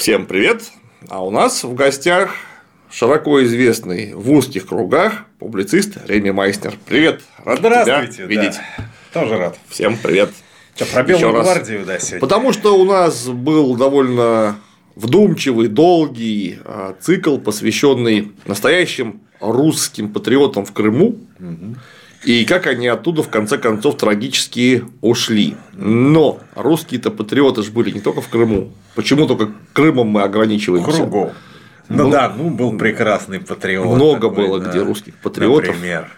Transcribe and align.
Всем 0.00 0.24
привет! 0.24 0.62
А 1.10 1.22
у 1.22 1.30
нас 1.30 1.62
в 1.62 1.74
гостях 1.74 2.34
широко 2.90 3.44
известный 3.44 4.14
в 4.14 4.30
узких 4.30 4.66
кругах 4.66 5.26
публицист 5.38 5.98
Реми 6.06 6.30
Майснер. 6.30 6.72
Привет! 6.86 7.20
Рад 7.44 7.58
Здравствуйте, 7.58 8.12
тебя 8.14 8.26
видеть. 8.26 8.58
Да. 8.78 9.20
Тоже 9.20 9.36
рад. 9.36 9.58
Всем 9.68 9.98
привет! 10.02 10.30
Что, 10.74 10.86
про 10.86 11.02
Белую 11.02 11.18
Еще 11.18 11.42
гвардию, 11.42 11.78
раз. 11.80 11.86
да, 11.86 11.98
сегодня? 11.98 12.20
Потому 12.20 12.52
что 12.54 12.80
у 12.80 12.86
нас 12.86 13.28
был 13.28 13.76
довольно 13.76 14.56
вдумчивый, 14.96 15.68
долгий 15.68 16.60
а, 16.64 16.96
цикл, 16.98 17.36
посвященный 17.36 18.32
настоящим 18.46 19.20
русским 19.38 20.10
патриотам 20.10 20.64
в 20.64 20.72
Крыму. 20.72 21.18
Угу 21.38 21.76
и 22.24 22.44
как 22.44 22.66
они 22.66 22.86
оттуда 22.86 23.22
в 23.22 23.30
конце 23.30 23.56
концов 23.58 23.96
трагически 23.96 24.84
ушли. 25.00 25.56
Но 25.72 26.40
русские-то 26.54 27.10
патриоты 27.10 27.62
же 27.62 27.70
были 27.70 27.90
не 27.90 28.00
только 28.00 28.20
в 28.20 28.28
Крыму. 28.28 28.72
Почему 28.94 29.26
только 29.26 29.50
Крымом 29.72 30.08
мы 30.08 30.22
ограничиваемся? 30.22 30.90
Кругом. 30.90 31.30
Ну, 31.88 32.04
ну 32.04 32.10
да, 32.10 32.32
ну 32.34 32.50
был 32.50 32.78
прекрасный 32.78 33.40
патриот. 33.40 33.96
Много 33.96 34.28
такой, 34.28 34.46
было 34.46 34.60
да, 34.60 34.70
где 34.70 34.80
русских 34.80 35.14
патриотов. 35.16 35.74
Например. 35.74 36.08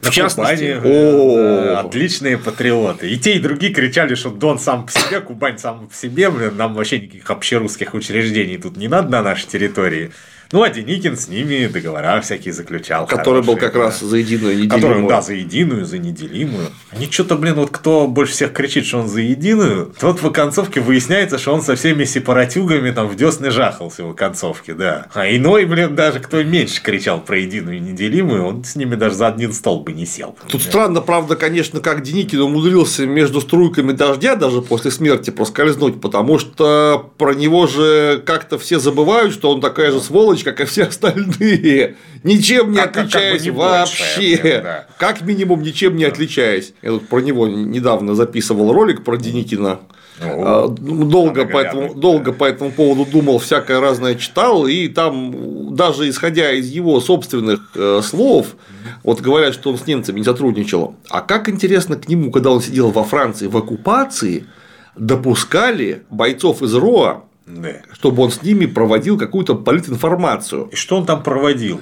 В 0.00 0.04
На 0.04 0.10
частности, 0.12 0.74
Кубани, 0.74 0.94
о, 0.94 1.80
отличные 1.80 2.38
патриоты. 2.38 3.10
И 3.10 3.18
те, 3.18 3.34
и 3.34 3.40
другие 3.40 3.72
кричали, 3.72 4.14
что 4.14 4.30
Дон 4.30 4.60
сам 4.60 4.86
по 4.86 4.92
себе, 4.92 5.20
Кубань 5.20 5.58
сам 5.58 5.88
по 5.88 5.94
себе, 5.94 6.30
блин, 6.30 6.56
нам 6.56 6.74
вообще 6.74 7.00
никаких 7.00 7.28
общерусских 7.30 7.94
учреждений 7.94 8.58
тут 8.58 8.76
не 8.76 8.86
надо 8.86 9.10
на 9.10 9.22
нашей 9.22 9.48
территории. 9.48 10.12
Ну, 10.50 10.62
а 10.62 10.70
Деникин 10.70 11.16
с 11.16 11.28
ними 11.28 11.66
договора 11.66 12.20
всякие 12.22 12.54
заключал. 12.54 13.06
Который 13.06 13.42
хорошие, 13.42 13.54
был 13.54 13.56
как 13.56 13.74
да. 13.74 13.80
раз 13.80 14.00
за 14.00 14.16
единую 14.16 14.56
неделимую. 14.56 14.80
Который, 14.80 15.08
да, 15.08 15.20
за 15.20 15.34
единую, 15.34 15.84
за 15.84 15.98
неделимую. 15.98 16.68
Они 16.90 17.10
что-то, 17.10 17.36
блин, 17.36 17.54
вот 17.54 17.70
кто 17.70 18.06
больше 18.06 18.32
всех 18.32 18.54
кричит, 18.54 18.86
что 18.86 19.00
он 19.00 19.08
за 19.08 19.20
единую, 19.20 19.92
тот 20.00 20.22
в 20.22 20.26
оконцовке 20.26 20.80
выясняется, 20.80 21.36
что 21.36 21.52
он 21.52 21.60
со 21.60 21.76
всеми 21.76 22.04
сепаратюгами 22.04 22.90
там 22.92 23.08
в 23.08 23.16
десны 23.16 23.50
жахался 23.50 24.04
в 24.04 24.10
оконцовке, 24.10 24.72
да. 24.72 25.08
А 25.12 25.26
иной, 25.26 25.66
блин, 25.66 25.94
даже 25.94 26.20
кто 26.20 26.42
меньше 26.42 26.82
кричал 26.82 27.20
про 27.20 27.38
единую 27.38 27.76
и 27.76 27.80
неделимую, 27.80 28.46
он 28.46 28.64
с 28.64 28.74
ними 28.74 28.94
даже 28.94 29.16
за 29.16 29.28
один 29.28 29.52
стол 29.52 29.80
бы 29.80 29.92
не 29.92 30.06
сел. 30.06 30.34
Тут 30.48 30.62
да. 30.64 30.70
странно, 30.70 31.00
правда, 31.02 31.36
конечно, 31.36 31.80
как 31.80 32.02
Деникин 32.02 32.40
умудрился 32.40 33.06
между 33.06 33.42
струйками 33.42 33.92
дождя 33.92 34.34
даже 34.34 34.62
после 34.62 34.90
смерти 34.90 35.28
проскользнуть, 35.28 36.00
потому 36.00 36.38
что 36.38 37.10
про 37.18 37.34
него 37.34 37.66
же 37.66 38.22
как-то 38.24 38.58
все 38.58 38.78
забывают, 38.78 39.34
что 39.34 39.50
он 39.50 39.60
такая 39.60 39.92
же 39.92 40.00
сволочь, 40.00 40.37
сволочь, 40.38 40.44
как 40.44 40.60
и 40.60 40.64
все 40.64 40.84
остальные, 40.84 41.96
ничем 42.22 42.72
не 42.72 42.78
как, 42.78 42.96
отличаясь 42.96 43.42
как 43.42 43.52
бы 43.52 43.52
не 43.52 43.58
вообще. 43.58 44.36
Больше, 44.36 44.60
да. 44.62 44.86
Как 44.98 45.22
минимум, 45.22 45.62
ничем 45.62 45.96
не 45.96 46.04
отличаясь. 46.04 46.72
Я 46.82 46.90
тут 46.90 47.08
про 47.08 47.20
него 47.20 47.46
недавно 47.46 48.14
записывал 48.14 48.72
ролик 48.72 49.04
про 49.04 49.16
Деникина. 49.16 49.80
О, 50.20 50.74
ну, 50.80 51.04
долго, 51.04 51.46
по 51.46 51.58
этому, 51.58 51.94
долго 51.94 52.32
по 52.32 52.44
этому 52.44 52.72
поводу 52.72 53.08
думал, 53.08 53.38
всякое 53.38 53.80
разное 53.80 54.16
читал, 54.16 54.66
и 54.66 54.88
там, 54.88 55.76
даже 55.76 56.08
исходя 56.08 56.50
из 56.50 56.66
его 56.66 57.00
собственных 57.00 57.70
э, 57.76 58.00
слов, 58.02 58.56
вот 59.04 59.20
говорят, 59.20 59.54
что 59.54 59.70
он 59.70 59.78
с 59.78 59.86
немцами 59.86 60.18
не 60.18 60.24
сотрудничал. 60.24 60.96
А 61.08 61.20
как 61.20 61.48
интересно 61.48 61.94
к 61.94 62.08
нему, 62.08 62.32
когда 62.32 62.50
он 62.50 62.60
сидел 62.60 62.90
во 62.90 63.04
Франции 63.04 63.46
в 63.46 63.56
оккупации, 63.56 64.46
допускали 64.96 66.02
бойцов 66.10 66.62
из 66.62 66.74
РОА 66.74 67.22
да. 67.48 67.68
чтобы 67.92 68.22
он 68.22 68.30
с 68.30 68.42
ними 68.42 68.66
проводил 68.66 69.18
какую-то 69.18 69.54
политинформацию. 69.54 70.68
И 70.72 70.76
что 70.76 70.96
он 70.96 71.06
там 71.06 71.22
проводил? 71.22 71.80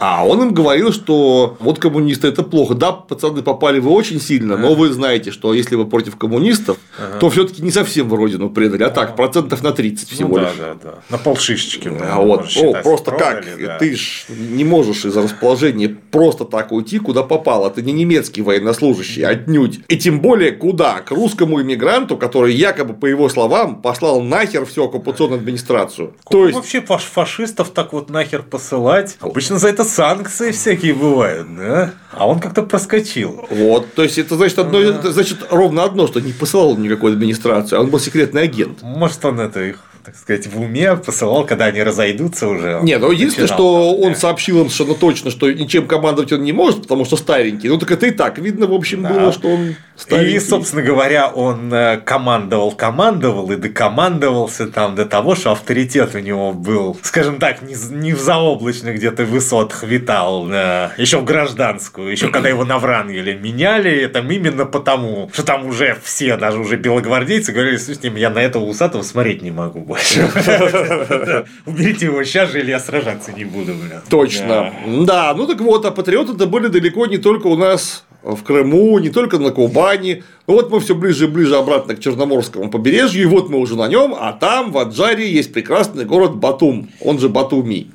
А 0.00 0.26
он 0.26 0.40
им 0.40 0.54
говорил, 0.54 0.94
что 0.94 1.58
вот 1.60 1.78
коммунисты 1.78 2.28
это 2.28 2.42
плохо. 2.42 2.74
Да, 2.74 2.90
пацаны 2.90 3.42
попали 3.42 3.80
вы 3.80 3.90
очень 3.90 4.18
сильно, 4.18 4.56
но 4.56 4.74
вы 4.74 4.88
знаете, 4.94 5.30
что 5.30 5.52
если 5.52 5.74
вы 5.74 5.84
против 5.86 6.16
коммунистов, 6.16 6.78
ага. 6.98 7.18
то 7.18 7.28
все-таки 7.28 7.60
не 7.60 7.70
совсем 7.70 8.08
в 8.08 8.14
родину 8.14 8.48
предали, 8.48 8.82
а 8.82 8.88
так, 8.88 9.14
процентов 9.14 9.62
на 9.62 9.72
30 9.72 10.08
всего 10.08 10.38
ну, 10.38 10.44
лишь. 10.44 10.54
Да, 10.58 10.74
да, 10.74 10.78
да. 10.82 10.94
На 11.10 11.18
полшишечки. 11.18 11.92
А 12.00 12.18
вот, 12.18 12.46
О, 12.56 12.82
просто 12.82 13.10
как? 13.10 13.44
Да. 13.60 13.76
Ты 13.76 13.94
ж 13.94 14.24
не 14.30 14.64
можешь 14.64 15.04
из 15.04 15.14
расположения 15.14 15.94
просто 16.10 16.44
так 16.44 16.72
уйти, 16.72 16.98
куда 16.98 17.22
попало. 17.22 17.70
Ты 17.70 17.82
не 17.82 17.92
немецкий 17.92 18.42
военнослужащий, 18.42 19.24
отнюдь. 19.24 19.80
И 19.88 19.96
тем 19.96 20.20
более 20.20 20.52
куда? 20.52 21.00
К 21.00 21.10
русскому 21.10 21.60
иммигранту, 21.62 22.16
который 22.16 22.54
якобы, 22.54 22.94
по 22.94 23.06
его 23.06 23.28
словам, 23.28 23.80
послал 23.82 24.20
нахер 24.20 24.66
всю 24.66 24.84
оккупационную 24.84 25.38
администрацию. 25.38 26.14
Как 26.24 26.32
то 26.32 26.46
есть... 26.46 26.56
Вообще 26.56 26.80
фашистов 26.80 27.70
так 27.70 27.92
вот 27.92 28.10
нахер 28.10 28.42
посылать? 28.42 29.16
Обычно 29.20 29.58
за 29.58 29.68
это 29.68 29.84
санкции 29.84 30.50
всякие 30.50 30.94
бывают, 30.94 31.46
да? 31.56 31.92
А 32.12 32.26
он 32.26 32.40
как-то 32.40 32.62
проскочил. 32.62 33.46
Вот, 33.50 33.94
то 33.94 34.02
есть 34.02 34.18
это 34.18 34.36
значит 34.36 34.58
одно, 34.58 34.80
это 34.80 35.12
значит 35.12 35.46
ровно 35.50 35.84
одно, 35.84 36.06
что 36.06 36.20
не 36.20 36.32
посылал 36.32 36.76
никакой 36.76 37.12
администрации, 37.12 37.76
а 37.76 37.80
он 37.80 37.90
был 37.90 38.00
секретный 38.00 38.42
агент. 38.42 38.82
Может, 38.82 39.24
он 39.24 39.40
это 39.40 39.62
их 39.62 39.84
так 40.04 40.16
сказать, 40.16 40.46
в 40.46 40.60
уме 40.60 40.96
посылал, 40.96 41.44
когда 41.44 41.66
они 41.66 41.82
разойдутся 41.82 42.48
уже. 42.48 42.80
Не, 42.82 42.98
ну 42.98 43.10
единственное, 43.10 43.48
что 43.48 43.94
он 43.94 44.14
сообщил 44.14 44.60
им 44.60 44.70
совершенно 44.70 44.98
точно, 44.98 45.30
что 45.30 45.50
ничем 45.50 45.86
командовать 45.86 46.32
он 46.32 46.42
не 46.42 46.52
может, 46.52 46.82
потому 46.82 47.04
что 47.04 47.16
старенький. 47.16 47.68
Ну 47.68 47.78
так 47.78 47.90
это 47.90 48.06
и 48.06 48.10
так 48.10 48.38
видно, 48.38 48.66
в 48.66 48.72
общем, 48.72 49.02
да. 49.02 49.10
было, 49.10 49.32
что 49.32 49.48
он 49.48 49.76
старенький. 49.96 50.36
И, 50.36 50.40
собственно 50.40 50.82
говоря, 50.82 51.28
он 51.28 51.72
э, 51.72 51.98
командовал, 51.98 52.72
командовал 52.72 53.50
и 53.50 53.56
докомандовался 53.56 54.68
там 54.68 54.94
до 54.94 55.04
того, 55.04 55.34
что 55.34 55.52
авторитет 55.52 56.14
у 56.14 56.18
него 56.18 56.52
был, 56.52 56.98
скажем 57.02 57.38
так, 57.38 57.62
не, 57.62 57.74
не 57.90 58.14
в 58.14 58.20
заоблачных 58.20 58.96
где-то 58.96 59.24
высотах 59.24 59.82
витал, 59.84 60.46
да, 60.46 60.92
еще 60.96 61.18
в 61.18 61.24
гражданскую, 61.24 62.10
еще 62.10 62.28
когда 62.28 62.48
его 62.48 62.64
на 62.64 62.78
Врангеле 62.78 63.34
меняли, 63.34 63.90
это 63.90 64.20
именно 64.20 64.64
потому, 64.64 65.30
что 65.32 65.42
там 65.42 65.66
уже 65.66 65.98
все, 66.02 66.36
даже 66.36 66.58
уже 66.58 66.76
белогвардейцы 66.76 67.52
говорили, 67.52 67.76
с 67.76 68.02
ним, 68.02 68.16
я 68.16 68.30
на 68.30 68.40
этого 68.40 68.64
усатого 68.64 69.02
смотреть 69.02 69.42
не 69.42 69.50
могу 69.50 69.89
больше. 69.90 70.20
Уберите 71.66 72.06
его 72.06 72.22
сейчас 72.22 72.50
же, 72.50 72.60
или 72.60 72.70
я 72.70 72.78
сражаться 72.78 73.32
не 73.32 73.44
буду. 73.44 73.72
Точно. 74.08 74.72
Да, 74.86 75.34
ну 75.34 75.46
так 75.46 75.60
вот, 75.60 75.84
а 75.84 75.90
патриоты-то 75.90 76.46
были 76.46 76.68
далеко 76.68 77.06
не 77.06 77.18
только 77.18 77.48
у 77.48 77.56
нас 77.56 78.04
в 78.22 78.42
Крыму, 78.44 78.98
не 79.00 79.10
только 79.10 79.38
на 79.38 79.50
Кубани. 79.50 80.22
Ну 80.46 80.54
вот 80.54 80.70
мы 80.70 80.78
все 80.78 80.94
ближе 80.94 81.24
и 81.24 81.28
ближе 81.28 81.56
обратно 81.56 81.96
к 81.96 82.00
Черноморскому 82.00 82.70
побережью, 82.70 83.22
и 83.22 83.26
вот 83.26 83.50
мы 83.50 83.58
уже 83.58 83.76
на 83.76 83.88
нем, 83.88 84.14
а 84.16 84.32
там 84.32 84.70
в 84.70 84.78
Аджаре 84.78 85.28
есть 85.28 85.52
прекрасный 85.52 86.04
город 86.04 86.36
Батум, 86.36 86.88
он 87.00 87.18
же 87.18 87.28
Батуми. 87.28 87.90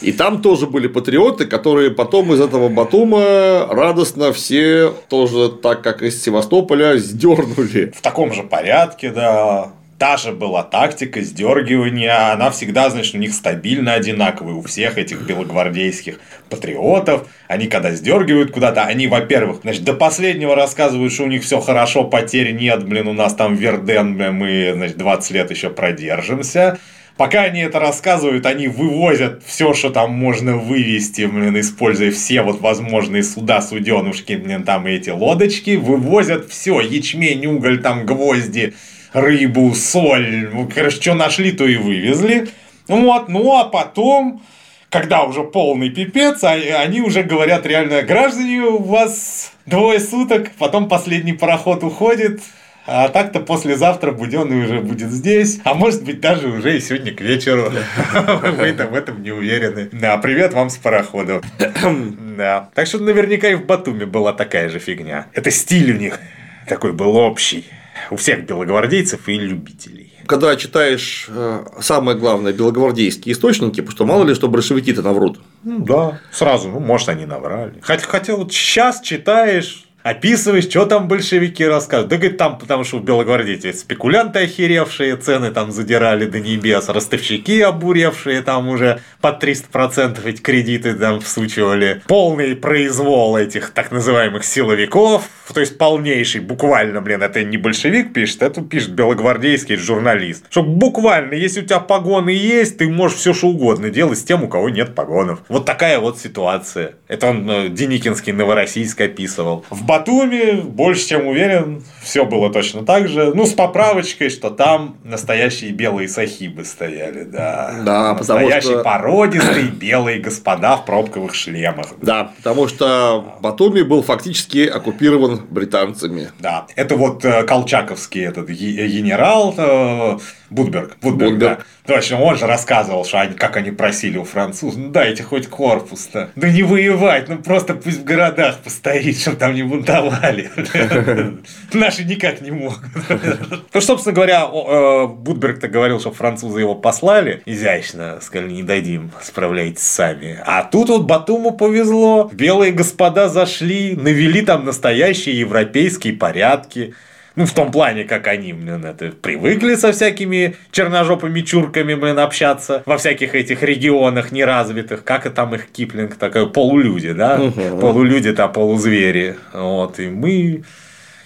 И 0.00 0.12
там 0.12 0.42
тоже 0.42 0.66
были 0.66 0.86
патриоты, 0.86 1.46
которые 1.46 1.90
потом 1.90 2.32
из 2.32 2.40
этого 2.40 2.68
Батума 2.68 3.66
радостно 3.68 4.32
все 4.32 4.92
тоже, 5.08 5.48
так 5.48 5.82
как 5.82 6.02
из 6.02 6.22
Севастополя, 6.22 6.98
сдернули. 6.98 7.92
В 7.96 8.00
таком 8.00 8.32
же 8.32 8.44
порядке, 8.44 9.10
да 9.10 9.72
та 9.98 10.16
же 10.16 10.32
была 10.32 10.62
тактика 10.62 11.20
сдергивания, 11.20 12.32
она 12.32 12.50
всегда, 12.50 12.88
значит, 12.88 13.16
у 13.16 13.18
них 13.18 13.34
стабильно 13.34 13.94
одинаковая, 13.94 14.54
у 14.54 14.62
всех 14.62 14.96
этих 14.96 15.22
белогвардейских 15.22 16.20
патриотов. 16.48 17.26
Они 17.48 17.66
когда 17.66 17.90
сдергивают 17.90 18.52
куда-то, 18.52 18.84
они, 18.84 19.08
во-первых, 19.08 19.62
значит, 19.62 19.82
до 19.82 19.94
последнего 19.94 20.54
рассказывают, 20.54 21.12
что 21.12 21.24
у 21.24 21.28
них 21.28 21.42
все 21.42 21.60
хорошо, 21.60 22.04
потерь 22.04 22.52
нет, 22.52 22.86
блин, 22.86 23.08
у 23.08 23.12
нас 23.12 23.34
там 23.34 23.56
Верден, 23.56 24.16
блин, 24.16 24.34
мы, 24.34 24.72
значит, 24.74 24.96
20 24.96 25.30
лет 25.32 25.50
еще 25.50 25.68
продержимся. 25.70 26.78
Пока 27.16 27.42
они 27.42 27.62
это 27.62 27.80
рассказывают, 27.80 28.46
они 28.46 28.68
вывозят 28.68 29.42
все, 29.44 29.74
что 29.74 29.90
там 29.90 30.12
можно 30.12 30.56
вывести, 30.56 31.22
блин, 31.22 31.58
используя 31.58 32.12
все 32.12 32.42
вот 32.42 32.60
возможные 32.60 33.24
суда, 33.24 33.60
суденушки, 33.60 34.34
блин, 34.34 34.62
там 34.62 34.86
и 34.86 34.92
эти 34.92 35.10
лодочки, 35.10 35.74
вывозят 35.74 36.48
все, 36.48 36.80
ячмень, 36.80 37.44
уголь, 37.46 37.82
там 37.82 38.06
гвозди, 38.06 38.74
рыбу, 39.12 39.74
соль, 39.74 40.50
ну, 40.52 40.68
короче, 40.72 41.00
что 41.00 41.14
нашли, 41.14 41.52
то 41.52 41.66
и 41.66 41.76
вывезли. 41.76 42.48
Вот, 42.86 43.28
ну 43.28 43.56
а 43.56 43.64
потом, 43.64 44.42
когда 44.90 45.24
уже 45.24 45.44
полный 45.44 45.90
пипец, 45.90 46.42
а, 46.42 46.52
они 46.52 47.02
уже 47.02 47.22
говорят 47.22 47.66
реально, 47.66 48.02
граждане, 48.02 48.62
у 48.62 48.82
вас 48.82 49.52
двое 49.66 50.00
суток, 50.00 50.50
потом 50.58 50.88
последний 50.88 51.34
пароход 51.34 51.84
уходит, 51.84 52.40
а 52.86 53.10
так-то 53.10 53.40
послезавтра 53.40 54.12
Буденный 54.12 54.64
уже 54.64 54.80
будет 54.80 55.10
здесь, 55.10 55.60
а 55.64 55.74
может 55.74 56.04
быть 56.04 56.20
даже 56.20 56.48
уже 56.48 56.78
и 56.78 56.80
сегодня 56.80 57.14
к 57.14 57.20
вечеру. 57.20 57.70
Вы 58.14 58.72
в 58.72 58.94
этом 58.94 59.22
не 59.22 59.30
уверены. 59.30 59.90
Да, 59.92 60.16
привет 60.16 60.54
вам 60.54 60.70
с 60.70 60.78
парохода. 60.78 61.42
Да. 62.38 62.70
Так 62.76 62.86
что 62.86 63.00
наверняка 63.00 63.48
и 63.48 63.56
в 63.56 63.66
Батуме 63.66 64.06
была 64.06 64.32
такая 64.32 64.68
же 64.68 64.78
фигня. 64.78 65.26
Это 65.32 65.50
стиль 65.50 65.90
у 65.90 65.98
них 65.98 66.20
такой 66.68 66.92
был 66.92 67.16
общий 67.16 67.66
у 68.10 68.16
всех 68.16 68.46
белогвардейцев 68.46 69.28
и 69.28 69.34
любителей. 69.38 70.12
Когда 70.26 70.54
читаешь 70.56 71.26
э, 71.28 71.64
самое 71.80 72.16
главное 72.18 72.52
белогвардейские 72.52 73.32
источники, 73.32 73.80
потому 73.80 73.90
что 73.92 74.06
мало 74.06 74.24
ли 74.24 74.34
что 74.34 74.48
большевики-то 74.48 75.02
наврут. 75.02 75.40
Ну, 75.64 75.78
да, 75.78 76.20
сразу, 76.30 76.68
ну, 76.68 76.80
может, 76.80 77.08
они 77.08 77.24
наврали. 77.24 77.78
Хотя, 77.80 78.06
хотя 78.06 78.36
вот 78.36 78.52
сейчас 78.52 79.00
читаешь, 79.00 79.87
описываешь, 80.10 80.64
что 80.64 80.86
там 80.86 81.08
большевики 81.08 81.64
рассказывают. 81.64 82.10
Да, 82.10 82.16
говорит, 82.16 82.38
там, 82.38 82.58
потому 82.58 82.84
что 82.84 82.98
в 82.98 83.04
Белогвардейте 83.04 83.72
спекулянты 83.72 84.40
охеревшие, 84.40 85.16
цены 85.16 85.50
там 85.50 85.72
задирали 85.72 86.26
до 86.26 86.40
небес, 86.40 86.88
ростовщики 86.88 87.60
обуревшие 87.60 88.42
там 88.42 88.68
уже 88.68 89.00
под 89.20 89.42
300% 89.42 90.20
эти 90.24 90.40
кредиты 90.40 90.94
там 90.94 91.20
всучивали. 91.20 92.02
Полный 92.06 92.56
произвол 92.56 93.36
этих 93.36 93.70
так 93.70 93.90
называемых 93.90 94.44
силовиков, 94.44 95.28
то 95.52 95.60
есть 95.60 95.78
полнейший, 95.78 96.40
буквально, 96.40 97.00
блин, 97.00 97.22
это 97.22 97.42
не 97.44 97.56
большевик 97.56 98.12
пишет, 98.12 98.42
это 98.42 98.62
пишет 98.62 98.92
белогвардейский 98.92 99.76
журналист. 99.76 100.46
Что 100.50 100.62
буквально, 100.62 101.34
если 101.34 101.62
у 101.62 101.64
тебя 101.64 101.80
погоны 101.80 102.30
есть, 102.30 102.78
ты 102.78 102.88
можешь 102.88 103.18
все 103.18 103.32
что 103.32 103.48
угодно 103.48 103.90
делать 103.90 104.18
с 104.18 104.24
тем, 104.24 104.44
у 104.44 104.48
кого 104.48 104.68
нет 104.68 104.94
погонов. 104.94 105.40
Вот 105.48 105.64
такая 105.64 105.98
вот 105.98 106.18
ситуация. 106.18 106.94
Это 107.08 107.28
он 107.28 107.50
э, 107.50 107.68
Деникинский 107.68 108.32
Новороссийск 108.32 109.00
описывал. 109.00 109.64
В 109.70 109.84
Батуми, 109.98 110.60
больше 110.60 111.08
чем 111.08 111.26
уверен, 111.26 111.82
все 112.02 112.24
было 112.24 112.52
точно 112.52 112.84
так 112.84 113.08
же. 113.08 113.32
Ну, 113.34 113.46
с 113.46 113.52
поправочкой, 113.52 114.30
что 114.30 114.50
там 114.50 114.96
настоящие 115.04 115.72
белые 115.72 116.08
сахибы 116.08 116.64
стояли, 116.64 117.24
да. 117.24 117.74
Да, 117.84 118.14
настоящие 118.14 118.74
что... 118.74 118.84
породистые 118.84 119.66
белые 119.72 120.20
господа 120.20 120.76
в 120.76 120.86
пробковых 120.86 121.34
шлемах. 121.34 121.88
Да, 122.00 122.32
потому 122.36 122.68
что 122.68 123.36
Батуми 123.40 123.82
был 123.82 124.02
фактически 124.02 124.66
оккупирован 124.66 125.40
британцами. 125.50 126.28
Да, 126.38 126.66
это 126.76 126.96
вот 126.96 127.24
э, 127.24 127.42
колчаковский 127.42 128.24
этот 128.24 128.48
генерал 128.48 129.54
э, 129.56 130.18
Будберг. 130.50 130.96
Будберг, 131.02 131.32
Будберг. 131.32 131.58
да. 131.58 131.64
Точно, 131.86 132.20
он 132.20 132.36
же 132.36 132.46
рассказывал, 132.46 133.04
что 133.04 133.20
они, 133.20 133.34
как 133.34 133.56
они 133.56 133.70
просили 133.70 134.18
у 134.18 134.24
французов, 134.24 134.78
ну 134.78 134.90
дайте 134.90 135.22
хоть 135.22 135.48
корпус-то. 135.48 136.30
Да 136.36 136.50
не 136.50 136.62
воевать, 136.62 137.28
ну 137.28 137.38
просто 137.38 137.74
пусть 137.74 138.00
в 138.00 138.04
городах 138.04 138.58
постоит, 138.58 139.18
чтобы 139.18 139.38
там 139.38 139.54
не 139.54 139.62
бунтовали. 139.62 140.50
Наши 141.72 142.04
никак 142.04 142.40
не 142.40 142.50
могут. 142.50 142.80
Ну, 143.72 143.80
собственно 143.80 144.14
говоря, 144.14 144.48
э, 144.52 145.06
Будберг-то 145.06 145.68
говорил, 145.68 146.00
что 146.00 146.10
французы 146.10 146.60
его 146.60 146.74
послали 146.74 147.42
изящно, 147.46 148.18
сказали, 148.20 148.50
не 148.50 148.62
дадим, 148.62 149.12
справляйтесь 149.22 149.82
сами. 149.82 150.40
А 150.44 150.64
тут 150.64 150.88
вот 150.88 151.04
Батуму 151.04 151.52
повезло, 151.52 152.30
белые 152.32 152.72
господа 152.72 153.28
зашли, 153.28 153.94
навели 153.94 154.42
там 154.42 154.64
настоящие 154.64 155.38
европейские 155.38 156.14
порядки. 156.14 156.94
Ну, 157.38 157.46
в 157.46 157.52
том 157.52 157.70
плане, 157.70 158.02
как 158.02 158.26
они, 158.26 158.52
блин, 158.52 158.84
это 158.84 159.12
привыкли 159.12 159.76
со 159.76 159.92
всякими 159.92 160.56
черножопыми 160.72 161.40
чурками, 161.42 161.94
блин, 161.94 162.18
общаться 162.18 162.82
во 162.84 162.98
всяких 162.98 163.36
этих 163.36 163.62
регионах 163.62 164.32
неразвитых. 164.32 165.04
Как 165.04 165.24
и 165.24 165.30
там 165.30 165.54
их 165.54 165.68
Киплинг, 165.70 166.16
такой 166.16 166.50
полулюди, 166.50 167.12
да? 167.12 167.40
Угу. 167.40 167.78
Полулюди-то 167.78 168.48
полузвери. 168.48 169.36
Вот, 169.52 170.00
и 170.00 170.08
мы 170.08 170.64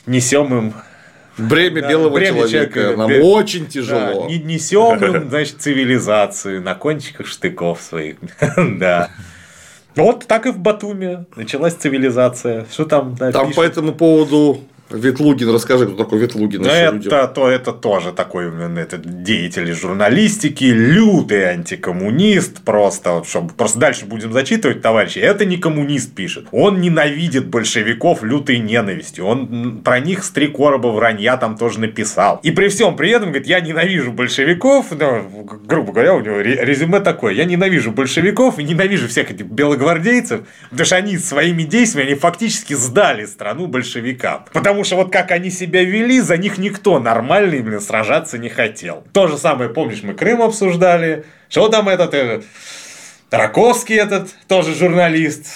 несем 0.04 0.54
им 0.54 0.74
Бремя 1.38 1.80
да, 1.80 1.88
белого 1.88 2.14
бремя 2.14 2.40
человека, 2.40 2.74
человека 2.74 2.96
нам 2.98 3.06
бремя, 3.06 3.24
очень 3.24 3.66
тяжело. 3.66 4.28
Да, 4.28 4.34
несем 4.34 5.02
им, 5.02 5.30
значит, 5.30 5.62
цивилизацию 5.62 6.60
на 6.60 6.74
кончиках 6.74 7.26
штыков 7.26 7.80
своих. 7.80 8.16
да. 8.56 9.08
Вот 9.96 10.26
так 10.26 10.44
и 10.44 10.50
в 10.50 10.58
Батуме 10.58 11.24
началась 11.36 11.72
цивилизация. 11.72 12.66
Что 12.70 12.84
там? 12.84 13.14
Да, 13.14 13.32
там 13.32 13.46
пишут? 13.46 13.56
по 13.56 13.62
этому 13.62 13.92
поводу 13.92 14.60
Ветлугин, 14.92 15.50
расскажи, 15.50 15.86
кто 15.86 15.96
такой 15.96 16.18
Ветлугин. 16.20 16.64
Это, 16.64 17.28
то, 17.28 17.48
это 17.48 17.72
тоже 17.72 18.12
такой 18.12 18.50
это 18.76 18.98
деятель 18.98 19.72
журналистики, 19.72 20.64
лютый 20.64 21.50
антикоммунист, 21.50 22.62
просто, 22.64 23.22
чтобы 23.24 23.54
просто 23.54 23.78
дальше 23.78 24.06
будем 24.06 24.32
зачитывать, 24.32 24.82
товарищи. 24.82 25.18
Это 25.18 25.44
не 25.44 25.56
коммунист 25.56 26.14
пишет. 26.14 26.46
Он 26.52 26.80
ненавидит 26.80 27.46
большевиков 27.46 28.22
лютой 28.22 28.58
ненавистью. 28.58 29.26
Он 29.26 29.80
про 29.82 30.00
них 30.00 30.24
с 30.24 30.30
три 30.30 30.48
короба 30.48 30.88
вранья 30.88 31.36
там 31.36 31.56
тоже 31.56 31.80
написал. 31.80 32.40
И 32.42 32.50
при 32.50 32.68
всем 32.68 32.96
при 32.96 33.10
этом, 33.10 33.28
говорит, 33.28 33.46
я 33.46 33.60
ненавижу 33.60 34.12
большевиков, 34.12 34.86
ну, 34.90 35.48
грубо 35.64 35.92
говоря, 35.92 36.14
у 36.14 36.20
него 36.20 36.40
резюме 36.40 37.00
такое. 37.00 37.34
Я 37.34 37.44
ненавижу 37.44 37.92
большевиков 37.92 38.58
и 38.58 38.64
ненавижу 38.64 39.08
всех 39.08 39.30
этих 39.30 39.46
белогвардейцев, 39.46 40.42
потому 40.70 40.86
что 40.86 40.96
они 40.96 41.18
своими 41.18 41.62
действиями, 41.62 42.10
они 42.10 42.18
фактически 42.18 42.74
сдали 42.74 43.24
страну 43.26 43.66
большевикам. 43.66 44.44
Потому 44.52 44.81
Потому 44.82 44.96
что 44.96 45.04
вот 45.04 45.12
как 45.12 45.30
они 45.30 45.48
себя 45.48 45.84
вели, 45.84 46.18
за 46.18 46.36
них 46.36 46.58
никто 46.58 46.98
нормальный, 46.98 47.60
блин, 47.60 47.80
сражаться 47.80 48.36
не 48.36 48.48
хотел. 48.48 49.04
То 49.12 49.28
же 49.28 49.38
самое, 49.38 49.70
помнишь, 49.70 50.02
мы 50.02 50.12
Крым 50.12 50.42
обсуждали. 50.42 51.24
Что 51.48 51.68
там 51.68 51.88
этот, 51.88 52.14
этот 52.14 52.44
Раковский 53.30 53.94
этот, 53.94 54.30
тоже 54.48 54.74
журналист, 54.74 55.46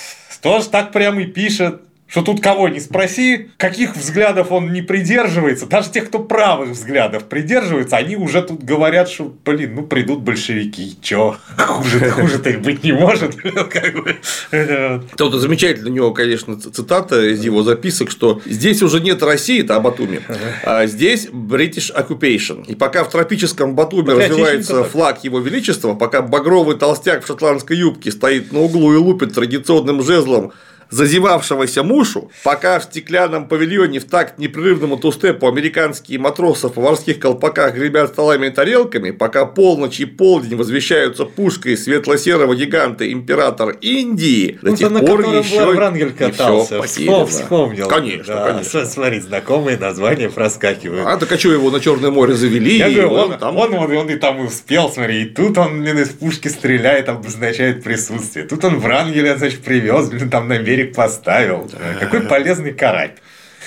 тоже 0.43 0.69
так 0.69 0.93
прямо 0.93 1.23
и 1.23 1.27
пишет 1.27 1.81
что 2.09 2.23
тут 2.23 2.41
кого 2.41 2.69
не 2.69 2.81
спроси, 2.81 3.51
каких 3.57 3.97
взглядов 3.97 4.53
он 4.53 4.73
не 4.73 4.83
придерживается, 4.83 5.67
даже 5.67 5.91
тех, 5.91 6.07
кто 6.07 6.21
правых 6.21 6.71
взглядов 6.71 7.25
придерживается, 7.25 7.97
они 7.97 8.17
уже 8.17 8.43
тут 8.43 8.63
говорят, 8.63 9.09
что, 9.09 9.35
блин, 9.45 9.75
ну 9.75 9.83
придут 9.83 10.21
большевики, 10.21 10.97
чё, 11.03 11.37
хуже, 11.57 12.11
хуже-то 12.11 12.51
их 12.51 12.61
быть 12.61 12.85
не 12.85 12.93
может. 12.93 13.37
Тут 15.17 15.35
замечательно 15.35 15.91
у 15.91 15.93
него, 15.93 16.13
конечно, 16.13 16.59
цитата 16.59 17.27
из 17.27 17.45
его 17.45 17.63
записок, 17.63 18.11
что 18.11 18.41
здесь 18.45 18.83
уже 18.83 19.01
нет 19.01 19.23
России, 19.23 19.63
это 19.63 19.77
о 19.77 19.81
Батуми, 19.81 20.21
а 20.63 20.87
здесь 20.87 21.27
British 21.27 21.93
Occupation. 21.95 22.65
И 22.67 22.75
пока 22.75 23.05
в 23.05 23.11
тропическом 23.11 23.75
Батуме 23.75 24.15
развивается 24.15 24.85
флаг 24.85 25.25
его 25.25 25.41
величества, 25.41 25.95
пока 25.95 26.23
багровый 26.23 26.77
толстяк 26.77 27.25
в 27.25 27.27
шотландской 27.27 27.77
юбке 27.77 28.13
стоит 28.13 28.53
на 28.53 28.61
углу 28.61 28.93
и 28.95 28.97
лупит 28.97 29.35
традиционным 29.35 30.03
жезлом 30.03 30.53
зазевавшегося 30.91 31.83
мушу, 31.83 32.31
пока 32.45 32.79
в 32.79 32.85
стеклянном 32.85 33.49
павильоне 33.49 34.01
в 34.01 34.05
такт 34.05 34.39
непрерывному 34.39 34.97
тустепу 34.97 35.49
американские 35.49 36.19
матросы 36.19 36.69
в 36.69 36.73
поварских 36.73 37.19
колпаках 37.19 37.75
гребят 37.75 38.11
столами 38.11 38.47
и 38.47 38.51
тарелками, 38.51 39.11
пока 39.11 39.47
полночь 39.47 40.01
и 40.01 40.05
полдень 40.05 40.57
возвещаются 40.57 41.25
пушкой 41.25 41.77
светло-серого 41.77 42.55
гиганта 42.55 43.11
император 43.11 43.77
Индии, 43.81 44.59
до 44.63 44.71
ну, 44.71 44.77
тех 44.77 44.91
пор 45.01 45.21
еще 45.21 45.67
Врангель 45.73 46.13
катался, 46.13 46.77
еще 46.77 47.27
вспомнил. 47.27 47.89
Конечно, 47.89 48.35
да, 48.35 48.53
конечно. 48.53 48.85
Смотри, 48.97 49.21
знакомые 49.21 49.77
названия 49.79 50.29
проскакивают. 50.29 51.07
А 51.07 51.17
так 51.17 51.31
а 51.33 51.39
что 51.39 51.53
его 51.53 51.71
на 51.71 51.81
Черное 51.81 52.11
море 52.11 52.35
завели? 52.35 52.79
Я 52.79 52.91
говорю, 52.91 53.11
он, 53.11 53.33
он, 53.33 53.39
там... 53.39 53.57
он, 53.57 53.75
он, 53.75 53.97
он 53.97 54.11
и 54.11 54.17
там 54.17 54.41
успел, 54.41 54.91
смотри, 54.91 55.23
и 55.23 55.25
тут 55.27 55.59
он, 55.59 55.83
блин, 55.83 55.99
из 55.99 56.09
пушки 56.11 56.49
стреляет, 56.49 57.09
обозначает 57.09 57.83
присутствие. 57.83 58.47
Тут 58.47 58.65
он 58.65 58.79
Врангеля, 58.79 59.37
значит, 59.37 59.61
привез, 59.63 60.09
блин, 60.09 60.31
там 60.31 60.49
на 60.49 60.59
берег 60.59 60.76
берег 60.77 60.95
поставил. 60.95 61.71
Какой 62.01 62.23
полезный 62.23 62.73
карась. 62.73 63.13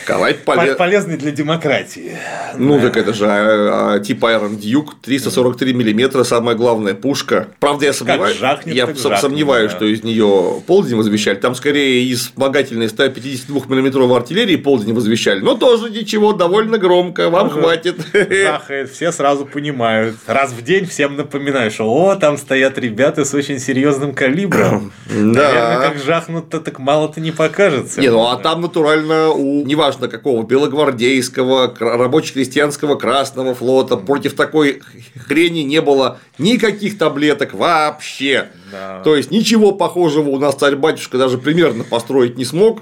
Ковать 0.10 0.44
поле... 0.44 0.74
полезный 0.74 1.18
для 1.18 1.30
демократии. 1.30 2.18
Ну, 2.58 2.78
да. 2.78 2.88
так 2.88 2.98
это 2.98 3.14
же 3.14 3.28
а, 3.28 3.94
а, 3.94 4.00
типа 4.00 4.34
Iron 4.34 4.60
Duke, 4.60 4.94
343 5.04 5.74
миллиметра, 5.74 6.24
самая 6.24 6.56
главная 6.56 6.96
пушка. 6.96 7.50
Правда, 7.60 7.86
я 7.86 7.94
сомневаюсь, 7.94 8.38
жахнет, 8.38 8.76
я 8.76 8.88
жахнет, 8.88 9.20
сомневаюсь, 9.20 9.72
да. 9.72 9.78
что 9.78 9.86
из 9.86 10.04
нее 10.04 10.64
полдень 10.66 10.96
возвещали. 10.96 11.36
Там 11.36 11.54
скорее 11.54 12.04
из 12.06 12.22
вспомогательной 12.22 12.90
152 12.90 13.62
миллиметровой 13.68 14.18
артиллерии 14.18 14.56
полдень 14.56 14.96
возвещали. 14.96 15.42
Но 15.42 15.54
тоже 15.54 15.92
ничего, 15.92 16.34
довольно 16.34 16.80
громко, 16.80 17.30
вам 17.30 17.50
тоже 17.50 17.62
хватит. 17.62 17.98
Жахает, 18.14 18.92
все 18.92 19.12
сразу 19.12 19.46
понимают. 19.46 20.16
Раз 20.26 20.54
в 20.54 20.64
день 20.64 20.88
всем 20.88 21.18
напоминаю, 21.18 21.70
что 21.70 21.86
о, 21.86 22.16
там 22.16 22.40
стоят 22.40 22.80
ребята 22.80 23.26
с 23.26 23.36
очень 23.36 23.60
серьезным 23.60 24.16
калибром. 24.16 24.92
Да. 25.10 25.44
Наверное, 25.44 25.90
как 25.90 25.98
жахнут-то 25.98 26.60
так 26.60 26.80
мало-то 26.80 27.20
не 27.22 27.32
покажется. 27.32 28.02
Не, 28.02 28.10
ну 28.10 28.28
а 28.28 28.38
там 28.38 28.62
натурально 28.62 29.30
у 29.30 29.66
неважно 29.66 29.99
неважно 30.00 30.08
какого, 30.08 30.44
белогвардейского, 30.44 31.74
рабоче-крестьянского 31.80 32.96
Красного 32.96 33.54
флота, 33.54 33.98
против 33.98 34.34
такой 34.34 34.82
хрени 35.28 35.60
не 35.60 35.82
было 35.82 36.20
никаких 36.38 36.98
таблеток 36.98 37.54
вообще. 37.54 38.48
Да. 38.72 39.02
То 39.04 39.16
есть 39.16 39.32
ничего 39.32 39.72
похожего 39.72 40.30
у 40.30 40.40
нас 40.40 40.56
царь-батюшка 40.56 41.18
даже 41.18 41.38
примерно 41.38 41.84
построить 41.84 42.38
не 42.38 42.46
смог, 42.46 42.82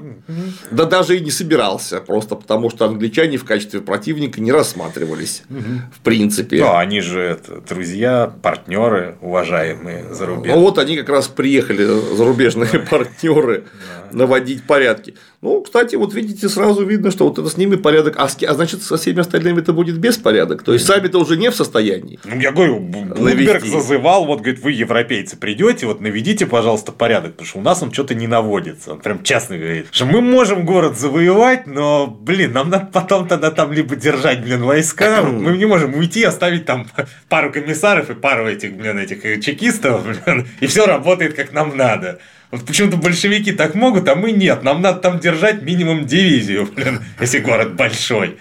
да 0.69 0.85
даже 0.85 1.17
и 1.17 1.21
не 1.21 1.31
собирался, 1.31 2.01
просто 2.01 2.35
потому 2.35 2.69
что 2.69 2.85
англичане 2.85 3.37
в 3.37 3.45
качестве 3.45 3.81
противника 3.81 4.41
не 4.41 4.51
рассматривались, 4.51 5.43
в 5.49 6.01
принципе. 6.03 6.59
Да, 6.59 6.79
они 6.79 7.01
же 7.01 7.21
это, 7.21 7.61
друзья, 7.67 8.31
партнеры, 8.41 9.15
уважаемые 9.21 10.13
зарубежные. 10.13 10.55
Ну 10.55 10.61
вот 10.61 10.77
они 10.77 10.97
как 10.97 11.09
раз 11.09 11.27
приехали, 11.27 11.85
зарубежные 12.15 12.79
партнеры, 12.79 13.63
наводить 14.11 14.63
порядки. 14.63 15.15
Ну, 15.41 15.61
кстати, 15.61 15.95
вот 15.95 16.13
видите, 16.13 16.49
сразу 16.49 16.83
видно, 16.83 17.11
что 17.11 17.27
вот 17.27 17.37
это 17.37 17.47
с 17.47 17.57
ними 17.57 17.75
порядок, 17.75 18.15
а, 18.17 18.25
а 18.25 18.53
значит, 18.53 18.81
со 18.81 18.97
всеми 18.97 19.19
остальными 19.19 19.59
это 19.59 19.71
будет 19.71 19.97
беспорядок. 19.99 20.63
То 20.63 20.73
есть 20.73 20.85
сами-то 20.85 21.19
уже 21.19 21.37
не 21.37 21.51
в 21.51 21.55
состоянии. 21.55 22.19
Ну, 22.23 22.39
я 22.39 22.51
говорю, 22.51 22.79
Блумберг 22.79 23.63
зазывал, 23.63 24.25
вот 24.25 24.39
говорит, 24.39 24.63
вы, 24.63 24.71
европейцы, 24.71 25.37
придете, 25.37 25.85
вот 25.85 26.01
наведите, 26.01 26.47
пожалуйста, 26.47 26.91
порядок, 26.91 27.33
потому 27.33 27.47
что 27.47 27.59
у 27.59 27.61
нас 27.61 27.83
он 27.83 27.93
что-то 27.93 28.15
не 28.15 28.25
наводится. 28.25 28.93
Он 28.93 28.99
прям 28.99 29.23
честно 29.23 29.57
говорит, 29.57 29.87
что 29.91 30.05
мы 30.05 30.21
можем 30.21 30.65
город 30.65 30.97
завоевать, 30.97 31.67
но, 31.67 32.07
блин, 32.07 32.53
нам 32.53 32.69
надо 32.69 32.89
потом 32.91 33.27
тогда 33.27 33.51
там 33.51 33.71
либо 33.71 33.95
держать, 33.95 34.41
блин, 34.41 34.63
войска, 34.63 35.21
мы 35.21 35.55
не 35.55 35.65
можем 35.65 35.93
уйти, 35.93 36.23
оставить 36.23 36.65
там 36.65 36.87
пару 37.29 37.51
комиссаров 37.51 38.09
и 38.09 38.15
пару 38.15 38.47
этих, 38.47 38.75
блин, 38.75 38.97
этих 38.97 39.21
чекистов, 39.43 40.03
блин, 40.25 40.47
и 40.59 40.67
все 40.67 40.87
работает 40.87 41.35
как 41.35 41.53
нам 41.53 41.77
надо. 41.77 42.19
Вот 42.51 42.65
почему-то 42.65 42.97
большевики 42.97 43.51
так 43.51 43.75
могут, 43.75 44.07
а 44.07 44.15
мы 44.15 44.31
нет. 44.31 44.63
Нам 44.63 44.81
надо 44.81 44.99
там 44.99 45.19
держать 45.19 45.61
минимум 45.61 46.05
дивизию, 46.05 46.67
блин, 46.75 47.01
если 47.19 47.39
город 47.39 47.75
большой. 47.75 48.37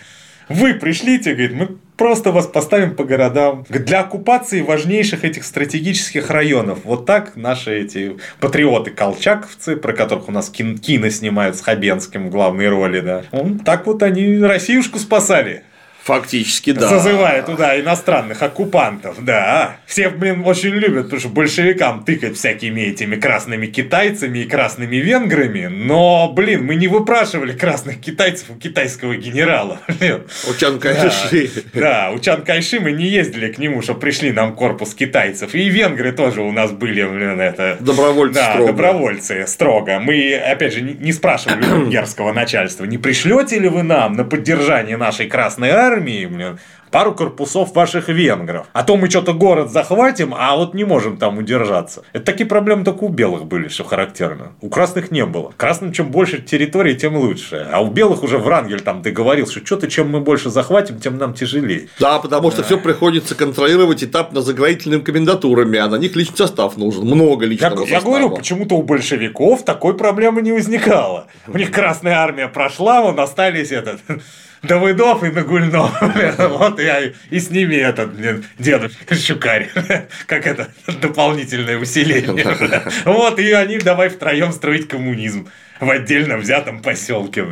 Вы 0.48 0.75
пришлите, 0.75 1.32
говорит, 1.32 1.54
мы 1.54 1.76
просто 1.96 2.30
вас 2.30 2.46
поставим 2.46 2.94
по 2.94 3.04
городам. 3.04 3.64
Для 3.68 4.00
оккупации 4.00 4.62
важнейших 4.62 5.25
этих 5.25 5.44
стратегических 5.44 6.30
районов. 6.30 6.80
Вот 6.84 7.04
так 7.04 7.34
наши 7.34 7.80
эти 7.80 8.16
патриоты 8.38 8.92
колчаковцы, 8.92 9.76
про 9.76 9.92
которых 9.92 10.28
у 10.28 10.32
нас 10.32 10.48
кино 10.50 11.10
снимают 11.10 11.56
с 11.56 11.62
Хабенским 11.62 12.28
в 12.28 12.30
главной 12.30 12.68
роли, 12.68 13.00
да. 13.00 13.22
Так 13.64 13.86
вот 13.86 14.04
они 14.04 14.38
Россиюшку 14.38 15.00
спасали. 15.00 15.64
Фактически, 16.06 16.70
да. 16.70 16.88
Созывая 16.88 17.42
туда 17.42 17.80
иностранных 17.80 18.40
оккупантов, 18.40 19.25
да. 19.25 19.78
Все, 19.86 20.08
блин, 20.08 20.44
очень 20.46 20.70
любят, 20.70 21.06
потому 21.06 21.18
что 21.18 21.30
большевикам 21.30 22.04
тыкать 22.04 22.36
всякими 22.36 22.82
этими 22.82 23.16
красными 23.16 23.66
китайцами 23.66 24.38
и 24.38 24.44
красными 24.44 24.94
венграми, 24.96 25.66
но, 25.66 26.32
блин, 26.32 26.64
мы 26.64 26.76
не 26.76 26.86
выпрашивали 26.86 27.54
красных 27.54 28.00
китайцев 28.00 28.50
у 28.50 28.54
китайского 28.54 29.16
генерала. 29.16 29.80
У 30.48 30.54
Чан 30.54 30.78
Кайши. 30.78 31.50
Да, 31.75 31.80
да, 31.80 32.10
у 32.12 32.20
Чан 32.20 32.42
Кайши 32.42 32.78
мы 32.78 32.92
не 32.92 33.06
ездили 33.06 33.50
к 33.50 33.58
нему, 33.58 33.82
что 33.82 33.94
пришли 33.94 34.30
нам 34.30 34.54
корпус 34.54 34.94
китайцев. 34.94 35.56
И 35.56 35.68
венгры 35.68 36.12
тоже 36.12 36.40
у 36.42 36.52
нас 36.52 36.70
были, 36.70 37.02
блин, 37.02 37.40
это... 37.40 37.78
Добровольцы 37.80 38.34
да, 38.34 38.52
строго. 38.52 38.66
добровольцы, 38.68 39.46
строго. 39.48 39.98
Мы, 39.98 40.36
опять 40.36 40.75
же, 40.75 40.82
не 40.82 41.12
спрашивали 41.12 41.64
венгерского 41.64 42.32
начальства, 42.32 42.84
не 42.84 42.98
пришлете 42.98 43.58
ли 43.58 43.68
вы 43.68 43.82
нам 43.82 44.12
на 44.12 44.22
поддержание 44.22 44.96
нашей 44.96 45.26
Красной 45.26 45.70
Армии 45.70 45.96
армии, 45.97 46.26
блин, 46.26 46.59
пару 46.91 47.15
корпусов 47.15 47.75
ваших 47.75 48.09
венгров. 48.09 48.67
А 48.73 48.83
то 48.83 48.97
мы 48.97 49.11
что-то 49.11 49.33
город 49.33 49.71
захватим, 49.71 50.35
а 50.37 50.57
вот 50.57 50.75
не 50.75 50.85
можем 50.85 51.17
там 51.17 51.38
удержаться. 51.38 52.03
Это 52.12 52.25
такие 52.25 52.47
проблемы 52.47 52.85
только 52.85 53.05
у 53.05 53.09
белых 53.09 53.47
были, 53.47 53.69
что 53.69 53.85
характерно. 53.85 54.53
У 54.61 54.69
красных 54.69 55.11
не 55.11 55.25
было. 55.26 55.53
Красным 55.57 55.93
чем 55.93 56.11
больше 56.11 56.41
территории, 56.41 56.95
тем 56.95 57.17
лучше. 57.17 57.67
А 57.73 57.83
у 57.83 57.91
белых 57.91 58.23
уже 58.23 58.38
Врангель 58.38 58.81
там 58.81 59.03
договорился, 59.03 59.53
что 59.53 59.67
что-то 59.67 59.88
чем 59.88 60.11
мы 60.11 60.21
больше 60.21 60.50
захватим, 60.50 60.99
тем 60.99 61.19
нам 61.19 61.35
тяжелее. 61.35 61.88
Да, 61.99 62.19
потому 62.19 62.50
что 62.50 62.62
все 62.62 62.79
приходится 62.79 63.35
контролировать 63.35 64.05
этапно 64.05 64.41
заградительными 64.41 65.00
комендатурами, 65.00 65.79
а 65.79 65.88
на 65.88 65.97
них 65.97 66.15
личный 66.15 66.37
состав 66.37 66.76
нужен. 66.76 67.05
Много 67.05 67.47
личного 67.47 67.81
я, 67.81 67.99
состава. 67.99 67.99
Я 67.99 68.00
говорю, 68.00 68.37
почему-то 68.37 68.76
у 68.76 68.83
большевиков 68.83 69.65
такой 69.65 69.97
проблемы 69.97 70.43
не 70.43 70.53
возникало. 70.53 71.26
У 71.47 71.57
них 71.57 71.71
Красная 71.71 72.15
Армия 72.19 72.49
прошла, 72.49 73.03
вон 73.03 73.19
остались 73.19 73.73
этот 73.73 74.00
Давыдов 74.66 75.25
и 75.25 75.30
Нагульнов. 75.30 75.90
Вот 76.38 76.80
я 76.80 77.00
и 77.30 77.38
с 77.38 77.50
ними 77.50 77.76
этот, 77.76 78.14
блин, 78.14 78.44
дедушка 78.58 79.14
Щукарь. 79.14 79.70
Как 80.26 80.46
это 80.46 80.68
дополнительное 81.00 81.78
усиление. 81.78 82.46
Вот, 83.04 83.38
и 83.38 83.52
они 83.52 83.78
давай 83.78 84.08
втроем 84.08 84.52
строить 84.52 84.88
коммунизм 84.88 85.49
в 85.80 85.90
отдельно 85.90 86.37
взятом 86.37 86.82
поселке. 86.82 87.44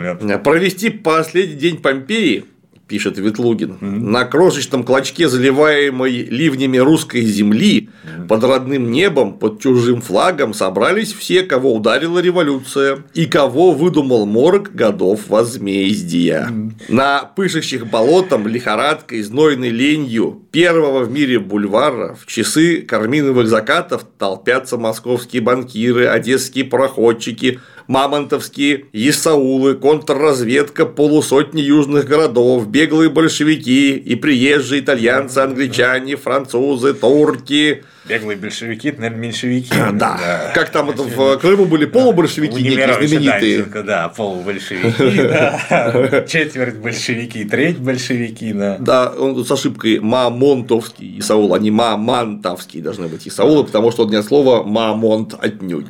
Провести 0.43 0.91
последний 0.91 1.57
день 1.57 1.81
Помпеи 1.81 2.45
пишет 2.87 3.19
Ветлугин, 3.19 3.79
mm-hmm. 3.81 3.87
на 3.87 4.25
крошечном 4.25 4.85
клочке, 4.85 5.29
заливаемой 5.29 6.13
ливнями 6.13 6.79
русской 6.79 7.23
земли, 7.23 7.89
mm-hmm. 7.89 8.27
под 8.29 8.45
родным 8.45 8.91
небом, 8.91 9.39
под 9.39 9.61
чужим 9.61 10.01
флагом 10.01 10.55
собрались 10.55 11.13
все, 11.13 11.43
кого 11.43 11.75
ударила 11.75 12.19
революция 12.19 13.05
и 13.15 13.27
кого 13.27 13.73
выдумал 13.73 14.27
морг 14.27 14.73
годов 14.73 15.29
возмездия. 15.29 16.49
Mm-hmm. 16.51 16.73
На 16.89 17.25
пышущих 17.25 17.87
болотом, 17.87 18.47
лихорадкой, 18.47 19.23
знойной 19.23 19.71
ленью 19.71 20.43
первого 20.51 21.05
в 21.05 21.11
мире 21.11 21.39
бульвара 21.39 22.15
в 22.15 22.27
часы 22.27 22.83
карминовых 22.83 23.49
закатов 23.49 24.07
толпятся 24.19 24.77
московские 24.79 25.43
банкиры, 25.43 26.07
одесские 26.07 26.65
пароходчики, 26.65 27.61
мамонтовские, 27.87 28.87
Исаулы, 28.93 29.75
контрразведка 29.75 30.87
полусотни 30.87 31.61
южных 31.61 32.07
городов, 32.07 32.67
беглые 32.69 33.11
большевики 33.11 33.97
и 33.97 34.15
приезжие 34.15 34.81
итальянцы, 34.81 35.39
англичане, 35.39 36.17
французы, 36.17 36.95
турки, 36.95 37.85
Беглые 38.07 38.37
большевики, 38.37 38.91
это, 38.91 39.01
наверное, 39.01 39.23
меньшевики. 39.23 39.71
Да. 39.71 39.93
да. 39.93 40.53
Как 40.55 40.71
там 40.71 40.91
это 40.91 41.03
в 41.03 41.39
Крыму 41.39 41.65
были 41.65 41.87
полубольшевики 41.87 42.63
некие 42.63 42.87
знаменитые. 42.87 43.57
Данченко, 43.57 43.83
да, 43.83 44.09
полубольшевики. 44.11 46.27
Четверть 46.29 46.77
большевики, 46.77 47.45
треть 47.45 47.79
большевики, 47.79 48.53
да. 48.53 48.77
Да, 48.79 49.13
он 49.19 49.43
с 49.43 49.51
ошибкой 49.51 50.01
Мамонтовский 50.01 51.19
Исаул, 51.19 51.55
а 51.55 51.59
не 51.59 51.71
Мамонтовский 51.71 52.83
должны 52.83 53.09
быть 53.09 53.27
Исаулы, 53.27 53.65
потому 53.65 53.91
что 53.91 54.07
не 54.07 54.17
от 54.17 54.27
слова 54.27 54.63
Мамонт 54.63 55.35
отнюдь. 55.39 55.87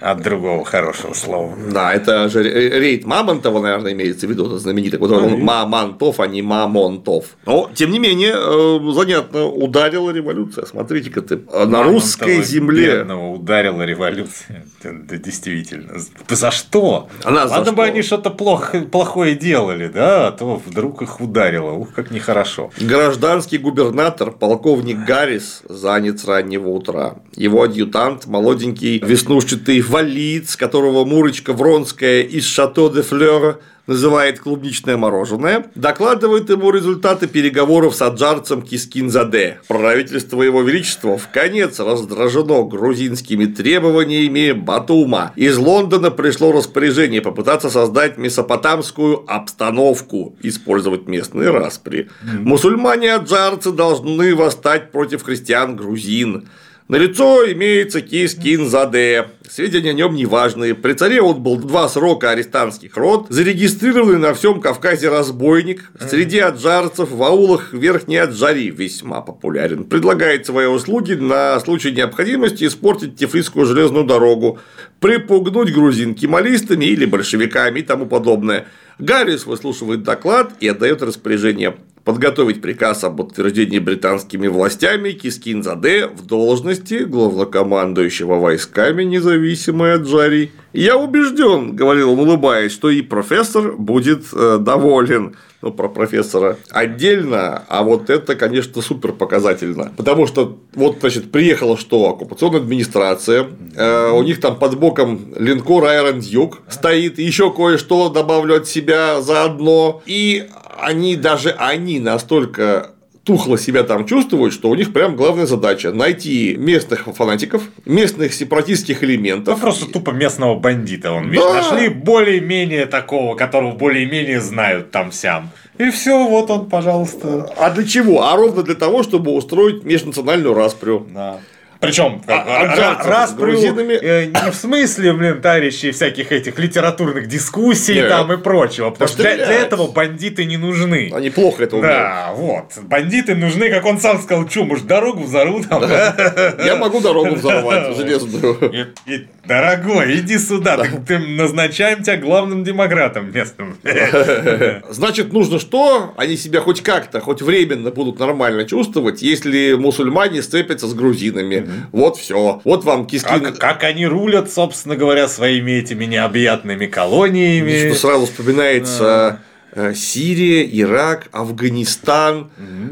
От 0.00 0.22
другого 0.22 0.64
хорошего 0.64 1.14
слова. 1.14 1.56
Да, 1.72 1.94
это 1.94 2.28
же 2.28 2.42
рейд 2.42 3.06
Мамонтова, 3.06 3.62
наверное, 3.62 3.92
имеется 3.92 4.26
в 4.26 4.30
виду, 4.30 4.46
это 4.46 4.58
знаменитый, 4.58 4.98
который 4.98 5.32
он 5.32 5.40
Мамонтов, 5.40 6.20
а 6.20 6.26
не 6.26 6.42
Мамонтов. 6.42 7.36
Но, 7.46 7.70
тем 7.74 7.92
не 7.92 7.98
менее, 7.98 8.34
э, 8.36 8.92
занятно, 8.92 9.46
ударила 9.46 10.10
революция. 10.10 10.66
Смотрите-ка 10.66 11.22
ты 11.22 11.45
на 11.52 11.82
русской 11.82 12.42
земле. 12.42 13.02
ударила 13.02 13.82
революция. 13.82 14.64
Да, 14.82 15.16
действительно. 15.16 15.94
За 16.28 16.50
что? 16.50 17.08
Она 17.24 17.44
Ладно 17.44 17.64
за 17.64 17.72
бы 17.72 17.82
что? 17.82 17.92
они 17.92 18.02
что-то 18.02 18.30
плохо, 18.30 18.80
плохое 18.80 19.34
делали, 19.34 19.88
да, 19.88 20.28
а 20.28 20.32
то 20.32 20.60
вдруг 20.64 21.02
их 21.02 21.20
ударило. 21.20 21.72
Ух, 21.72 21.92
как 21.94 22.10
нехорошо. 22.10 22.70
Гражданский 22.80 23.58
губернатор, 23.58 24.30
полковник 24.30 25.04
Гаррис, 25.04 25.62
занят 25.68 26.20
с 26.20 26.24
раннего 26.24 26.68
утра. 26.68 27.16
Его 27.34 27.62
адъютант, 27.62 28.26
молоденький 28.26 28.98
веснушчатый 28.98 29.80
валиц, 29.80 30.56
которого 30.56 31.04
Мурочка 31.04 31.52
Вронская 31.52 32.22
из 32.22 32.44
Шато 32.46 32.88
де 32.88 33.02
Флера 33.02 33.58
называет 33.86 34.40
клубничное 34.40 34.96
мороженое, 34.96 35.66
докладывает 35.74 36.50
ему 36.50 36.70
результаты 36.70 37.26
переговоров 37.26 37.94
с 37.94 38.02
аджарцем 38.02 38.62
Кискинзаде. 38.62 39.60
Правительство 39.68 40.42
его 40.42 40.62
величества 40.62 41.18
в 41.18 41.28
конец 41.30 41.78
раздражено 41.78 42.64
грузинскими 42.64 43.46
требованиями 43.46 44.52
Батума. 44.52 45.32
Из 45.36 45.56
Лондона 45.56 46.10
пришло 46.10 46.52
распоряжение 46.52 47.20
попытаться 47.20 47.70
создать 47.70 48.18
месопотамскую 48.18 49.24
обстановку, 49.26 50.36
использовать 50.42 51.06
местные 51.06 51.50
распри. 51.50 52.08
Мусульмане-аджарцы 52.22 53.72
должны 53.72 54.34
восстать 54.34 54.90
против 54.90 55.22
христиан-грузин. 55.22 56.48
Налицо 56.88 57.50
имеется 57.50 58.00
Кискин 58.00 58.68
Заде. 58.68 59.26
Сведения 59.50 59.90
о 59.90 59.92
нем 59.92 60.14
неважные. 60.14 60.76
При 60.76 60.92
царе 60.92 61.20
он 61.20 61.42
был 61.42 61.56
два 61.56 61.88
срока 61.88 62.30
арестантских 62.30 62.96
рот, 62.96 63.26
зарегистрированный 63.28 64.20
на 64.20 64.34
всем 64.34 64.60
Кавказе 64.60 65.08
разбойник, 65.08 65.90
среди 65.98 66.38
аджарцев 66.38 67.10
в 67.10 67.20
аулах 67.24 67.72
Верхней 67.72 68.18
Аджари 68.18 68.70
весьма 68.70 69.20
популярен. 69.20 69.82
Предлагает 69.82 70.46
свои 70.46 70.66
услуги 70.66 71.14
на 71.14 71.58
случай 71.58 71.90
необходимости 71.90 72.64
испортить 72.64 73.16
Тифлисскую 73.16 73.66
железную 73.66 74.04
дорогу, 74.04 74.60
припугнуть 75.00 75.74
грузин 75.74 76.14
кемалистами 76.14 76.84
или 76.84 77.04
большевиками 77.04 77.80
и 77.80 77.82
тому 77.82 78.06
подобное. 78.06 78.66
Гаррис 79.00 79.44
выслушивает 79.44 80.04
доклад 80.04 80.52
и 80.60 80.68
отдает 80.68 81.02
распоряжение 81.02 81.74
подготовить 82.06 82.62
приказ 82.62 83.02
об 83.02 83.18
утверждении 83.18 83.80
британскими 83.80 84.46
властями 84.46 85.10
Кискинзаде 85.10 86.06
в 86.06 86.24
должности 86.24 87.02
главнокомандующего 87.02 88.36
войсками 88.36 89.02
независимой 89.02 89.94
от 89.94 90.02
Джари. 90.02 90.52
«Я 90.72 90.96
убежден»,– 90.96 91.74
говорил 91.76 92.12
он, 92.12 92.20
улыбаясь,– 92.20 92.70
«что 92.72 92.90
и 92.90 93.02
профессор 93.02 93.72
будет 93.72 94.22
э, 94.32 94.58
доволен». 94.60 95.34
Ну, 95.62 95.72
про 95.72 95.88
профессора 95.88 96.58
отдельно, 96.70 97.64
а 97.68 97.82
вот 97.82 98.08
это, 98.10 98.36
конечно, 98.36 98.82
супер 98.82 99.12
показательно. 99.12 99.90
Потому 99.96 100.26
что 100.26 100.58
вот, 100.74 100.98
значит, 101.00 101.32
приехала 101.32 101.76
что? 101.78 102.10
Оккупационная 102.10 102.60
администрация, 102.60 103.46
э, 103.74 104.10
у 104.10 104.22
них 104.22 104.38
там 104.40 104.58
под 104.58 104.78
боком 104.78 105.32
линкор 105.36 105.84
Iron 105.84 106.18
Duke 106.18 106.58
стоит, 106.68 107.18
еще 107.18 107.50
кое-что 107.50 108.10
добавлю 108.10 108.58
от 108.58 108.68
себя 108.68 109.22
заодно, 109.22 110.02
и 110.06 110.46
они 110.80 111.16
даже 111.16 111.50
они 111.50 112.00
настолько 112.00 112.92
тухло 113.26 113.58
себя 113.58 113.82
там 113.82 114.06
чувствуют, 114.06 114.54
что 114.54 114.70
у 114.70 114.74
них 114.76 114.92
прям 114.92 115.16
главная 115.16 115.46
задача 115.46 115.92
найти 115.92 116.54
местных 116.56 117.08
фанатиков, 117.12 117.62
местных 117.84 118.32
сепаратистских 118.32 119.02
элементов. 119.02 119.56
Ну, 119.56 119.60
просто 119.60 119.90
тупо 119.90 120.10
местного 120.10 120.54
бандита. 120.54 121.12
Он 121.12 121.30
да. 121.32 121.54
нашли 121.54 121.88
более-менее 121.88 122.86
такого, 122.86 123.34
которого 123.34 123.72
более-менее 123.72 124.40
знают 124.40 124.92
там 124.92 125.10
сям. 125.10 125.50
И 125.76 125.90
все, 125.90 126.26
вот 126.26 126.50
он, 126.50 126.70
пожалуйста. 126.70 127.52
А 127.58 127.70
для 127.70 127.84
чего? 127.84 128.22
А 128.22 128.36
ровно 128.36 128.62
для 128.62 128.76
того, 128.76 129.02
чтобы 129.02 129.32
устроить 129.32 129.82
межнациональную 129.82 130.54
распрю. 130.54 131.06
Да. 131.12 131.40
Причем 131.80 132.22
А- 132.26 133.02
распрю 133.04 133.52
грузинами. 133.52 133.92
э, 133.94 134.26
не 134.26 134.50
в 134.50 134.54
смысле, 134.54 135.12
блин, 135.12 135.40
товарищей 135.40 135.90
всяких 135.92 136.32
этих 136.32 136.58
литературных 136.58 137.28
дискуссий 137.28 137.94
Нет. 137.94 138.08
там 138.08 138.32
и 138.32 138.36
прочего. 138.36 138.90
Потому 138.90 139.08
что 139.08 139.22
для, 139.22 139.36
для 139.36 139.52
этого 139.54 139.88
бандиты 139.88 140.44
не 140.44 140.56
нужны. 140.56 141.10
Они 141.14 141.30
плохо 141.30 141.64
это 141.64 141.76
умеют. 141.76 141.94
Да, 141.96 142.30
вот. 142.34 142.72
Бандиты 142.82 143.34
нужны, 143.34 143.68
как 143.70 143.84
он 143.84 144.00
сам 144.00 144.20
сказал, 144.20 144.48
что, 144.48 144.64
может, 144.64 144.86
дорогу 144.86 145.24
взорву 145.24 145.62
там, 145.62 145.80
да? 145.82 146.54
Я 146.64 146.76
могу 146.76 147.00
дорогу 147.00 147.34
взорвать 147.34 147.96
железную. 147.96 148.92
И- 149.06 149.26
Дорогой, 149.46 150.16
иди 150.18 150.38
сюда, 150.38 150.76
ты, 150.76 150.90
ты- 151.06 151.18
назначаем 151.20 152.02
тебя 152.02 152.16
главным 152.16 152.64
демократом 152.64 153.30
местным. 153.32 153.76
Значит, 154.90 155.32
нужно 155.32 155.60
что? 155.60 156.14
Они 156.16 156.36
себя 156.36 156.60
хоть 156.60 156.82
как-то, 156.82 157.20
хоть 157.20 157.42
временно 157.42 157.90
будут 157.92 158.18
нормально 158.18 158.64
чувствовать, 158.64 159.22
если 159.22 159.74
мусульмане 159.74 160.42
сцепятся 160.42 160.88
с 160.88 160.94
грузинами. 160.94 161.65
Вот 161.92 162.16
все. 162.16 162.60
Вот 162.64 162.84
вам 162.84 163.06
киски. 163.06 163.28
Как, 163.28 163.58
как 163.58 163.84
они 163.84 164.06
рулят, 164.06 164.50
собственно 164.50 164.96
говоря, 164.96 165.28
своими 165.28 165.72
этими 165.72 166.04
необъятными 166.04 166.86
колониями. 166.86 167.90
Что 167.90 168.00
сразу 168.00 168.26
вспоминается 168.26 169.40
э, 169.40 169.55
Сирия, 169.94 170.64
Ирак, 170.64 171.28
Афганистан. 171.32 172.50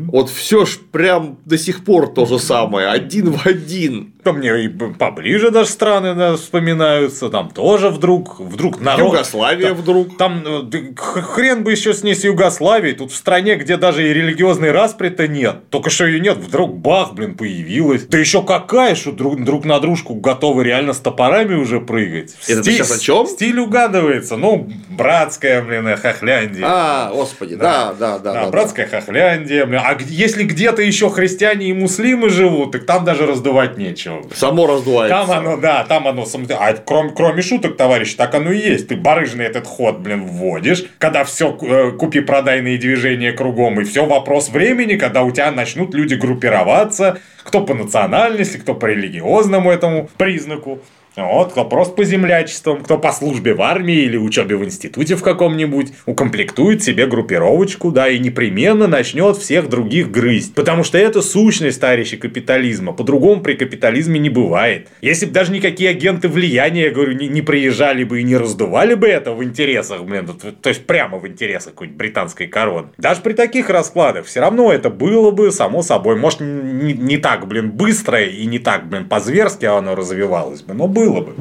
Вот 0.08 0.30
все 0.30 0.66
ж 0.66 0.78
прям 0.92 1.38
до 1.44 1.58
сих 1.58 1.84
пор 1.84 2.12
то 2.12 2.26
же 2.26 2.38
самое, 2.38 2.88
один 2.88 3.32
в 3.32 3.46
один. 3.46 4.12
Да 4.24 4.32
мне 4.32 4.64
и 4.64 4.68
поближе 4.68 5.50
даже 5.50 5.68
страны 5.68 6.14
да, 6.14 6.36
вспоминаются, 6.36 7.28
там 7.28 7.50
тоже 7.50 7.90
вдруг, 7.90 8.40
вдруг 8.40 8.80
народ... 8.80 9.12
Югославия 9.12 9.68
Там- 9.68 9.76
вдруг. 9.76 10.16
Там 10.16 10.42
э, 10.72 10.94
хрен 10.96 11.62
бы 11.62 11.72
еще 11.72 11.92
с 11.92 12.02
ней 12.02 12.14
с 12.14 12.24
Югославией, 12.24 12.94
тут 12.94 13.12
в 13.12 13.16
стране, 13.16 13.56
где 13.56 13.76
даже 13.76 14.08
и 14.08 14.14
религиозной 14.14 14.70
распри-то 14.70 15.28
нет, 15.28 15.68
только 15.68 15.90
что 15.90 16.06
ее 16.06 16.20
нет, 16.20 16.38
вдруг 16.38 16.74
бах, 16.78 17.12
блин, 17.12 17.34
появилась. 17.34 18.06
Да 18.06 18.16
еще 18.16 18.42
какая, 18.42 18.94
что 18.94 19.12
друг, 19.12 19.44
друг 19.44 19.66
на 19.66 19.78
дружку 19.78 20.14
готовы 20.14 20.64
реально 20.64 20.94
с 20.94 21.00
топорами 21.00 21.54
уже 21.54 21.80
прыгать. 21.80 22.34
Это 22.48 22.62
ты 22.62 22.72
сейчас 22.72 22.96
о 22.96 22.98
чём? 22.98 23.26
Стиль 23.26 23.60
угадывается, 23.60 24.38
ну, 24.38 24.70
братская, 24.88 25.60
блин, 25.62 25.86
э, 25.88 25.96
хохляндия. 25.96 26.64
А, 26.76 27.10
господи, 27.12 27.54
да, 27.54 27.94
да, 27.98 28.18
да. 28.18 28.32
Да, 28.32 28.44
да, 28.44 28.50
братская 28.50 28.86
хохляндия, 28.86 29.64
блин. 29.64 29.80
А 29.84 29.96
если 30.00 30.42
где-то 30.42 30.82
еще 30.82 31.08
христиане 31.08 31.68
и 31.68 31.72
муслимы 31.72 32.30
живут, 32.30 32.72
так 32.72 32.84
там 32.84 33.04
даже 33.04 33.26
раздувать 33.26 33.78
нечего. 33.78 34.22
да. 34.28 34.34
Само 34.34 34.66
раздувается. 34.66 35.16
Там 35.16 35.30
оно, 35.30 35.56
да, 35.56 35.84
там 35.84 36.08
оно, 36.08 36.24
а 36.58 36.74
кроме, 36.84 37.12
кроме 37.12 37.42
шуток, 37.42 37.76
товарищ, 37.76 38.14
так 38.14 38.34
оно 38.34 38.50
и 38.50 38.58
есть. 38.58 38.88
Ты 38.88 38.96
барыжный 38.96 39.44
этот 39.44 39.66
ход, 39.66 39.98
блин, 39.98 40.24
вводишь, 40.26 40.84
когда 40.98 41.22
все 41.24 41.52
купи-продайные 41.52 42.76
движения 42.78 43.32
кругом, 43.32 43.80
и 43.80 43.84
все 43.84 44.04
вопрос 44.04 44.48
времени, 44.48 44.96
когда 44.96 45.22
у 45.22 45.30
тебя 45.30 45.50
начнут 45.52 45.94
люди 45.94 46.14
группироваться, 46.14 47.18
кто 47.44 47.60
по 47.60 47.74
национальности, 47.74 48.56
кто 48.56 48.74
по 48.74 48.86
религиозному 48.86 49.70
этому 49.70 50.08
признаку. 50.16 50.80
Вот, 51.16 51.52
кто 51.52 51.64
просто 51.64 51.94
по 51.94 52.04
землячествам, 52.04 52.82
кто 52.82 52.98
по 52.98 53.12
службе 53.12 53.54
в 53.54 53.62
армии 53.62 54.02
или 54.02 54.16
учебе 54.16 54.56
в 54.56 54.64
институте 54.64 55.14
в 55.14 55.22
каком-нибудь, 55.22 55.92
укомплектует 56.06 56.82
себе 56.82 57.06
группировочку, 57.06 57.92
да, 57.92 58.08
и 58.08 58.18
непременно 58.18 58.88
начнет 58.88 59.36
всех 59.36 59.68
других 59.68 60.10
грызть. 60.10 60.54
Потому 60.54 60.82
что 60.82 60.98
это 60.98 61.22
сущность, 61.22 61.80
товарищи, 61.80 62.16
капитализма. 62.16 62.92
По-другому 62.92 63.42
при 63.42 63.54
капитализме 63.54 64.18
не 64.18 64.30
бывает. 64.30 64.88
Если 65.02 65.26
бы 65.26 65.32
даже 65.32 65.52
никакие 65.52 65.90
агенты 65.90 66.28
влияния, 66.28 66.84
я 66.84 66.90
говорю, 66.90 67.12
не, 67.12 67.28
не 67.28 67.42
приезжали 67.42 68.02
бы 68.02 68.20
и 68.20 68.24
не 68.24 68.36
раздували 68.36 68.94
бы 68.94 69.06
это 69.06 69.32
в 69.32 69.44
интересах, 69.44 70.04
блин, 70.04 70.26
то, 70.26 70.68
есть 70.68 70.86
прямо 70.86 71.18
в 71.18 71.28
интересах 71.28 71.74
какой-нибудь 71.74 71.98
британской 71.98 72.48
короны. 72.48 72.88
Даже 72.98 73.20
при 73.20 73.34
таких 73.34 73.70
раскладах 73.70 74.26
все 74.26 74.40
равно 74.40 74.72
это 74.72 74.90
было 74.90 75.30
бы, 75.30 75.52
само 75.52 75.82
собой. 75.82 76.16
Может, 76.16 76.40
не, 76.40 76.92
не 76.92 77.18
так, 77.18 77.46
блин, 77.46 77.70
быстро 77.70 78.22
и 78.22 78.44
не 78.46 78.58
так, 78.58 78.88
блин, 78.88 79.08
по-зверски 79.08 79.66
оно 79.66 79.94
развивалось 79.94 80.62
бы, 80.62 80.74
но 80.74 80.88
было 80.88 81.03
бы. 81.12 81.34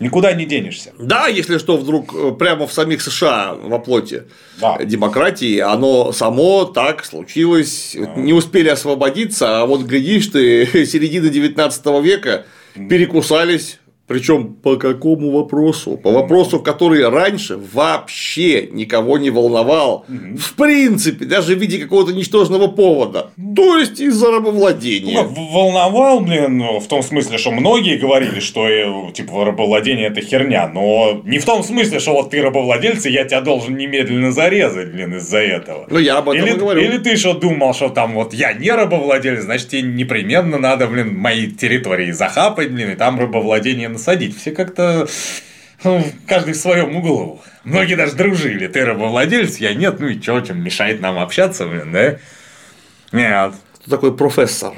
Никуда 0.00 0.32
не 0.32 0.44
денешься. 0.44 0.92
Да, 0.96 1.26
если 1.26 1.58
что, 1.58 1.76
вдруг 1.76 2.14
э, 2.14 2.30
прямо 2.38 2.68
в 2.68 2.72
самих 2.72 3.02
США 3.02 3.54
во 3.54 3.80
плоти 3.80 4.24
Да. 4.60 4.78
демократии, 4.84 5.58
оно 5.58 6.12
само 6.12 6.66
так 6.66 7.04
случилось, 7.04 7.96
не 8.16 8.32
успели 8.32 8.68
освободиться, 8.68 9.60
а 9.60 9.66
вот 9.66 9.82
глядишь 9.82 10.28
ты, 10.28 10.66
середина 10.86 11.28
19 11.30 11.86
века 12.04 12.46
перекусались. 12.88 13.80
Причем 14.08 14.54
по 14.54 14.76
какому 14.76 15.30
вопросу? 15.30 15.98
По 16.02 16.10
вопросу, 16.10 16.60
который 16.60 17.06
раньше 17.08 17.58
вообще 17.74 18.66
никого 18.72 19.18
не 19.18 19.30
волновал. 19.30 20.04
В 20.08 20.54
принципе, 20.54 21.24
даже 21.26 21.54
в 21.54 21.58
виде 21.58 21.78
какого-то 21.78 22.12
ничтожного 22.12 22.68
повода. 22.68 23.30
То 23.54 23.76
есть 23.76 24.00
из-за 24.00 24.26
Ну, 24.30 24.36
рабовладения. 24.38 25.22
волновал, 25.22 26.20
блин, 26.20 26.58
ну, 26.58 26.80
в 26.80 26.86
том 26.86 27.02
смысле, 27.02 27.38
что 27.38 27.50
многие 27.50 27.96
говорили, 27.98 28.40
что 28.40 28.66
э, 28.66 29.12
типа 29.12 29.44
рабовладение 29.44 30.08
это 30.08 30.20
херня, 30.20 30.68
но 30.68 31.20
не 31.24 31.38
в 31.38 31.44
том 31.44 31.62
смысле, 31.62 31.98
что 32.00 32.12
вот 32.12 32.30
ты 32.30 32.40
рабовладелец, 32.42 33.04
и 33.06 33.10
я 33.10 33.24
тебя 33.24 33.40
должен 33.42 33.76
немедленно 33.76 34.32
зарезать, 34.32 34.90
блин, 34.92 35.16
из-за 35.16 35.38
этого. 35.38 35.86
Ну, 35.90 35.98
я 35.98 36.18
об 36.18 36.30
этом 36.30 36.46
Или, 36.46 36.54
и 36.54 36.58
говорю. 36.58 36.80
или 36.80 36.98
ты 36.98 37.16
что 37.16 37.34
думал, 37.34 37.74
что 37.74 37.88
там 37.90 38.14
вот 38.14 38.32
я 38.32 38.52
не 38.54 38.70
рабовладелец, 38.70 39.42
значит 39.42 39.68
тебе 39.68 39.82
непременно 39.82 40.58
надо, 40.58 40.86
блин, 40.86 41.16
мои 41.18 41.46
территории 41.48 42.10
захапать, 42.12 42.70
блин, 42.70 42.90
и 42.92 42.94
там 42.94 43.18
рабовладение 43.20 43.88
насадить. 43.98 44.38
Все 44.38 44.52
как-то 44.52 45.06
ну, 45.84 46.04
каждый 46.26 46.54
в 46.54 46.56
своем 46.56 46.96
углу. 46.96 47.40
Многие 47.64 47.94
даже 47.94 48.14
дружили. 48.14 48.66
Ты 48.66 48.84
рабовладелец, 48.84 49.58
я 49.58 49.74
нет, 49.74 50.00
ну 50.00 50.08
и 50.08 50.20
чё, 50.20 50.40
чем 50.40 50.62
мешает 50.62 51.00
нам 51.00 51.18
общаться, 51.18 51.66
блин, 51.66 51.92
да? 51.92 52.18
Нет. 53.12 53.54
Кто 53.80 53.90
такой 53.90 54.16
профессор? 54.16 54.74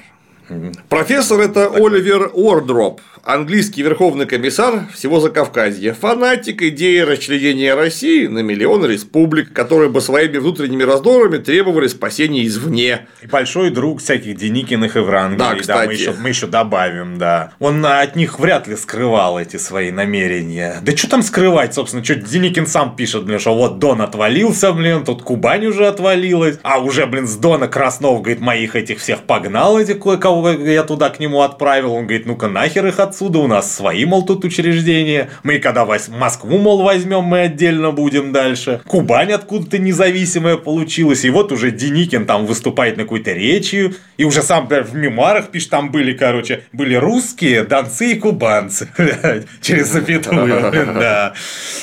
Профессор– 0.88 1.40
это 1.42 1.68
Оливер 1.68 2.30
Уордроп, 2.33 3.00
английский 3.24 3.83
верховный 3.83 4.26
комиссар 4.26 4.87
всего 4.94 5.20
Закавказья, 5.20 5.92
фанатик 5.92 6.62
идеи 6.62 6.98
расчленения 6.98 7.74
России 7.74 8.26
на 8.26 8.40
миллион 8.40 8.85
республик, 8.87 9.52
которые 9.52 9.90
бы 9.90 10.00
своими 10.00 10.38
внутренними 10.38 10.83
раздорами 10.83 11.38
требовали 11.38 11.88
спасения 11.88 12.46
извне. 12.46 13.06
И 13.22 13.26
большой 13.26 13.70
друг 13.70 14.00
всяких 14.00 14.37
Деникиных 14.37 14.96
и 14.96 15.00
Врангелей. 15.00 15.38
Да, 15.38 15.52
мы, 15.52 15.59
кстати. 15.61 15.92
еще, 15.92 16.14
мы 16.20 16.28
еще 16.30 16.46
добавим, 16.46 17.18
да. 17.18 17.52
Он 17.59 17.85
от 17.85 18.16
них 18.16 18.38
вряд 18.38 18.66
ли 18.66 18.76
скрывал 18.76 19.38
эти 19.38 19.56
свои 19.56 19.90
намерения. 19.90 20.76
Да 20.83 20.96
что 20.96 21.09
там 21.09 21.22
скрывать, 21.22 21.74
собственно, 21.74 22.04
что 22.04 22.14
Деникин 22.14 22.66
сам 22.66 22.96
пишет, 22.96 23.24
блин, 23.24 23.38
что 23.38 23.54
вот 23.54 23.78
Дон 23.78 24.00
отвалился, 24.00 24.72
блин, 24.72 25.04
тут 25.04 25.22
Кубань 25.22 25.66
уже 25.66 25.87
отвалилась, 25.87 26.59
а 26.62 26.80
уже, 26.80 27.06
блин, 27.06 27.26
с 27.26 27.37
Дона 27.37 27.68
Краснов, 27.68 28.22
говорит, 28.22 28.40
моих 28.40 28.76
этих 28.76 28.98
всех 28.98 29.22
погнал, 29.22 29.78
этих 29.78 30.00
кое-кого 30.00 30.50
я 30.50 30.83
туда 30.85 31.11
к 31.11 31.20
нему 31.20 31.42
отправил. 31.42 31.92
Он 31.92 32.04
говорит, 32.04 32.26
ну-ка 32.26 32.48
нахер 32.48 32.87
их 32.87 32.98
отсюда, 33.11 33.38
у 33.40 33.46
нас 33.46 33.75
свои, 33.75 34.05
мол, 34.05 34.25
тут 34.25 34.44
учреждения. 34.44 35.29
Мы 35.42 35.59
когда 35.59 35.85
вось- 35.85 36.09
Москву, 36.09 36.59
мол, 36.59 36.83
возьмем, 36.83 37.25
мы 37.25 37.40
отдельно 37.42 37.90
будем 37.90 38.33
дальше. 38.33 38.81
Кубань 38.87 39.33
откуда-то 39.33 39.79
независимая 39.79 40.57
получилась. 40.57 41.25
И 41.25 41.31
вот 41.31 41.53
уже 41.53 41.70
Деникин 41.70 42.25
там 42.25 42.46
выступает 42.46 42.96
на 42.96 43.03
какой-то 43.03 43.33
речи, 43.33 43.94
и 44.16 44.25
уже 44.25 44.42
сам 44.42 44.68
блядь, 44.68 44.88
в 44.88 44.94
мемуарах 44.94 45.49
пишет, 45.49 45.70
там 45.70 45.90
были, 45.90 46.12
короче, 46.12 46.64
были 46.73 46.94
русские, 46.94 47.64
донцы 47.64 48.12
и 48.12 48.14
кубанцы. 48.14 48.88
Через 49.61 49.88
запятую, 49.88 50.70
да. 50.73 51.35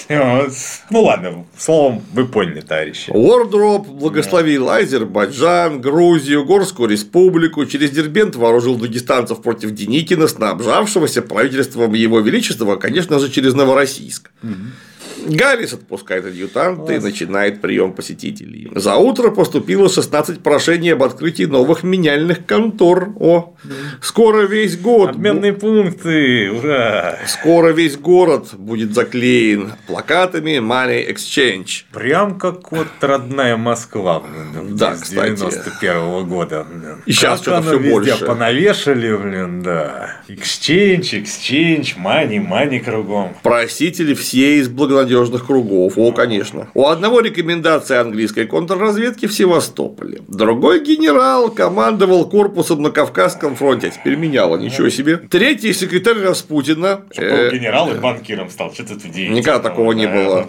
Ну 0.09 1.01
ладно, 1.01 1.45
словом, 1.57 2.01
вы 2.13 2.25
поняли, 2.25 2.61
товарищи. 2.61 3.09
Уордроп 3.09 3.87
благословил 3.87 4.69
Азербайджан, 4.69 5.81
Грузию, 5.81 6.45
Горскую 6.45 6.89
республику, 6.89 7.65
через 7.65 7.91
Дербент 7.91 8.35
вооружил 8.35 8.75
дагестанцев 8.75 9.41
против 9.41 9.71
Деникина, 9.71 10.27
снабжавшегося 10.27 11.16
правительством 11.21 11.93
его 11.93 12.19
величества, 12.19 12.75
конечно 12.75 13.19
же, 13.19 13.29
через 13.29 13.53
Новороссийск. 13.53 14.31
Гаррис 15.27 15.73
отпускает 15.73 16.25
адъютанта 16.25 16.93
и 16.93 16.99
начинает 16.99 17.61
прием 17.61 17.93
посетителей. 17.93 18.71
За 18.75 18.95
утро 18.95 19.31
поступило 19.31 19.89
16 19.89 20.39
прошений 20.41 20.93
об 20.93 21.03
открытии 21.03 21.43
новых 21.43 21.83
меняльных 21.83 22.45
контор. 22.45 23.09
О, 23.19 23.53
скоро 24.01 24.43
весь 24.47 24.77
год. 24.77 25.09
Обменные 25.11 25.53
пункты, 25.53 26.51
ура! 26.51 27.17
Скоро 27.27 27.71
весь 27.71 27.97
город 27.97 28.53
будет 28.53 28.93
заклеен 28.93 29.73
плакатами 29.87 30.57
Money 30.59 31.11
Exchange. 31.13 31.83
Прям 31.91 32.37
как 32.39 32.71
вот 32.71 32.87
родная 33.01 33.57
Москва, 33.57 34.23
Да, 34.71 34.95
с 34.95 35.01
кстати. 35.01 35.35
91 35.35 36.25
года. 36.27 36.65
блин. 36.69 37.01
И 37.05 37.13
Как 37.13 37.37
что-то 37.37 37.75
везде 37.75 37.89
больше. 37.91 38.25
понавешали, 38.25 39.15
блин, 39.15 39.61
да. 39.61 40.21
Exchange, 40.27 41.23
exchange, 41.23 41.93
мани, 41.97 42.39
мани 42.39 42.79
кругом. 42.79 43.35
Просители 43.43 44.13
все 44.13 44.59
из 44.59 44.67
благонадежных 44.69 45.16
кругов. 45.25 45.97
О, 45.97 46.11
конечно. 46.11 46.69
У 46.73 46.85
одного 46.85 47.21
рекомендация 47.21 48.01
английской 48.01 48.45
контрразведки 48.45 49.25
в 49.25 49.33
Севастополе. 49.33 50.21
Другой 50.27 50.83
генерал 50.83 51.49
командовал 51.49 52.29
корпусом 52.29 52.81
на 52.81 52.91
Кавказском 52.91 53.55
фронте. 53.55 53.87
А 53.87 53.89
теперь 53.89 54.15
меняло, 54.15 54.57
ничего 54.57 54.89
себе. 54.89 55.17
Третий 55.17 55.73
секретарь 55.73 56.19
Распутина. 56.19 57.01
Э, 57.15 57.49
генерал 57.51 57.91
и 57.91 57.95
банкиром 57.95 58.49
стал. 58.49 58.73
Что-то. 58.73 58.95
Никогда 59.07 59.59
такого 59.59 59.93
не 59.93 60.07
было. 60.07 60.47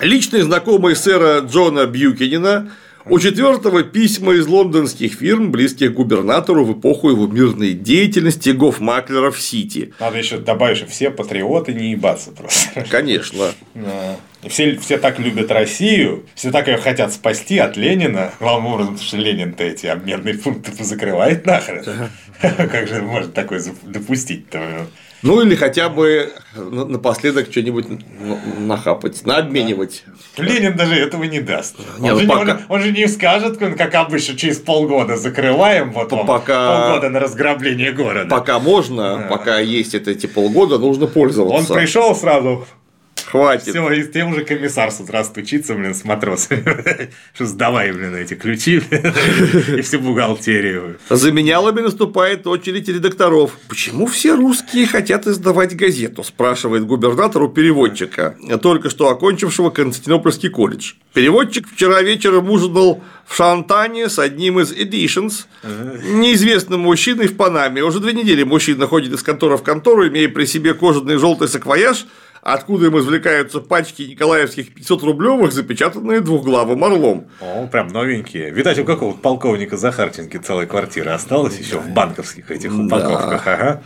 Личный 0.00 0.42
знакомый 0.42 0.96
сэра 0.96 1.40
Джона 1.40 1.86
Бьюкинина, 1.86 2.70
У 3.08 3.20
четвертого 3.20 3.84
письма 3.84 4.32
из 4.32 4.48
лондонских 4.48 5.14
фирм, 5.14 5.52
близких 5.52 5.92
к 5.92 5.94
губернатору 5.94 6.64
в 6.64 6.76
эпоху 6.76 7.10
его 7.10 7.28
мирной 7.28 7.72
деятельности 7.72 8.50
гофмаклера 8.50 9.30
в 9.30 9.40
Сити. 9.40 9.94
Надо 10.00 10.18
еще 10.18 10.38
добавить, 10.38 10.78
что 10.78 10.86
все 10.86 11.10
патриоты 11.10 11.72
не 11.72 11.92
ебаться 11.92 12.32
просто. 12.32 12.84
Конечно. 12.90 13.52
Все, 14.48 14.76
все 14.78 14.98
так 14.98 15.20
любят 15.20 15.52
Россию, 15.52 16.26
все 16.34 16.50
так 16.50 16.66
ее 16.66 16.78
хотят 16.78 17.12
спасти 17.12 17.58
от 17.58 17.76
Ленина. 17.76 18.32
Главным 18.40 18.72
образом, 18.72 18.94
потому 18.94 19.08
что 19.08 19.16
Ленин-то 19.18 19.62
эти 19.62 19.86
обменные 19.86 20.34
пункты 20.34 20.72
закрывает 20.82 21.46
нахрен. 21.46 21.84
Как 22.40 22.88
же 22.88 23.02
можно 23.02 23.30
такое 23.30 23.62
допустить-то? 23.84 24.88
Ну 25.26 25.42
или 25.42 25.54
хотя 25.54 25.88
бы 25.88 26.32
на- 26.54 26.84
напоследок 26.84 27.48
что-нибудь 27.50 27.86
нахапать, 28.58 29.24
наобменивать. 29.26 30.04
Ленин 30.36 30.76
даже 30.76 30.94
этого 30.94 31.24
не 31.24 31.40
даст. 31.40 31.76
Не, 31.98 32.10
он, 32.10 32.14
ну 32.14 32.20
же, 32.20 32.26
не- 32.26 32.32
пока- 32.32 32.52
он- 32.52 32.76
он 32.76 32.82
же 32.82 32.92
не 32.92 33.06
скажет, 33.08 33.58
как 33.58 33.94
обычно, 33.94 34.36
через 34.36 34.58
полгода 34.58 35.16
закрываем, 35.16 35.92
вот 35.92 36.12
вам 36.12 36.26
Пока- 36.26 36.68
полгода 36.88 37.08
на 37.10 37.20
разграбление 37.20 37.92
города. 37.92 38.28
Пока 38.30 38.58
можно, 38.58 39.26
пока 39.28 39.58
есть 39.58 39.94
это 39.94 40.10
эти 40.10 40.26
полгода, 40.26 40.78
нужно 40.78 41.06
Он 41.06 41.10
пользоваться. 41.12 41.74
пришел 41.74 42.14
сразу, 42.14 42.66
Хватит. 43.30 43.68
все, 43.68 43.90
и 43.90 44.04
тем 44.04 44.30
уже 44.30 44.44
комиссар 44.44 44.90
с 44.90 45.00
утра 45.00 45.24
стучится, 45.24 45.74
блин, 45.74 45.94
с 45.94 46.04
матросами. 46.04 47.10
Сдавай, 47.38 47.92
блин, 47.92 48.14
эти 48.14 48.34
ключи 48.34 48.76
и 48.76 49.80
всю 49.80 49.98
бухгалтерию. 49.98 50.98
За 51.10 51.32
менялами 51.32 51.80
наступает 51.80 52.46
очередь 52.46 52.88
редакторов. 52.88 53.58
Почему 53.68 54.06
все 54.06 54.36
русские 54.36 54.86
хотят 54.86 55.26
издавать 55.26 55.74
газету? 55.76 56.22
спрашивает 56.22 56.86
губернатор 56.86 57.42
у 57.42 57.48
переводчика, 57.48 58.36
только 58.62 58.90
что 58.90 59.08
окончившего 59.08 59.70
Константинопольский 59.70 60.48
колледж. 60.48 60.92
Переводчик 61.12 61.68
вчера 61.68 62.02
вечером 62.02 62.50
ужинал 62.50 63.02
в 63.26 63.34
Шантане 63.34 64.08
с 64.08 64.18
одним 64.18 64.60
из 64.60 64.72
editions, 64.72 65.46
неизвестным 65.64 66.80
мужчиной 66.80 67.26
в 67.26 67.36
Панаме. 67.36 67.82
Уже 67.82 67.98
две 67.98 68.12
недели 68.12 68.44
мужчина 68.44 68.86
ходит 68.86 69.12
из 69.12 69.22
конторы 69.22 69.56
в 69.56 69.62
контору, 69.62 70.06
имея 70.06 70.28
при 70.28 70.44
себе 70.44 70.74
кожаный 70.74 71.16
желтый 71.16 71.48
саквояж, 71.48 72.06
откуда 72.54 72.86
им 72.86 72.98
извлекаются 72.98 73.60
пачки 73.60 74.02
николаевских 74.02 74.72
500 74.72 75.02
рублевых, 75.02 75.52
запечатанные 75.52 76.20
двухглавым 76.20 76.84
орлом. 76.84 77.26
О, 77.40 77.66
прям 77.66 77.88
новенькие. 77.88 78.50
Видать, 78.50 78.78
у 78.78 78.84
какого-то 78.84 79.18
полковника 79.18 79.76
Захарченко 79.76 80.38
целая 80.38 80.66
квартира 80.66 81.14
осталась 81.14 81.58
еще 81.58 81.78
в 81.78 81.88
банковских 81.88 82.50
этих 82.50 82.72
упаковках. 82.72 83.46
Ага. 83.46 83.82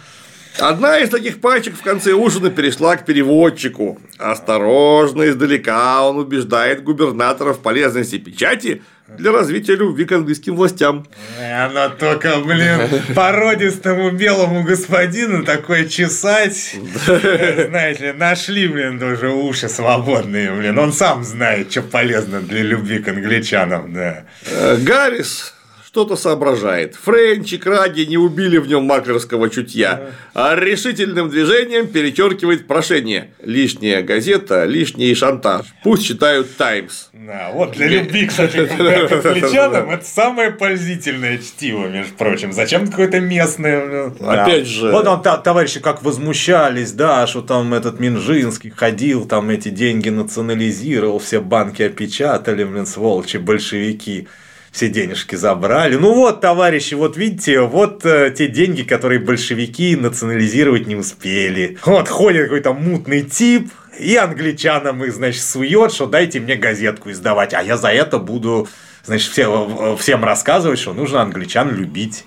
Одна 0.59 0.99
из 0.99 1.09
таких 1.09 1.41
пачек 1.41 1.75
в 1.75 1.83
конце 1.83 2.13
ужина 2.13 2.51
перешла 2.51 2.97
к 2.97 3.07
переводчику. 3.07 3.99
Осторожно, 4.19 5.29
издалека 5.29 6.07
он 6.07 6.19
убеждает 6.19 6.83
губернатора 6.83 7.55
в 7.55 7.61
полезности 7.61 8.19
печати 8.19 8.83
для 9.19 9.33
развития 9.33 9.77
любви 9.77 10.05
к 10.05 10.13
английским 10.13 10.57
властям. 10.57 11.07
Оно 11.39 11.89
только, 11.91 12.37
блин, 12.41 12.81
породистому 13.15 14.11
белому 14.11 14.63
господину 14.65 15.45
такое 15.45 15.87
чесать. 15.87 16.77
Знаете 17.07 18.07
ли, 18.07 18.13
нашли, 18.13 18.69
блин, 18.69 18.99
тоже 18.99 19.31
уши 19.31 19.69
свободные, 19.69 20.53
блин. 20.53 20.79
Он 20.79 20.93
сам 20.93 21.25
знает, 21.25 21.71
что 21.71 21.83
полезно 21.83 22.41
для 22.41 22.63
любви 22.63 22.99
к 22.99 23.09
англичанам, 23.09 23.93
да. 23.93 24.25
Э, 24.47 24.77
Гаррис 24.77 25.55
что-то 25.91 26.15
соображает. 26.15 26.95
Френч 26.95 27.55
и 27.55 27.59
Краги 27.59 28.03
не 28.03 28.17
убили 28.17 28.59
в 28.59 28.69
нем 28.69 28.85
маклерского 28.85 29.51
чутья, 29.51 30.11
а 30.35 30.55
решительным 30.55 31.29
движением 31.31 31.89
перечеркивает 31.89 32.69
прошение. 32.69 33.31
Лишняя 33.43 34.01
газета, 34.01 34.67
лишний 34.67 35.13
шантаж. 35.17 35.67
Пусть 35.83 36.07
читают 36.07 36.57
Таймс. 36.57 37.09
Да, 37.13 37.51
вот 37.53 37.73
для 37.73 37.89
любви, 37.89 38.27
кстати, 38.27 38.67
к 38.67 38.71
англичанам 39.13 39.91
это 39.91 40.05
самое 40.05 40.53
пользительное 40.53 41.39
чтиво, 41.39 41.89
между 41.89 42.15
прочим. 42.15 42.53
Зачем 42.53 42.87
какое-то 42.87 43.19
местное? 43.19 43.85
блин? 43.85 44.15
Опять 44.29 44.67
же- 44.69 44.93
Вот 44.93 45.03
там 45.05 45.21
та- 45.23 45.39
товарищи 45.39 45.81
как 45.81 46.05
возмущались, 46.05 46.93
да, 46.93 47.27
что 47.27 47.43
там 47.43 47.75
этот 47.75 47.99
Минжинский 47.99 48.71
ходил, 48.71 49.25
там 49.27 49.51
эти 49.51 49.71
деньги 49.71 50.09
национализировал, 50.09 51.19
все 51.19 51.41
банки 51.41 51.83
опечатали, 51.83 52.63
блин, 52.63 52.87
сволочи, 52.87 53.39
большевики. 53.39 54.29
Все 54.73 54.89
денежки 54.89 55.35
забрали. 55.35 55.97
Ну 55.97 56.15
вот, 56.15 56.41
товарищи, 56.41 56.95
вот 56.95 57.17
видите, 57.17 57.61
вот 57.61 58.07
э, 58.07 58.33
те 58.37 58.47
деньги, 58.47 58.83
которые 58.83 59.19
большевики 59.19 59.97
национализировать 59.97 60.87
не 60.87 60.95
успели. 60.95 61.77
Вот 61.85 62.09
ходит 62.09 62.45
какой-то 62.45 62.73
мутный 62.73 63.23
тип, 63.23 63.69
и 64.01 64.17
англичанам 64.17 65.05
их, 65.05 65.13
значит, 65.13 65.43
сует, 65.43 65.93
что 65.93 66.07
дайте 66.07 66.41
мне 66.41 66.57
газетку 66.57 67.11
издавать, 67.11 67.53
а 67.53 67.63
я 67.63 67.77
за 67.77 67.89
это 67.89 68.19
буду, 68.19 68.69
значит, 69.05 69.31
все, 69.31 69.97
всем 70.01 70.25
рассказывать, 70.25 70.79
что 70.79 70.95
нужно 70.95 71.21
англичан 71.21 71.75
любить. 71.75 72.25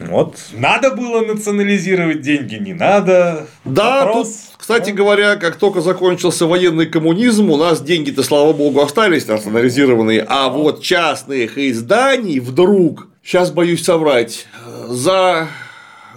Вот. 0.00 0.36
Надо 0.52 0.90
было 0.94 1.20
национализировать 1.20 2.22
деньги, 2.22 2.56
не 2.56 2.72
надо. 2.72 3.46
Да, 3.64 4.04
Вопрос. 4.06 4.28
тут, 4.28 4.36
кстати 4.58 4.90
говоря, 4.90 5.36
как 5.36 5.56
только 5.56 5.80
закончился 5.82 6.46
военный 6.46 6.86
коммунизм, 6.86 7.50
у 7.50 7.56
нас 7.56 7.82
деньги-то, 7.82 8.22
слава 8.22 8.52
богу, 8.52 8.80
остались 8.80 9.26
национализированные, 9.26 10.24
а 10.26 10.48
вот 10.48 10.82
частных 10.82 11.58
изданий 11.58 12.40
вдруг, 12.40 13.08
сейчас 13.22 13.50
боюсь 13.50 13.84
соврать, 13.84 14.46
за 14.88 15.48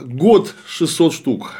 год 0.01 0.53
600 0.67 1.13
штук 1.13 1.53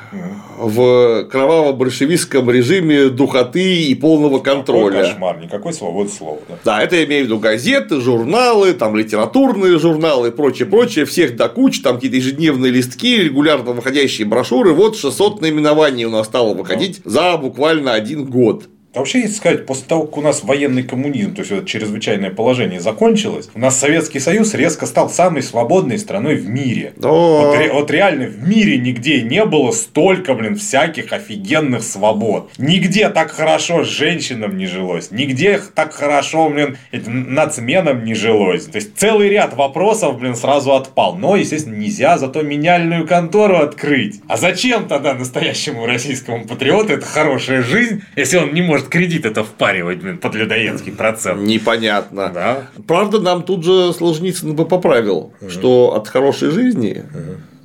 в 0.58 1.24
кроваво-большевистском 1.32 2.50
режиме 2.50 3.10
духоты 3.10 3.84
и 3.84 3.96
полного 3.96 4.40
Какой 4.40 4.54
контроля. 4.56 5.04
кошмар, 5.04 5.40
никакой 5.42 5.74
свободы 5.74 6.10
слова. 6.10 6.40
да. 6.48 6.56
Да, 6.64 6.82
это 6.84 6.96
я 6.96 7.06
имею 7.06 7.24
в 7.24 7.26
виду 7.28 7.40
газеты, 7.40 8.02
журналы, 8.02 8.74
там 8.74 8.96
литературные 8.96 9.78
журналы 9.80 10.30
и 10.30 10.32
прочее, 10.32 10.68
прочее, 10.68 11.06
всех 11.06 11.36
до 11.36 11.50
кучи, 11.50 11.82
там 11.82 11.96
какие-то 11.96 12.18
ежедневные 12.18 12.72
листки, 12.72 13.18
регулярно 13.18 13.72
выходящие 13.72 14.28
брошюры, 14.28 14.74
вот 14.74 14.98
600 14.98 15.42
наименований 15.42 16.06
у 16.06 16.10
нас 16.10 16.28
стало 16.28 16.54
выходить 16.54 17.02
за 17.06 17.38
буквально 17.38 17.94
один 17.94 18.26
год. 18.26 18.66
А 18.96 19.00
Вообще, 19.00 19.22
если 19.22 19.36
сказать, 19.36 19.66
после 19.66 19.86
того, 19.88 20.06
как 20.06 20.18
у 20.18 20.22
нас 20.22 20.44
военный 20.44 20.84
коммунизм, 20.84 21.34
то 21.34 21.42
есть 21.42 21.52
это 21.52 21.66
чрезвычайное 21.66 22.30
положение 22.30 22.80
закончилось, 22.80 23.50
у 23.54 23.60
нас 23.60 23.78
Советский 23.78 24.20
Союз 24.20 24.54
резко 24.54 24.86
стал 24.86 25.10
самой 25.10 25.42
свободной 25.42 25.98
страной 25.98 26.36
в 26.36 26.48
мире. 26.48 26.94
Да. 26.96 27.10
Вот, 27.10 27.58
ре- 27.58 27.74
вот 27.74 27.90
реально 27.92 28.28
в 28.28 28.48
мире 28.48 28.78
нигде 28.78 29.22
не 29.24 29.44
было 29.46 29.72
столько, 29.72 30.36
блин, 30.36 30.56
всяких 30.56 31.12
офигенных 31.12 31.84
свобод. 31.84 32.52
Нигде 32.58 33.10
так 33.10 33.32
хорошо 33.32 33.84
женщинам 33.84 34.58
не 34.58 34.68
жилось. 34.68 35.10
Нигде 35.12 35.60
так 35.74 35.92
хорошо, 35.94 36.50
блин, 36.50 36.78
этим 36.92 37.34
нацменам 37.34 38.06
не 38.06 38.14
жилось. 38.14 38.66
То 38.66 38.76
есть 38.78 38.96
целый 38.98 39.28
ряд 39.28 39.56
вопросов, 39.56 40.20
блин, 40.20 40.36
сразу 40.36 40.72
отпал. 40.74 41.16
Но, 41.16 41.36
естественно, 41.36 41.76
нельзя 41.76 42.18
зато 42.18 42.42
меняльную 42.44 43.08
контору 43.08 43.58
открыть. 43.58 44.22
А 44.28 44.38
зачем 44.38 44.88
тогда 44.88 45.14
настоящему 45.14 45.86
российскому 45.88 46.46
патриоту 46.46 46.94
это 46.94 47.06
хорошая 47.06 47.64
жизнь, 47.64 48.04
если 48.16 48.38
он 48.38 48.54
не 48.54 48.62
может 48.62 48.83
кредит 48.90 49.26
это 49.26 49.44
впаривать, 49.44 50.00
блин, 50.02 50.18
под 50.18 50.36
людоедский 50.36 50.92
процент? 50.92 51.42
Непонятно. 51.42 52.32
Да. 52.34 52.68
Правда, 52.88 53.20
нам 53.20 53.44
тут 53.44 53.64
же 53.64 53.94
Солженицын 53.94 54.56
бы 54.56 54.66
поправил, 54.66 55.34
что 55.50 55.94
от 55.96 56.08
хорошей 56.08 56.52
жизни 56.52 57.04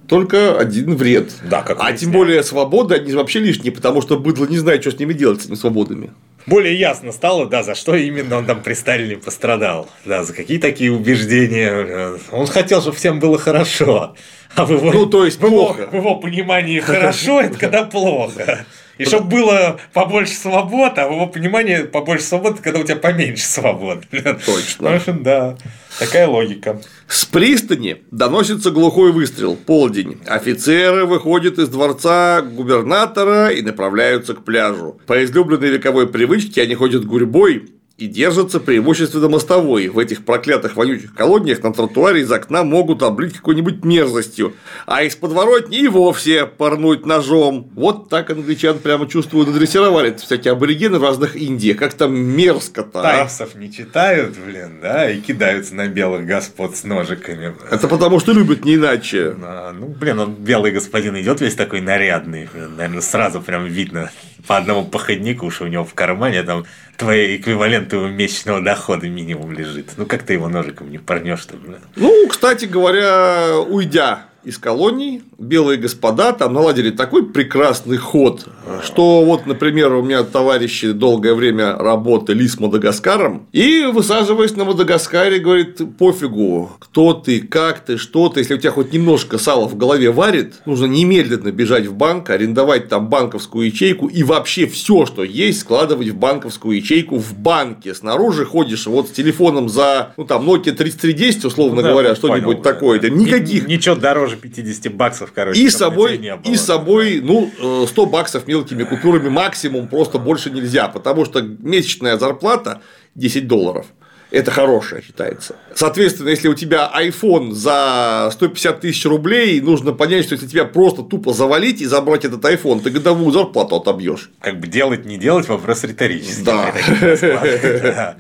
только 0.09 0.59
один 0.59 0.97
вред. 0.97 1.33
Да, 1.51 1.63
как 1.63 1.79
а 1.81 1.93
тем 1.93 2.13
более 2.13 2.43
свободы, 2.43 2.95
они 2.95 3.13
вообще 3.13 3.41
лишние, 3.41 3.73
потому 3.73 4.01
что 4.03 4.19
быдло 4.19 4.47
не 4.47 4.59
знает, 4.59 4.81
что 4.83 4.91
с 4.91 4.99
ними 4.99 5.13
делать, 5.13 5.43
с 5.43 5.45
этими 5.45 5.55
свободами. 5.55 6.11
Более 6.47 6.79
ясно 6.79 7.13
стало, 7.13 7.45
да, 7.47 7.63
за 7.63 7.75
что 7.75 7.95
именно 7.95 8.39
он 8.39 8.47
там 8.47 8.63
при 8.63 8.73
Сталине 8.73 9.19
пострадал. 9.19 9.87
Да, 10.07 10.25
за 10.25 10.33
какие 10.33 10.57
такие 10.57 10.91
убеждения. 10.91 12.19
Он 12.33 12.47
хотел, 12.47 12.81
чтобы 12.81 12.97
всем 12.97 13.21
было 13.21 13.39
хорошо. 13.39 14.15
А 14.55 14.65
в 14.65 14.71
его, 14.73 14.91
Ну, 14.93 15.05
то 15.07 15.27
есть 15.27 15.39
в 15.39 15.45
его, 15.45 15.67
плохо. 15.67 15.89
в 15.93 15.95
его 15.95 16.17
понимании 16.17 16.81
хорошо, 16.81 17.43
это 17.43 17.59
когда 17.59 17.85
плохо. 17.85 18.65
И 18.99 19.05
чтобы 19.05 19.29
было 19.29 19.81
побольше 19.93 20.35
свобод, 20.35 20.99
а 20.99 21.09
в 21.09 21.13
его 21.13 21.27
понимании 21.27 21.83
побольше 21.83 22.25
свобод, 22.25 22.55
это 22.55 22.63
когда 22.63 22.81
у 22.81 22.83
тебя 22.83 22.97
поменьше 22.97 23.45
свобод. 23.45 24.05
Точно. 24.11 24.91
В 24.91 24.95
общем, 24.95 25.23
да, 25.23 25.57
такая 25.99 26.27
логика. 26.27 26.81
С 27.07 27.25
пристани 27.25 28.03
доносится 28.11 28.71
глухой 28.71 29.13
выстрел. 29.13 29.57
Полдень. 29.57 30.21
Офицеры 30.27 31.07
выходят 31.07 31.59
из 31.59 31.69
дворца 31.69 32.43
губернатора 32.43 33.49
и 33.49 33.63
направляются 33.63 34.35
к 34.35 34.45
пляжу. 34.45 35.01
По 35.07 35.25
излюбленной 35.25 35.71
вековой 35.71 36.09
привычке 36.09 36.63
они 36.63 36.75
ходят 36.75 37.05
гурьбой 37.05 37.71
и 37.99 38.07
держатся 38.07 38.61
преимущественно 38.61 39.29
мостовой. 39.29 39.89
В 39.89 39.99
этих 39.99 40.25
проклятых 40.25 40.77
вонючих 40.77 41.13
колониях 41.15 41.63
на 41.65 41.73
тротуаре 41.73 42.21
из 42.23 42.31
окна 42.31 42.63
могут 42.63 43.03
облить 43.03 43.35
какой-нибудь 43.35 43.85
мерзостью, 43.85 44.55
а 44.87 45.03
из 45.03 45.17
подворотни 45.17 45.81
и 45.81 45.89
вовсе 45.89 46.47
порнуть 46.47 47.05
ножом. 47.05 47.69
Вот 47.75 48.09
так 48.09 48.31
англичан 48.31 48.79
прямо 48.79 49.09
чувствуют, 49.09 49.49
надрессировали 49.49 50.17
всякие 50.17 50.53
аборигены 50.53 51.01
в 51.01 51.03
разных 51.03 51.37
Индиях. 51.37 51.77
Как 51.77 51.95
там 51.95 52.17
мерзко-то, 52.17 53.01
а? 53.01 53.03
Таймсов 53.03 53.57
не 53.57 53.73
читают, 53.73 54.37
блин, 54.39 54.79
да, 54.81 55.11
и 55.11 55.21
кидаются 55.21 55.75
на 55.75 55.89
белых 55.89 56.25
господ 56.25 56.77
с 56.77 56.85
ножиками. 56.85 57.53
Это 57.69 57.89
потому, 57.89 58.21
что 58.21 58.33
любят 58.33 58.65
не 58.65 58.77
иначе. 58.77 59.35
А, 59.43 59.73
ну, 59.73 59.89
блин, 59.89 60.21
он 60.21 60.35
белый 60.35 60.71
господин 60.71 61.21
идет 61.21 61.41
весь 61.41 61.57
такой 61.57 61.81
нарядный. 61.81 62.49
Наверное, 62.55 63.01
сразу 63.01 63.41
прям 63.41 63.67
видно. 63.67 64.11
По 64.47 64.57
одному 64.57 64.85
походнику 64.85 65.47
уж 65.47 65.61
у 65.61 65.67
него 65.67 65.85
в 65.85 65.95
кармане 65.95 66.43
там 66.43 66.65
твои 66.97 67.37
эквиваленты 67.37 67.97
месячного 67.97 68.61
дохода 68.61 69.09
минимум 69.09 69.53
лежит. 69.53 69.93
Ну 69.97 70.07
как 70.07 70.23
ты 70.23 70.35
его 70.35 70.49
ножиком 70.49 70.91
не 70.91 70.99
порнешь-то, 70.99 71.57
блин? 71.57 71.79
Ну, 71.97 72.29
кстати 72.29 72.65
говоря, 72.65 73.59
уйдя 73.59 74.27
из 74.49 74.57
колоний, 74.57 75.23
белые 75.39 75.79
господа 75.79 76.33
там 76.33 76.55
наладили 76.55 76.91
такой 76.91 77.27
прекрасный 77.27 77.99
ход, 77.99 78.47
что 78.83 79.23
вот, 79.23 79.47
например, 79.47 79.93
у 79.93 80.03
меня 80.03 80.23
товарищи 80.23 80.93
долгое 80.93 81.35
время 81.35 81.77
работали 81.77 82.47
с 82.47 82.59
Мадагаскаром, 82.59 83.47
и 83.53 83.85
высаживаясь 83.93 84.57
на 84.57 84.65
Мадагаскаре, 84.65 85.39
говорит, 85.39 85.81
пофигу, 85.99 86.71
кто 86.79 87.13
ты, 87.13 87.41
как 87.41 87.81
ты, 87.81 87.99
что 87.99 88.31
ты, 88.31 88.41
если 88.41 88.55
у 88.55 88.59
тебя 88.59 88.71
хоть 88.71 88.93
немножко 88.93 89.37
сала 89.37 89.69
в 89.69 89.77
голове 89.77 90.11
варит, 90.11 90.55
нужно 90.65 90.87
немедленно 90.87 91.53
бежать 91.53 91.87
в 91.87 91.93
банк, 91.93 92.31
арендовать 92.31 92.89
там 92.89 93.09
банковскую 93.09 93.67
ячейку 93.67 94.07
и 94.07 94.23
вообще 94.23 94.67
все, 94.67 95.05
что 95.05 95.25
есть, 95.25 95.61
складывать 95.61 96.09
в 96.09 96.17
банковскую 96.17 96.77
ячейку 96.77 97.19
в 97.19 97.37
банке. 97.37 97.95
Снаружи 97.95 98.47
ходишь 98.47 98.87
вот 98.87 99.09
с 99.09 99.11
телефоном 99.11 99.69
за, 99.69 100.15
ну 100.17 100.25
там, 100.25 100.49
Nokia 100.49 100.73
3310, 100.73 101.45
условно 101.45 101.77
Ну 101.77 101.83
да, 101.83 101.91
говоря, 101.91 102.15
что-нибудь 102.15 102.63
такое, 102.63 102.99
да, 102.99 103.11
никаких 103.11 103.69
Ни- 103.69 103.75
Ничего 103.75 103.95
дороже 103.95 104.38
50 104.39 104.95
баксов, 104.95 105.33
короче. 105.35 105.61
и 105.61 105.71
собой, 105.71 106.19
было. 106.19 106.41
и 106.45 106.57
собой, 106.57 107.21
ну, 107.23 107.51
э, 107.59 107.87
100 107.87 108.07
баксов 108.07 108.47
мелкими 108.47 108.85
купюрами 108.85 109.29
максимум, 109.29 109.89
просто 109.89 110.19
больше 110.19 110.51
нельзя, 110.51 110.89
потому 110.89 111.25
что 111.25 111.43
месячная 111.43 112.19
зарплата 112.19 112.83
10 113.15 113.47
долларов. 113.47 113.87
Это 114.31 114.51
хорошая 114.51 115.01
считается. 115.03 115.57
Соответственно, 115.75 116.29
если 116.29 116.49
у 116.49 116.55
тебя 116.55 116.91
iPhone 116.95 117.53
за 117.53 118.29
150 118.33 118.81
тысяч 118.81 119.07
рублей, 119.07 119.61
нужно 119.61 119.93
понять, 119.93 120.25
что 120.25 120.35
если 120.35 120.47
тебя 120.47 120.65
просто 120.65 121.03
тупо 121.03 121.33
завалить 121.33 121.81
и 121.81 121.87
забрать 121.87 122.25
этот 122.25 122.45
iPhone, 122.45 122.81
ты 122.81 122.91
годовую 122.91 123.31
зарплату 123.31 123.77
отобьешь. 123.77 124.31
Как 124.41 124.61
бы 124.61 124.67
делать, 124.67 125.07
не 125.07 125.17
делать, 125.17 125.49
вопрос 125.49 125.85
риторический. 125.85 126.45
Да. 126.45 126.75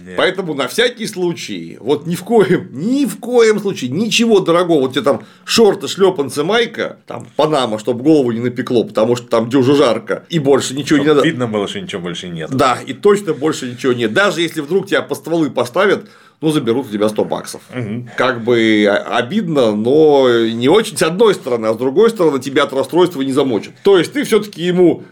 Поэтому 0.16 0.54
на 0.54 0.68
всякий 0.68 1.06
случай, 1.06 1.76
вот 1.80 2.06
ни 2.06 2.14
в 2.14 2.22
коем, 2.24 2.68
ни 2.72 3.04
в 3.04 3.18
коем 3.18 3.60
случае, 3.60 3.90
ничего 3.90 4.40
дорогого, 4.40 4.80
вот 4.80 4.92
тебе 4.92 5.02
там 5.02 5.24
шорты, 5.44 5.88
шлепанцы, 5.88 6.44
майка, 6.44 6.98
там 7.06 7.26
Панама, 7.36 7.78
чтобы 7.78 8.02
голову 8.02 8.32
не 8.32 8.40
напекло, 8.40 8.84
потому 8.84 9.16
что 9.16 9.26
там 9.26 9.50
дюже 9.50 9.74
жарко, 9.74 10.24
и 10.30 10.38
больше 10.38 10.74
ничего 10.74 11.00
не 11.00 11.06
надо. 11.06 11.22
Видно 11.22 11.46
было, 11.46 11.68
что 11.68 11.80
ничего 11.80 12.02
больше 12.02 12.28
нет. 12.28 12.50
Да, 12.50 12.78
и 12.86 12.94
точно 12.94 13.34
больше 13.34 13.70
ничего 13.70 13.92
нет. 13.92 14.12
Даже 14.12 14.40
если 14.40 14.60
вдруг 14.60 14.86
тебя 14.86 15.02
по 15.02 15.14
стволы 15.14 15.50
поставят, 15.50 15.97
ну, 16.40 16.51
заберут 16.51 16.87
у 16.87 16.90
тебя 16.92 17.09
100 17.09 17.24
баксов. 17.24 17.62
Как 18.16 18.44
бы 18.44 18.87
а- 18.88 19.16
обидно, 19.18 19.74
но 19.74 20.29
не 20.48 20.68
очень 20.68 20.96
с 20.96 21.03
одной 21.03 21.35
стороны, 21.35 21.66
а 21.66 21.74
с 21.74 21.77
другой 21.77 22.11
стороны 22.11 22.38
тебя 22.40 22.64
от 22.64 22.72
расстройства 22.72 23.22
не 23.22 23.33
замочат. 23.33 23.74
То 23.83 23.98
есть, 23.98 24.12
ты 24.12 24.24
все-таки 24.24 24.62
ему 24.62 25.03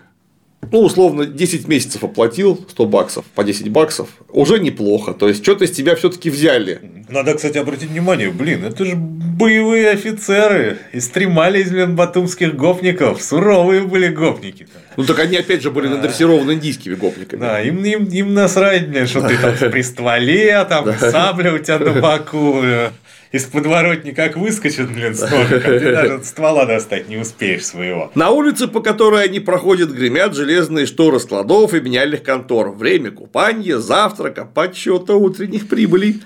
ну, 0.72 0.80
условно, 0.80 1.26
10 1.26 1.68
месяцев 1.68 2.02
оплатил 2.02 2.66
100 2.68 2.86
баксов 2.86 3.24
по 3.34 3.44
10 3.44 3.68
баксов, 3.68 4.08
уже 4.28 4.58
неплохо. 4.58 5.12
То 5.12 5.28
есть, 5.28 5.42
что-то 5.42 5.64
из 5.64 5.70
тебя 5.70 5.94
все-таки 5.94 6.30
взяли. 6.30 6.80
Надо, 7.08 7.34
кстати, 7.34 7.58
обратить 7.58 7.90
внимание, 7.90 8.30
блин, 8.30 8.64
это 8.64 8.84
же 8.84 8.96
боевые 8.96 9.90
офицеры. 9.90 10.78
Истремались, 10.92 11.70
блин, 11.70 11.94
батумских 11.94 12.56
гопников. 12.56 13.22
Суровые 13.22 13.82
были 13.82 14.08
гопники. 14.08 14.66
Ну, 14.96 15.04
так 15.04 15.18
они, 15.20 15.36
опять 15.36 15.62
же, 15.62 15.70
были 15.70 15.88
надрессированы 15.88 16.52
индийскими 16.52 16.94
гопниками. 16.94 17.40
Да, 17.40 17.62
им, 17.62 17.84
им, 17.84 18.04
им 18.06 18.34
насрать, 18.34 18.88
блин, 18.88 19.06
что 19.06 19.26
ты 19.26 19.36
там 19.36 19.54
при 19.70 19.82
стволе, 19.82 20.64
там 20.64 20.86
сабля 20.98 21.54
у 21.54 21.58
тебя 21.58 21.78
на 21.78 22.00
боку, 22.00 22.60
блин. 22.60 22.90
Из 23.32 23.44
подворотни 23.44 24.12
как 24.12 24.36
выскочит, 24.36 24.90
блин, 24.90 25.14
с 25.16 25.22
ножиком, 25.22 25.78
ты 25.78 25.92
даже 25.92 26.24
ствола 26.24 26.66
достать 26.66 27.08
не 27.08 27.16
успеешь 27.16 27.66
своего. 27.66 28.10
На 28.14 28.30
улице, 28.30 28.68
по 28.68 28.80
которой 28.80 29.24
они 29.24 29.40
проходят, 29.40 29.90
гремят 29.90 30.34
железные 30.34 30.86
шторы 30.86 31.20
складов 31.20 31.74
и 31.74 31.80
меняльных 31.80 32.22
контор. 32.22 32.70
Время 32.70 33.10
купания, 33.10 33.78
завтрака, 33.78 34.44
подсчета 34.44 35.14
утренних 35.14 35.68
прибылей. 35.68 36.22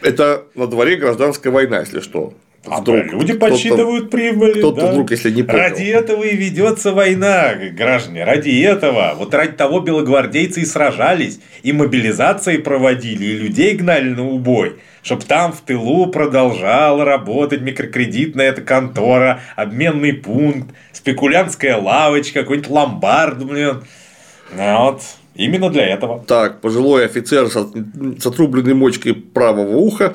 Это 0.00 0.44
на 0.54 0.66
дворе 0.66 0.96
гражданская 0.96 1.52
война, 1.52 1.80
если 1.80 2.00
что. 2.00 2.34
А 2.64 2.80
Вдруг 2.80 3.06
люди 3.12 3.32
кто-то- 3.34 3.50
подсчитывают 3.52 4.10
прибыли. 4.10 4.60
кто-то 4.60 4.80
да. 4.82 4.92
вдруг, 4.92 5.10
если 5.10 5.30
не 5.32 5.42
понял. 5.42 5.58
Ради 5.58 5.82
этого 5.82 6.22
и 6.22 6.36
ведется 6.36 6.92
война, 6.92 7.54
граждане. 7.72 8.24
Ради 8.24 8.50
этого. 8.62 9.14
Вот 9.16 9.34
ради 9.34 9.52
того 9.52 9.80
белогвардейцы 9.80 10.60
и 10.60 10.64
сражались, 10.64 11.40
и 11.64 11.72
мобилизации 11.72 12.58
проводили, 12.58 13.24
и 13.24 13.36
людей 13.38 13.74
гнали 13.74 14.10
на 14.10 14.28
убой. 14.28 14.76
Чтоб 15.02 15.24
там 15.24 15.52
в 15.52 15.60
тылу 15.62 16.06
продолжала 16.06 17.04
работать 17.04 17.60
микрокредитная 17.62 18.50
эта 18.50 18.60
контора, 18.62 19.40
обменный 19.56 20.12
пункт, 20.12 20.68
спекулянтская 20.92 21.76
лавочка, 21.76 22.42
какой-нибудь 22.42 22.70
ломбард, 22.70 23.44
блин. 23.44 23.82
Ну 24.56 24.76
Вот. 24.78 25.02
Именно 25.34 25.70
для 25.70 25.86
этого. 25.86 26.22
Так, 26.28 26.60
пожилой 26.60 27.06
офицер 27.06 27.48
с 27.48 28.26
отрубленной 28.26 28.74
мочкой 28.74 29.14
правого 29.14 29.76
уха. 29.78 30.14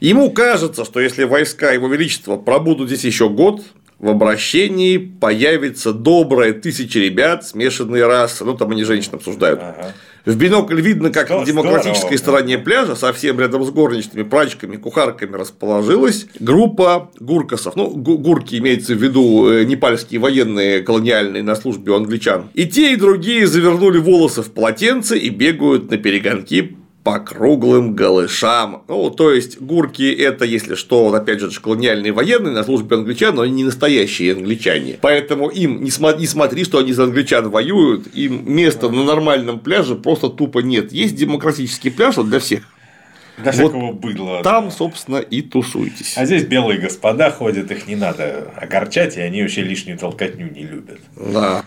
Ему 0.00 0.30
кажется, 0.30 0.84
что 0.84 1.00
если 1.00 1.24
войска 1.24 1.72
Его 1.72 1.88
Величества 1.88 2.36
пробудут 2.36 2.88
здесь 2.88 3.04
еще 3.04 3.28
год, 3.28 3.62
в 3.98 4.08
обращении 4.08 4.96
появится 4.96 5.92
добрая 5.92 6.52
тысяча 6.52 7.00
ребят, 7.00 7.44
смешанные 7.44 8.06
расы. 8.06 8.44
Ну, 8.44 8.54
там 8.54 8.70
они 8.70 8.84
женщин 8.84 9.10
обсуждают. 9.14 9.58
Ага. 9.60 9.92
В 10.24 10.36
бинокль 10.36 10.80
видно, 10.80 11.10
как 11.10 11.26
Здорово, 11.26 11.40
на 11.40 11.46
демократической 11.46 12.16
здорово. 12.16 12.38
стороне 12.38 12.58
пляжа, 12.58 12.94
совсем 12.94 13.40
рядом 13.40 13.64
с 13.64 13.70
горничными, 13.70 14.22
прачками, 14.22 14.76
кухарками 14.76 15.34
расположилась 15.34 16.26
группа 16.38 17.10
гуркасов. 17.18 17.74
Ну, 17.74 17.88
гу- 17.90 18.18
гурки 18.18 18.56
имеется 18.58 18.94
в 18.94 19.02
виду 19.02 19.50
э, 19.50 19.64
непальские 19.64 20.20
военные 20.20 20.82
колониальные 20.82 21.42
на 21.42 21.56
службе 21.56 21.92
у 21.92 21.96
англичан. 21.96 22.50
И 22.54 22.66
те, 22.66 22.92
и 22.92 22.96
другие 22.96 23.46
завернули 23.48 23.98
волосы 23.98 24.42
в 24.42 24.52
полотенце 24.52 25.18
и 25.18 25.28
бегают 25.30 25.90
на 25.90 25.96
перегонки 25.96 26.76
по 27.08 27.20
круглым 27.20 27.94
голышам. 27.94 28.82
Ну, 28.86 29.08
то 29.08 29.32
есть, 29.32 29.58
гурки 29.62 30.12
это, 30.12 30.44
если 30.44 30.74
что, 30.74 31.04
вот 31.04 31.14
опять 31.14 31.40
же, 31.40 31.48
колониальные 31.58 32.12
военные 32.12 32.52
на 32.52 32.62
службе 32.64 32.96
англичан, 32.96 33.34
но 33.34 33.42
они 33.42 33.54
не 33.54 33.64
настоящие 33.64 34.34
англичане. 34.34 34.98
Поэтому 35.00 35.48
им, 35.48 35.82
не, 35.82 35.88
сма- 35.88 36.18
не 36.18 36.26
смотри, 36.26 36.64
что 36.64 36.76
они 36.76 36.92
за 36.92 37.04
англичан 37.04 37.48
воюют, 37.48 38.14
им 38.14 38.52
места 38.52 38.90
на 38.90 39.04
нормальном 39.04 39.58
пляже 39.58 39.94
просто 39.94 40.28
тупо 40.28 40.58
нет. 40.58 40.92
Есть 40.92 41.16
демократический 41.16 41.88
пляж 41.88 42.18
вот 42.18 42.28
для 42.28 42.40
всех. 42.40 42.64
Для 43.38 43.52
всякого 43.52 43.92
быдла. 43.92 44.42
Там, 44.42 44.70
собственно, 44.70 45.16
и 45.16 45.40
тусуйтесь. 45.40 46.12
А 46.18 46.26
здесь 46.26 46.44
белые 46.44 46.78
господа 46.78 47.30
ходят, 47.30 47.70
их 47.70 47.88
не 47.88 47.96
надо 47.96 48.52
огорчать, 48.54 49.16
и 49.16 49.20
они 49.20 49.40
вообще 49.40 49.62
лишнюю 49.62 49.96
толкотню 49.96 50.52
не 50.52 50.64
любят. 50.64 51.00
Да. 51.16 51.64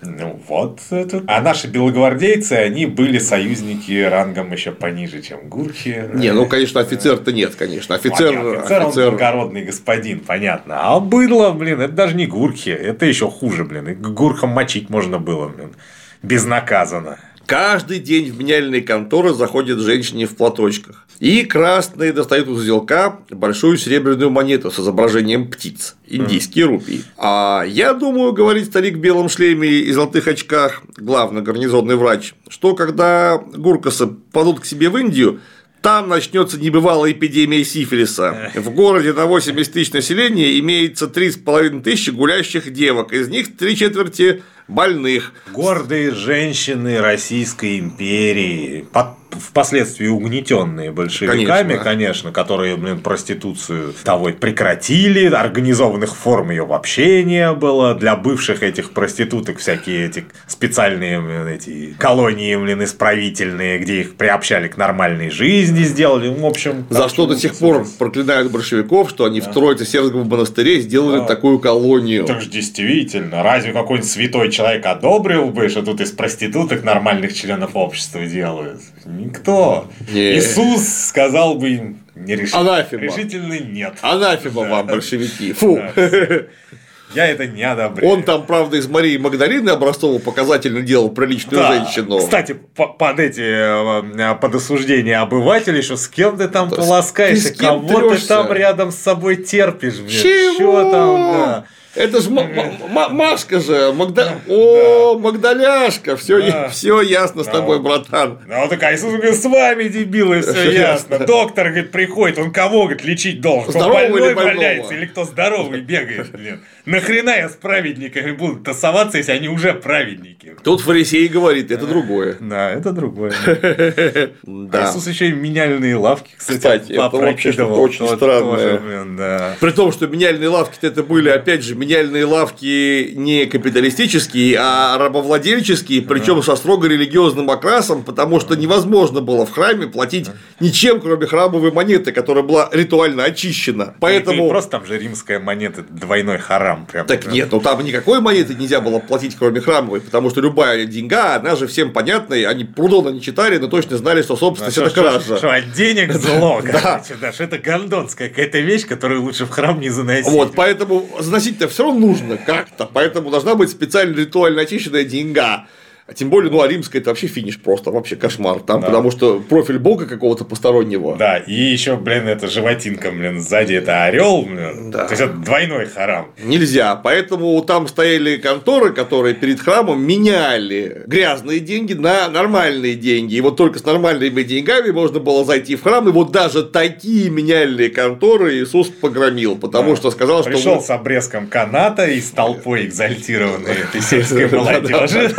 Ну 0.00 0.40
вот 0.46 0.80
это. 0.90 1.24
А 1.26 1.40
наши 1.40 1.66
белогвардейцы, 1.66 2.52
они 2.52 2.86
были 2.86 3.18
союзники 3.18 4.00
рангом 4.02 4.52
еще 4.52 4.70
пониже, 4.70 5.22
чем 5.22 5.48
гурки. 5.48 6.08
Не, 6.14 6.32
ну, 6.32 6.46
конечно, 6.46 6.80
офицер-то 6.80 7.32
нет, 7.32 7.56
конечно. 7.56 7.96
Офицер, 7.96 8.36
Ладно, 8.36 8.60
офицер, 8.60 8.82
он 8.82 8.88
офицер- 8.88 9.10
благородный 9.10 9.64
господин, 9.64 10.20
понятно. 10.20 10.76
А 10.80 11.00
быдло, 11.00 11.50
блин, 11.50 11.80
это 11.80 11.92
даже 11.92 12.14
не 12.14 12.26
гурки, 12.26 12.70
это 12.70 13.06
еще 13.06 13.28
хуже, 13.28 13.64
блин. 13.64 13.88
И 13.88 14.46
мочить 14.46 14.88
можно 14.88 15.18
было, 15.18 15.48
блин, 15.48 15.74
безнаказанно. 16.22 17.18
Каждый 17.48 17.98
день 17.98 18.30
в 18.30 18.38
меняльные 18.38 18.82
конторы 18.82 19.32
заходят 19.32 19.78
женщины 19.78 20.26
в 20.26 20.36
платочках. 20.36 21.06
И 21.18 21.44
красные 21.46 22.12
достают 22.12 22.46
из 22.46 22.58
узелка 22.58 23.20
большую 23.30 23.78
серебряную 23.78 24.28
монету 24.28 24.70
с 24.70 24.78
изображением 24.78 25.50
птиц. 25.50 25.96
Индийские 26.06 26.66
рупии. 26.66 27.02
А 27.16 27.64
я 27.66 27.94
думаю, 27.94 28.34
говорит 28.34 28.66
старик 28.66 28.96
в 28.96 29.00
белом 29.00 29.30
шлеме 29.30 29.66
и 29.66 29.90
золотых 29.92 30.28
очках, 30.28 30.82
главный 30.98 31.40
гарнизонный 31.40 31.96
врач, 31.96 32.34
что 32.48 32.74
когда 32.74 33.38
гуркасы 33.38 34.08
падут 34.08 34.60
к 34.60 34.66
себе 34.66 34.90
в 34.90 34.98
Индию, 34.98 35.40
там 35.80 36.10
начнется 36.10 36.58
небывалая 36.58 37.12
эпидемия 37.12 37.64
сифилиса. 37.64 38.52
В 38.56 38.68
городе 38.74 39.14
на 39.14 39.24
80 39.24 39.72
тысяч 39.72 39.92
населения 39.94 40.58
имеется 40.58 41.06
3,5 41.06 41.82
тысячи 41.82 42.10
гулящих 42.10 42.70
девок, 42.74 43.14
из 43.14 43.28
них 43.28 43.56
три 43.56 43.74
четверти 43.74 44.42
больных. 44.68 45.32
Гордые 45.52 46.12
женщины 46.12 47.00
Российской 47.00 47.78
империи, 47.78 48.84
впоследствии 49.30 50.06
угнетенные 50.08 50.90
большевиками, 50.90 51.44
Конечно. 51.44 51.84
конечно, 51.84 52.32
которые, 52.32 52.76
блин, 52.76 53.00
проституцию 53.00 53.92
того 54.04 54.30
прекратили, 54.30 55.26
организованных 55.26 56.16
форм 56.16 56.50
ее 56.50 56.64
вообще 56.64 57.22
не 57.24 57.52
было, 57.52 57.94
для 57.94 58.16
бывших 58.16 58.62
этих 58.62 58.92
проституток 58.92 59.58
всякие 59.58 60.06
эти 60.06 60.24
специальные 60.46 61.20
блин, 61.20 61.46
эти 61.46 61.94
колонии, 61.98 62.56
блин, 62.56 62.82
исправительные, 62.82 63.78
где 63.78 64.00
их 64.00 64.16
приобщали 64.16 64.68
к 64.68 64.76
нормальной 64.76 65.30
жизни, 65.30 65.82
сделали, 65.82 66.28
в 66.28 66.44
общем... 66.44 66.86
За 66.90 67.08
что 67.08 67.26
до 67.26 67.36
сих 67.36 67.54
пор 67.56 67.86
проклинают 67.98 68.50
большевиков, 68.50 69.10
что 69.10 69.24
они 69.24 69.40
в 69.40 69.46
Троице-Сергиевом 69.48 70.28
монастыре 70.28 70.80
сделали 70.80 71.18
Да. 71.18 71.24
такую 71.26 71.58
колонию. 71.58 72.24
Так 72.24 72.40
же 72.40 72.48
действительно, 72.48 73.42
разве 73.42 73.72
какой-нибудь 73.72 74.10
святой 74.10 74.50
человек 74.58 74.84
одобрил 74.86 75.46
бы, 75.46 75.68
что 75.68 75.82
тут 75.82 76.00
из 76.00 76.10
проституток 76.12 76.82
нормальных 76.84 77.34
членов 77.34 77.70
общества 77.74 78.24
делают? 78.26 78.80
Никто. 79.06 79.86
Не. 80.12 80.36
Иисус 80.38 80.86
сказал 80.86 81.54
бы 81.54 81.70
им 81.70 81.98
нерешительно. 82.14 82.74
Анафема. 82.74 83.02
Решительно 83.04 83.58
нет. 83.58 83.94
Анафема 84.02 84.62
вам, 84.68 84.86
большевики. 84.86 85.52
Фу. 85.54 85.80
Я 87.14 87.26
это 87.26 87.46
не 87.46 87.62
одобряю. 87.62 88.12
Он 88.12 88.22
там, 88.22 88.44
правда, 88.44 88.76
из 88.76 88.86
Марии 88.86 89.16
Магдалины 89.16 89.70
образцово 89.70 90.18
показательно 90.18 90.82
делал 90.82 91.08
приличную 91.08 91.62
Да. 91.62 91.72
женщину. 91.72 92.18
Кстати, 92.18 92.52
по- 92.52 92.88
под 92.88 93.18
эти 93.18 93.40
э, 93.40 94.34
под 94.34 94.54
осуждение 94.56 95.16
обывателей, 95.16 95.80
что 95.80 95.96
с 95.96 96.06
кем 96.06 96.36
ты 96.36 96.48
там 96.48 96.68
Да 96.68 96.76
с- 96.76 96.78
полоскаешься, 96.78 97.54
ты 97.54 97.64
кого 97.64 97.88
ты 97.88 97.94
трёшься? 97.94 98.28
там 98.28 98.52
рядом 98.52 98.90
с 98.92 98.96
собой 98.96 99.36
терпишь, 99.36 99.96
блин. 100.00 100.10
Чего? 100.10 100.58
Чё 100.58 100.90
там, 100.90 101.16
да. 101.16 101.64
Это 101.98 102.20
же 102.20 102.30
Машка 102.30 103.58
же, 103.58 103.92
Магда... 103.92 104.38
О, 104.46 105.18
Магдаляшка, 105.18 106.16
все, 106.16 106.68
все 106.70 107.00
ясно 107.00 107.42
с 107.42 107.48
тобой, 107.48 107.80
братан. 107.80 108.38
Ну 108.46 108.68
такая, 108.68 108.94
Иисус 108.94 109.14
говорит, 109.14 109.34
с 109.34 109.44
вами, 109.44 109.88
дебилы, 109.88 110.40
все 110.42 110.70
ясно. 110.70 111.18
Доктор, 111.18 111.70
говорит, 111.70 111.90
приходит, 111.90 112.38
он 112.38 112.52
кого, 112.52 112.84
говорит, 112.84 113.04
лечить 113.04 113.40
должен? 113.40 113.70
Или 113.70 113.90
больной 113.90 114.34
валяется, 114.34 114.94
или 114.94 115.06
кто 115.06 115.24
здоровый 115.24 115.80
бегает, 115.80 116.30
блин. 116.30 116.60
Нахрена 116.86 117.30
я 117.30 117.48
с 117.48 117.52
праведниками 117.52 118.32
буду 118.32 118.60
тусоваться, 118.60 119.18
если 119.18 119.32
они 119.32 119.48
уже 119.48 119.74
праведники? 119.74 120.54
Тут 120.62 120.80
фарисей 120.80 121.28
говорит, 121.28 121.70
это 121.70 121.86
другое. 121.86 122.36
Да, 122.48 122.70
это 122.70 122.92
другое. 122.92 123.32
А 123.46 124.30
Да. 124.42 124.84
Иисус 124.84 125.06
еще 125.06 125.28
и 125.28 125.32
меняльные 125.32 125.96
лавки, 125.96 126.30
кстати, 126.36 126.92
это 126.92 127.16
вообще 127.16 127.52
что-то 127.52 127.74
очень 127.74 128.06
странное. 128.08 129.56
При 129.60 129.70
том, 129.70 129.92
что 129.92 130.06
меняльные 130.06 130.48
лавки 130.48 130.78
это 130.80 131.02
были, 131.02 131.28
опять 131.28 131.62
же, 131.62 131.74
меняльные 131.88 132.26
лавки 132.26 133.12
не 133.14 133.46
капиталистические, 133.46 134.58
а 134.60 134.98
рабовладельческие, 134.98 136.02
причем 136.02 136.42
со 136.42 136.54
строго 136.56 136.86
религиозным 136.86 137.50
окрасом, 137.50 138.02
потому 138.04 138.40
что 138.40 138.54
невозможно 138.56 139.20
было 139.22 139.46
в 139.46 139.50
храме 139.52 139.86
платить 139.86 140.28
ничем, 140.60 141.00
кроме 141.00 141.26
храмовой 141.26 141.72
монеты, 141.72 142.12
которая 142.12 142.44
была 142.44 142.68
ритуально 142.72 143.24
очищена. 143.24 143.94
Поэтому. 144.00 144.48
просто 144.50 144.72
там 144.72 144.84
же 144.86 144.98
римская 144.98 145.40
монета, 145.40 145.82
двойной 145.88 146.36
харам. 146.38 146.86
Прям, 146.86 147.06
Так 147.06 147.22
прям. 147.22 147.32
нет, 147.32 147.48
ну 147.52 147.60
там 147.60 147.82
никакой 147.82 148.20
монеты 148.20 148.54
нельзя 148.54 148.80
было 148.80 148.98
платить, 148.98 149.36
кроме 149.38 149.60
храмовой, 149.62 150.00
потому 150.02 150.28
что 150.30 150.40
любая 150.42 150.84
деньга, 150.84 151.36
она 151.36 151.56
же 151.56 151.66
всем 151.66 151.92
понятна, 151.92 152.34
и 152.34 152.44
они 152.44 152.64
Прудона 152.64 153.08
не 153.08 153.20
читали, 153.22 153.56
но 153.56 153.68
точно 153.68 153.96
знали, 153.96 154.20
что 154.22 154.34
Ну, 154.34 154.38
собственность 154.40 154.76
что- 154.76 154.84
это 154.86 154.94
кража. 154.94 155.36
Что, 155.38 155.50
от 155.54 155.72
денег 155.72 156.12
зло, 156.12 156.60
короче, 156.64 157.14
да, 157.20 157.32
что 157.32 157.44
это 157.44 157.56
гондонская 157.58 158.28
какая-то 158.28 158.58
вещь, 158.58 158.84
которую 158.86 159.22
лучше 159.22 159.46
в 159.46 159.50
храм 159.50 159.80
не 159.80 159.88
заносить. 159.88 160.26
Вот, 160.30 160.52
поэтому 160.54 161.08
заносить-то 161.18 161.68
все 161.68 161.77
равно 161.84 162.06
нужно 162.08 162.36
как-то, 162.36 162.88
поэтому 162.92 163.30
должна 163.30 163.54
быть 163.54 163.70
специально 163.70 164.14
ритуально 164.16 164.62
очищенная 164.62 165.04
деньга. 165.04 165.66
А 166.10 166.14
тем 166.14 166.30
более, 166.30 166.50
ну, 166.50 166.62
а 166.62 166.66
римская 166.68 167.02
это 167.02 167.10
вообще 167.10 167.26
финиш 167.26 167.60
просто, 167.60 167.90
вообще 167.90 168.16
кошмар. 168.16 168.60
Там, 168.60 168.80
Да. 168.80 168.86
потому 168.86 169.10
что 169.10 169.40
профиль 169.40 169.78
бога 169.78 170.06
какого-то 170.06 170.46
постороннего. 170.46 171.16
Да, 171.18 171.36
и 171.36 171.52
еще, 171.52 171.96
блин, 171.96 172.26
это 172.26 172.48
животинка, 172.48 173.10
блин, 173.10 173.42
сзади 173.42 173.74
это 173.74 174.04
орел, 174.04 174.40
блин. 174.42 174.90
Да. 174.90 175.04
То 175.04 175.10
есть 175.10 175.22
это 175.22 175.34
двойной 175.34 175.84
харам. 175.84 176.28
Нельзя. 176.42 176.96
Поэтому 176.96 177.60
там 177.60 177.86
стояли 177.88 178.38
конторы, 178.38 178.94
которые 178.94 179.34
перед 179.34 179.60
храмом 179.60 180.02
меняли 180.02 181.02
грязные 181.06 181.60
деньги 181.60 181.92
на 181.92 182.28
нормальные 182.30 182.94
деньги. 182.94 183.34
И 183.34 183.40
вот 183.42 183.58
только 183.58 183.78
с 183.78 183.84
нормальными 183.84 184.42
деньгами 184.42 184.90
можно 184.90 185.20
было 185.20 185.44
зайти 185.44 185.76
в 185.76 185.82
храм. 185.82 186.08
И 186.08 186.12
вот 186.12 186.32
даже 186.32 186.62
такие 186.62 187.28
меняльные 187.28 187.90
конторы 187.90 188.54
Иисус 188.62 188.88
погромил, 188.88 189.56
потому 189.56 189.90
Да. 189.90 189.96
что 189.96 190.10
сказал, 190.10 190.40
что 190.40 190.52
Пришел 190.52 190.80
с 190.80 190.88
обрезком 190.88 191.48
каната 191.48 192.06
и 192.06 192.18
с 192.22 192.30
толпой 192.30 192.86
экзальтированной 192.86 193.74
этой 193.90 194.00
сельской 194.00 194.48
молодежи. 194.48 195.34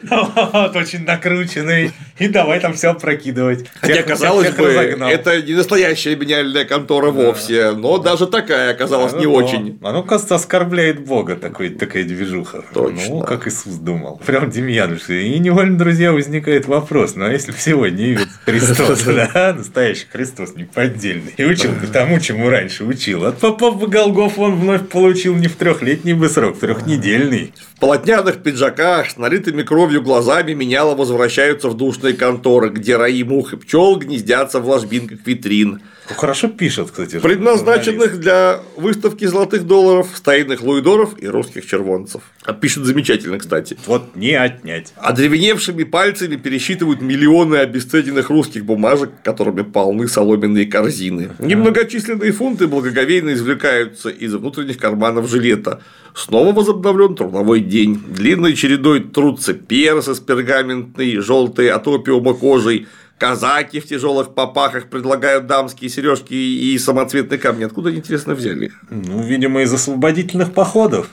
Очень 0.74 1.04
накрученный. 1.04 1.92
И 2.20 2.28
давай 2.28 2.60
там 2.60 2.74
все 2.74 2.90
опрокидывать. 2.90 3.64
Хотя, 3.80 3.94
Всех- 3.94 4.06
казалось 4.06 4.46
всех 4.46 4.58
бы, 4.58 4.66
разогнал. 4.68 5.08
это 5.08 5.42
не 5.42 5.54
настоящая 5.54 6.14
меняльная 6.16 6.64
контора 6.64 7.10
вовсе, 7.10 7.72
но 7.72 7.98
даже 7.98 8.26
такая 8.26 8.70
оказалась 8.72 9.14
не 9.14 9.24
Ну, 9.24 9.32
очень. 9.32 9.78
Оно, 9.82 10.02
кажется, 10.02 10.34
оскорбляет 10.36 11.00
Бога, 11.04 11.34
такой, 11.36 11.70
такая 11.70 12.04
движуха. 12.04 12.62
Точно. 12.72 13.00
Ну, 13.08 13.20
как 13.22 13.48
Иисус 13.48 13.74
думал. 13.74 14.20
Прям 14.24 14.50
Демьянуш. 14.50 15.08
И 15.08 15.38
невольно, 15.38 15.78
друзья, 15.78 16.12
возникает 16.12 16.66
вопрос, 16.66 17.14
ну 17.16 17.24
а 17.24 17.32
если 17.32 17.52
бы 17.52 17.58
сегодня 17.58 18.04
явится 18.06 18.38
Христос, 18.44 19.02
да, 19.06 19.54
настоящий 19.56 20.06
Христос, 20.12 20.54
не 20.54 20.64
поддельный, 20.64 21.34
и 21.36 21.44
учил 21.44 21.72
бы 21.72 21.86
тому, 21.86 22.20
чему 22.20 22.48
раньше 22.50 22.84
учил. 22.84 23.24
От 23.24 23.38
попов 23.38 23.78
бы 23.78 23.88
Голгоф 23.88 24.38
он 24.38 24.60
вновь 24.60 24.86
получил 24.88 25.34
не 25.36 25.48
в 25.48 25.56
трехлетний 25.56 26.12
бы 26.12 26.28
срок, 26.28 26.56
в 26.56 26.60
трехнедельный. 26.60 27.54
В 27.76 27.80
полотняных 27.80 28.42
пиджаках 28.42 29.10
с 29.10 29.16
налитыми 29.16 29.62
кровью 29.62 30.02
глазами 30.02 30.52
меняло 30.52 30.94
возвращаются 30.94 31.68
в 31.70 31.76
душные 31.76 32.09
конторы, 32.12 32.70
где 32.70 32.96
раи 32.96 33.22
мух 33.22 33.52
и 33.52 33.56
пчел 33.56 33.96
гнездятся 33.96 34.60
в 34.60 34.68
ложбинках 34.68 35.18
витрин, 35.24 35.80
хорошо 36.14 36.48
пишет, 36.48 36.90
кстати. 36.90 37.18
предназначенных 37.18 38.20
для 38.20 38.60
выставки 38.76 39.24
золотых 39.24 39.66
долларов, 39.66 40.08
стайных 40.14 40.62
луидоров 40.62 41.14
и 41.18 41.26
русских 41.26 41.66
червонцев. 41.66 42.22
А 42.44 42.52
пишет 42.52 42.84
замечательно, 42.84 43.38
кстати. 43.38 43.76
Вот 43.86 44.16
не 44.16 44.32
отнять. 44.34 44.92
Одревеневшими 44.96 45.84
пальцами 45.84 46.36
пересчитывают 46.36 47.00
миллионы 47.00 47.56
обесцененных 47.56 48.30
русских 48.30 48.64
бумажек, 48.64 49.10
которыми 49.22 49.62
полны 49.62 50.08
соломенные 50.08 50.66
корзины. 50.66 51.30
Немногочисленные 51.38 52.32
фунты 52.32 52.66
благоговейно 52.66 53.34
извлекаются 53.34 54.08
из 54.08 54.34
внутренних 54.34 54.78
карманов 54.78 55.28
жилета. 55.28 55.82
Снова 56.14 56.52
возобновлен 56.52 57.14
трудовой 57.14 57.60
день. 57.60 58.02
Длинной 58.08 58.54
чередой 58.54 59.00
трутся 59.00 59.54
персы 59.54 60.14
с 60.14 60.20
пергаментной, 60.20 61.16
желтой 61.18 61.70
от 61.70 61.86
опиума 61.86 62.34
кожей, 62.34 62.88
Казаки 63.20 63.80
в 63.80 63.86
тяжелых 63.86 64.32
попахах 64.32 64.88
предлагают 64.88 65.46
дамские 65.46 65.90
сережки 65.90 66.32
и 66.32 66.78
самоцветные 66.78 67.36
камни. 67.36 67.64
Откуда, 67.64 67.94
интересно, 67.94 68.34
взяли? 68.34 68.72
Ну, 68.88 69.22
видимо, 69.22 69.60
из 69.60 69.70
освободительных 69.74 70.54
походов. 70.54 71.06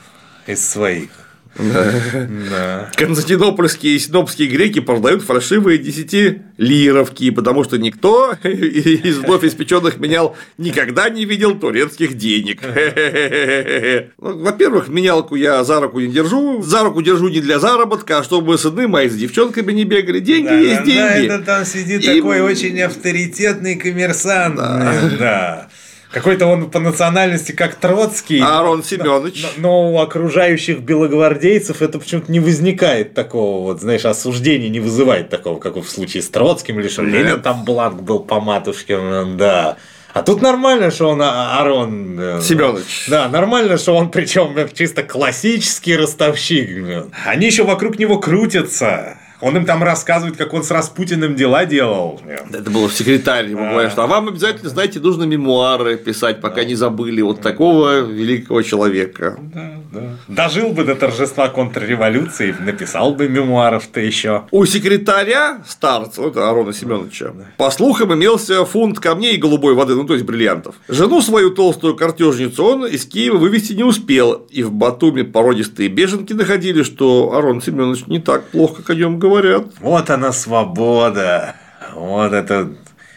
Из 0.46 0.66
своих. 0.66 1.10
Да. 1.56 2.90
Константинопольские 2.96 3.96
и 3.96 3.98
синопские 3.98 4.48
греки 4.48 4.80
продают 4.80 5.22
фальшивые 5.22 5.78
десятилировки, 5.78 7.30
потому 7.30 7.64
что 7.64 7.78
никто 7.78 8.32
из 8.44 9.18
вновь 9.18 9.44
испеченных 9.44 9.98
менял 9.98 10.36
никогда 10.56 11.08
не 11.08 11.24
видел 11.24 11.58
турецких 11.58 12.14
денег. 12.16 12.60
Ну, 14.20 14.38
Во-первых, 14.38 14.88
менялку 14.88 15.36
я 15.36 15.62
за 15.64 15.80
руку 15.80 16.00
не 16.00 16.08
держу. 16.08 16.62
За 16.62 16.82
руку 16.82 17.02
держу 17.02 17.28
не 17.28 17.40
для 17.40 17.58
заработка, 17.58 18.18
а 18.18 18.22
чтобы 18.24 18.58
сыны 18.58 18.88
мои 18.88 19.08
с 19.08 19.14
девчонками 19.14 19.72
не 19.72 19.84
бегали. 19.84 20.20
Деньги 20.20 20.52
есть 20.52 20.84
деньги. 20.84 21.44
там 21.44 21.64
сидит 21.64 22.02
И- 22.04 22.16
такой 22.16 22.40
очень 22.40 22.80
авторитетный 22.82 23.76
коммерсант. 23.76 24.56
Да. 24.56 25.68
Какой-то 26.10 26.46
он 26.46 26.70
по 26.70 26.78
национальности 26.78 27.52
как 27.52 27.74
Троцкий. 27.74 28.40
Аарон 28.40 28.82
Семенович. 28.82 29.46
Но, 29.58 29.62
но 29.62 29.92
у 29.92 29.98
окружающих 30.00 30.80
белогвардейцев 30.80 31.82
это 31.82 31.98
почему-то 31.98 32.32
не 32.32 32.40
возникает 32.40 33.14
такого, 33.14 33.62
вот, 33.64 33.80
знаешь, 33.80 34.04
осуждения 34.04 34.68
не 34.70 34.80
вызывает 34.80 35.28
такого, 35.28 35.58
как 35.58 35.76
в 35.76 35.88
случае 35.88 36.22
с 36.22 36.28
Троцким 36.28 36.80
или 36.80 36.88
что 36.88 37.02
Нет. 37.02 37.12
Ленин 37.12 37.42
там 37.42 37.64
бланк 37.64 38.02
был 38.02 38.20
по 38.20 38.40
матушке, 38.40 38.98
да. 39.36 39.76
А 40.14 40.22
тут 40.22 40.40
нормально, 40.40 40.90
что 40.90 41.10
он 41.10 41.20
а- 41.20 41.58
Аарон... 41.58 42.18
э, 42.18 42.40
Семенович. 42.42 43.06
Да, 43.08 43.28
нормально, 43.28 43.76
что 43.76 43.94
он 43.94 44.10
причем 44.10 44.56
чисто 44.72 45.02
классический 45.02 45.96
ростовщик. 45.96 47.06
Они 47.26 47.46
еще 47.46 47.64
вокруг 47.64 47.98
него 47.98 48.18
крутятся. 48.18 49.18
Он 49.40 49.56
им 49.56 49.64
там 49.64 49.82
рассказывает, 49.82 50.36
как 50.36 50.52
он 50.52 50.62
с 50.62 50.70
Распутиным 50.70 51.36
дела 51.36 51.64
делал. 51.64 52.20
Это 52.52 52.70
было 52.70 52.88
в 52.88 52.92
секретарь, 52.92 53.50
ему 53.50 53.70
говорят, 53.70 53.92
что 53.92 54.04
а 54.04 54.06
вам 54.06 54.28
обязательно, 54.28 54.68
знаете, 54.68 55.00
нужно 55.00 55.24
мемуары 55.24 55.96
писать, 55.96 56.40
пока 56.40 56.64
не 56.64 56.74
забыли 56.74 57.20
вот 57.20 57.40
такого 57.40 58.00
великого 58.00 58.62
человека. 58.62 59.38
Да, 59.54 59.72
да. 59.92 60.00
Дожил 60.28 60.70
бы 60.70 60.84
до 60.84 60.94
торжества 60.94 61.48
контрреволюции, 61.48 62.54
написал 62.58 63.14
бы 63.14 63.28
мемуаров-то 63.28 64.00
еще. 64.00 64.44
У 64.50 64.64
секретаря 64.66 65.62
старца, 65.66 66.22
это 66.22 66.50
Арона 66.50 66.72
Семеновича, 66.72 67.32
по 67.56 67.70
слухам, 67.70 68.14
имелся 68.14 68.64
фунт 68.64 68.98
камней 68.98 69.34
и 69.34 69.38
голубой 69.38 69.74
воды, 69.74 69.94
ну 69.94 70.04
то 70.04 70.14
есть 70.14 70.24
бриллиантов. 70.24 70.74
Жену 70.88 71.20
свою 71.22 71.50
толстую 71.50 71.96
картежницу 71.96 72.64
он 72.64 72.86
из 72.86 73.06
Киева 73.06 73.36
вывести 73.36 73.72
не 73.72 73.84
успел, 73.84 74.46
и 74.50 74.62
в 74.62 74.72
Батуми 74.72 75.22
породистые 75.22 75.88
беженки 75.88 76.32
находили, 76.32 76.82
что 76.82 77.32
Арон 77.34 77.62
Семенович 77.62 78.06
не 78.06 78.18
так 78.18 78.48
плохо, 78.48 78.82
как 78.82 78.90
о 78.90 78.94
нем 78.94 79.18
говорят. 79.28 79.64
Вот 79.80 80.10
она 80.10 80.32
свобода. 80.32 81.54
Вот 81.94 82.32
это 82.32 82.72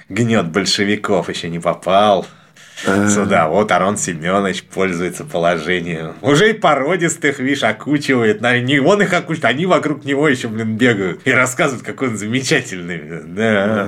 гнет 0.10 0.47
большевиков 0.50 1.30
еще 1.30 1.50
не 1.50 1.60
попал. 1.60 2.26
Сюда, 2.84 3.47
вот 3.47 3.71
Арон 3.71 3.95
Семенович 3.95 4.63
пользуется 4.63 5.24
положением. 5.24 6.15
Уже 6.21 6.50
и 6.50 6.54
породистых, 6.54 7.38
видишь, 7.39 7.62
окучивает. 7.63 8.41
На- 8.41 8.60
Не 8.60 8.80
он 8.80 9.04
их 9.04 9.13
окучивает, 9.13 9.45
они 9.45 9.67
вокруг 9.67 10.04
него 10.04 10.28
еще, 10.28 10.47
блин, 10.47 10.78
бегают 10.78 11.21
и 11.26 11.32
рассказывают, 11.32 11.86
какой 11.86 12.08
он 12.10 12.17
замечательный. 12.17 13.21
Да. 13.24 13.88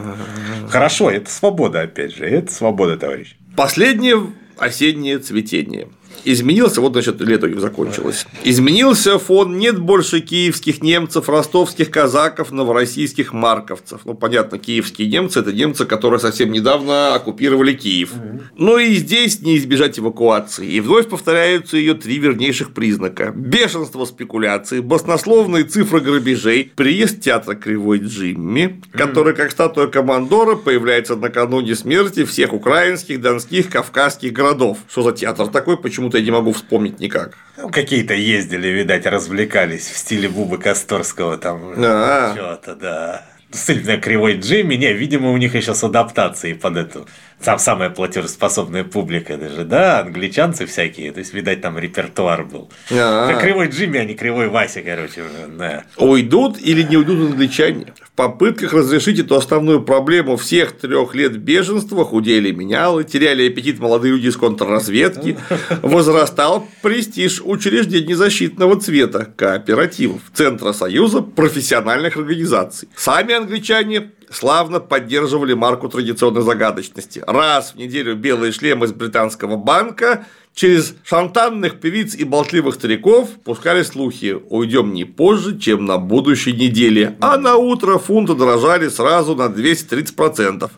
Хорошо, 0.69 1.09
это 1.09 1.27
свобода, 1.31 1.81
опять 1.81 2.15
же. 2.15 2.25
Это 2.25 2.53
свобода, 2.53 2.95
товарищ. 2.97 3.35
Последнее 3.55 4.27
осеннее 4.59 5.17
цветение. 5.17 5.87
Изменился, 6.25 6.81
вот, 6.81 6.93
значит, 6.93 7.19
лето 7.21 7.47
у 7.47 7.49
них 7.49 7.59
закончилось. 7.59 8.25
Изменился 8.43 9.19
фон, 9.19 9.57
нет 9.57 9.79
больше 9.79 10.21
киевских 10.21 10.81
немцев, 10.81 11.29
ростовских 11.29 11.91
казаков, 11.91 12.51
новороссийских 12.51 13.33
марковцев. 13.33 14.01
Ну, 14.05 14.13
понятно, 14.13 14.57
киевские 14.57 15.09
немцы– 15.09 15.39
это 15.41 15.51
немцы, 15.51 15.85
которые 15.85 16.19
совсем 16.19 16.51
недавно 16.51 17.15
оккупировали 17.15 17.73
Киев. 17.73 18.11
Ну 18.57 18.77
и 18.77 18.95
здесь 18.95 19.41
не 19.41 19.57
избежать 19.57 19.99
эвакуации. 19.99 20.67
И 20.67 20.79
вновь 20.79 21.09
повторяются 21.09 21.77
ее 21.77 21.93
три 21.93 22.19
вернейших 22.19 22.73
признака. 22.73 23.31
Бешенство 23.35 24.05
спекуляций, 24.05 24.81
баснословные 24.81 25.63
цифры 25.63 25.99
грабежей, 25.99 26.71
приезд 26.75 27.21
театра 27.21 27.55
Кривой 27.55 27.99
Джимми, 27.99 28.81
который, 28.91 29.33
как 29.33 29.51
статуя 29.51 29.87
командора, 29.87 30.55
появляется 30.55 31.15
накануне 31.15 31.75
смерти 31.75 32.25
всех 32.25 32.53
украинских, 32.53 33.21
донских, 33.21 33.69
кавказских 33.69 34.33
городов. 34.33 34.77
Что 34.89 35.03
за 35.03 35.11
театр 35.11 35.47
такой, 35.47 35.77
почему-то 36.03 36.17
я 36.17 36.23
не 36.23 36.31
могу 36.31 36.51
вспомнить 36.51 36.99
никак. 36.99 37.37
Ну, 37.57 37.69
какие-то 37.69 38.13
ездили, 38.13 38.67
видать, 38.67 39.05
развлекались 39.05 39.87
в 39.87 39.97
стиле 39.97 40.27
Бубы 40.27 40.57
Косторского 40.57 41.37
там. 41.37 41.73
А. 41.77 42.33
Что-то, 42.33 42.75
да. 42.75 43.25
Сильно 43.51 43.97
кривой 43.97 44.39
Джимми, 44.39 44.75
не, 44.75 44.91
видимо, 44.93 45.31
у 45.31 45.37
них 45.37 45.55
еще 45.55 45.75
с 45.75 45.83
адаптацией 45.83 46.55
под 46.55 46.77
эту 46.77 47.07
сам 47.43 47.59
самая 47.59 47.89
платежеспособная 47.89 48.83
публика 48.83 49.37
даже, 49.37 49.63
да, 49.63 49.99
англичанцы 49.99 50.65
всякие, 50.65 51.11
то 51.11 51.19
есть, 51.19 51.33
видать, 51.33 51.61
там 51.61 51.77
репертуар 51.77 52.45
был. 52.45 52.71
А. 52.91 53.29
Это 53.29 53.39
кривой 53.41 53.67
Джимми, 53.67 53.99
а 53.99 54.05
не 54.05 54.15
кривой 54.15 54.47
Вася, 54.47 54.81
короче, 54.81 55.23
да. 55.57 55.83
Уйдут 55.97 56.59
или 56.61 56.83
не 56.83 56.97
уйдут 56.97 57.31
англичане? 57.31 57.93
В 58.01 58.11
попытках 58.15 58.73
разрешить 58.73 59.19
эту 59.19 59.35
основную 59.35 59.81
проблему 59.81 60.37
всех 60.37 60.73
трех 60.73 61.15
лет 61.15 61.37
беженства 61.37 62.05
худели 62.05 62.51
менялы, 62.51 63.03
теряли 63.03 63.47
аппетит 63.47 63.79
молодые 63.79 64.13
люди 64.13 64.27
из 64.27 64.37
контрразведки, 64.37 65.37
возрастал 65.81 66.67
престиж 66.81 67.41
учреждений 67.43 68.13
защитного 68.13 68.79
цвета, 68.79 69.27
кооперативов, 69.35 70.21
Центра 70.33 70.73
Союза 70.73 71.21
профессиональных 71.21 72.17
организаций. 72.17 72.87
Сами 72.95 73.33
англичане 73.33 74.11
славно 74.35 74.79
поддерживали 74.79 75.53
марку 75.53 75.89
традиционной 75.89 76.41
загадочности. 76.41 77.23
Раз 77.25 77.73
в 77.73 77.75
неделю 77.77 78.15
белые 78.15 78.51
шлемы 78.51 78.85
из 78.85 78.93
британского 78.93 79.55
банка 79.55 80.25
через 80.53 80.95
шантанных 81.03 81.79
певиц 81.79 82.15
и 82.15 82.23
болтливых 82.23 82.75
стариков 82.75 83.29
пускали 83.43 83.83
слухи 83.83 84.37
«Уйдем 84.49 84.93
не 84.93 85.05
позже, 85.05 85.57
чем 85.57 85.85
на 85.85 85.97
будущей 85.97 86.53
неделе», 86.53 87.17
а 87.21 87.37
на 87.37 87.55
утро 87.55 87.97
фунты 87.97 88.35
дорожали 88.35 88.89
сразу 88.89 89.35
на 89.35 89.47
230%. 89.47 90.69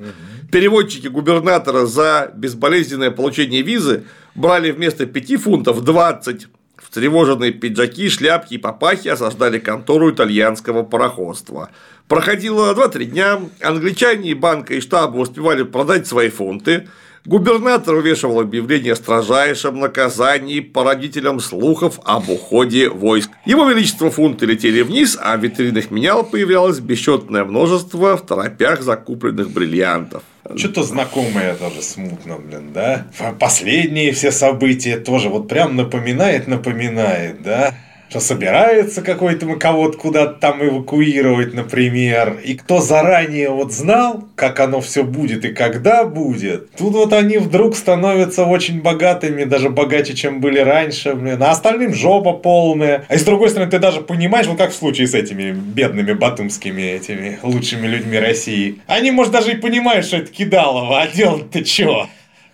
Переводчики 0.52 1.08
губернатора 1.08 1.86
за 1.86 2.32
безболезненное 2.36 3.12
получение 3.12 3.62
визы 3.62 4.06
брали 4.36 4.72
вместо 4.72 5.06
5 5.06 5.42
фунтов 5.42 5.84
20 5.84 6.48
Встревоженные 6.96 7.52
пиджаки, 7.52 8.08
шляпки 8.08 8.54
и 8.54 8.58
папахи 8.58 9.10
осаждали 9.10 9.60
контору 9.60 10.12
итальянского 10.12 10.84
пароходства. 10.84 11.70
Проходило 12.08 12.74
2-3 12.74 13.04
дня, 13.04 13.42
англичане 13.62 14.30
и 14.30 14.34
банка 14.34 14.76
и 14.76 14.80
штаба 14.80 15.18
успевали 15.18 15.64
продать 15.64 16.08
свои 16.08 16.30
фунты, 16.30 16.88
Губернатор 17.26 17.96
увешивал 17.96 18.40
объявление 18.40 18.94
о 18.94 18.96
строжайшем 18.96 19.80
наказании 19.80 20.60
породителям 20.60 21.40
слухов 21.40 22.00
об 22.04 22.30
уходе 22.30 22.88
войск. 22.88 23.32
Его 23.46 23.68
величество 23.68 24.12
фунты 24.12 24.46
летели 24.46 24.84
вниз, 24.84 25.18
а 25.20 25.36
в 25.36 25.42
витринах 25.42 25.90
менял 25.90 26.24
появлялось 26.24 26.80
бесчетное 26.80 27.44
множество 27.44 28.16
в 28.16 28.26
торопях 28.26 28.84
закупленных 28.84 29.50
бриллиантов. 29.50 30.22
Что-то 30.56 30.84
знакомое 30.84 31.56
тоже 31.56 31.82
смутно, 31.82 32.38
блин, 32.38 32.72
да? 32.72 33.08
Последние 33.40 34.12
все 34.12 34.32
события 34.32 34.98
тоже 34.98 35.30
вот 35.30 35.48
прям 35.48 35.76
напоминает, 35.76 36.48
напоминает, 36.48 37.42
да? 37.42 37.74
Что 38.16 38.22
собирается 38.22 39.02
какой-то 39.02 39.46
кого-то 39.58 39.98
куда-то 39.98 40.40
там 40.40 40.66
эвакуировать, 40.66 41.54
например, 41.54 42.40
и 42.42 42.54
кто 42.54 42.80
заранее 42.80 43.50
вот 43.50 43.74
знал, 43.74 44.24
как 44.36 44.62
оно 44.62 44.80
все 44.80 45.04
будет 45.04 45.44
и 45.44 45.50
когда 45.50 46.06
будет, 46.06 46.72
тут 46.78 46.94
вот 46.94 47.12
они 47.12 47.40
вдруг 47.40 47.76
становятся 47.76 48.46
очень 48.46 48.82
богатыми, 48.82 49.44
даже 49.44 49.70
богаче, 49.70 50.14
чем 50.14 50.40
были 50.40 50.60
раньше, 50.60 51.14
блин, 51.14 51.44
а 51.44 51.52
остальным 51.52 51.94
жопа 51.94 52.32
полная. 52.32 53.04
А 53.10 53.18
с 53.18 53.24
другой 53.24 53.50
стороны, 53.50 53.70
ты 53.70 53.80
даже 53.80 54.00
понимаешь, 54.00 54.48
вот 54.48 54.58
как 54.58 54.72
в 54.72 54.76
случае 54.76 55.08
с 55.08 55.14
этими 55.14 55.52
бедными 55.52 56.14
батумскими 56.14 56.84
этими 56.84 57.38
лучшими 57.44 57.86
людьми 57.86 58.18
России. 58.18 58.80
Они, 58.88 59.12
может, 59.12 59.34
даже 59.34 59.52
и 59.52 59.56
понимают, 59.58 60.06
что 60.06 60.16
это 60.16 60.32
кидалово, 60.32 61.02
а 61.02 61.08
делать-то 61.08 61.66
чё? 61.66 62.08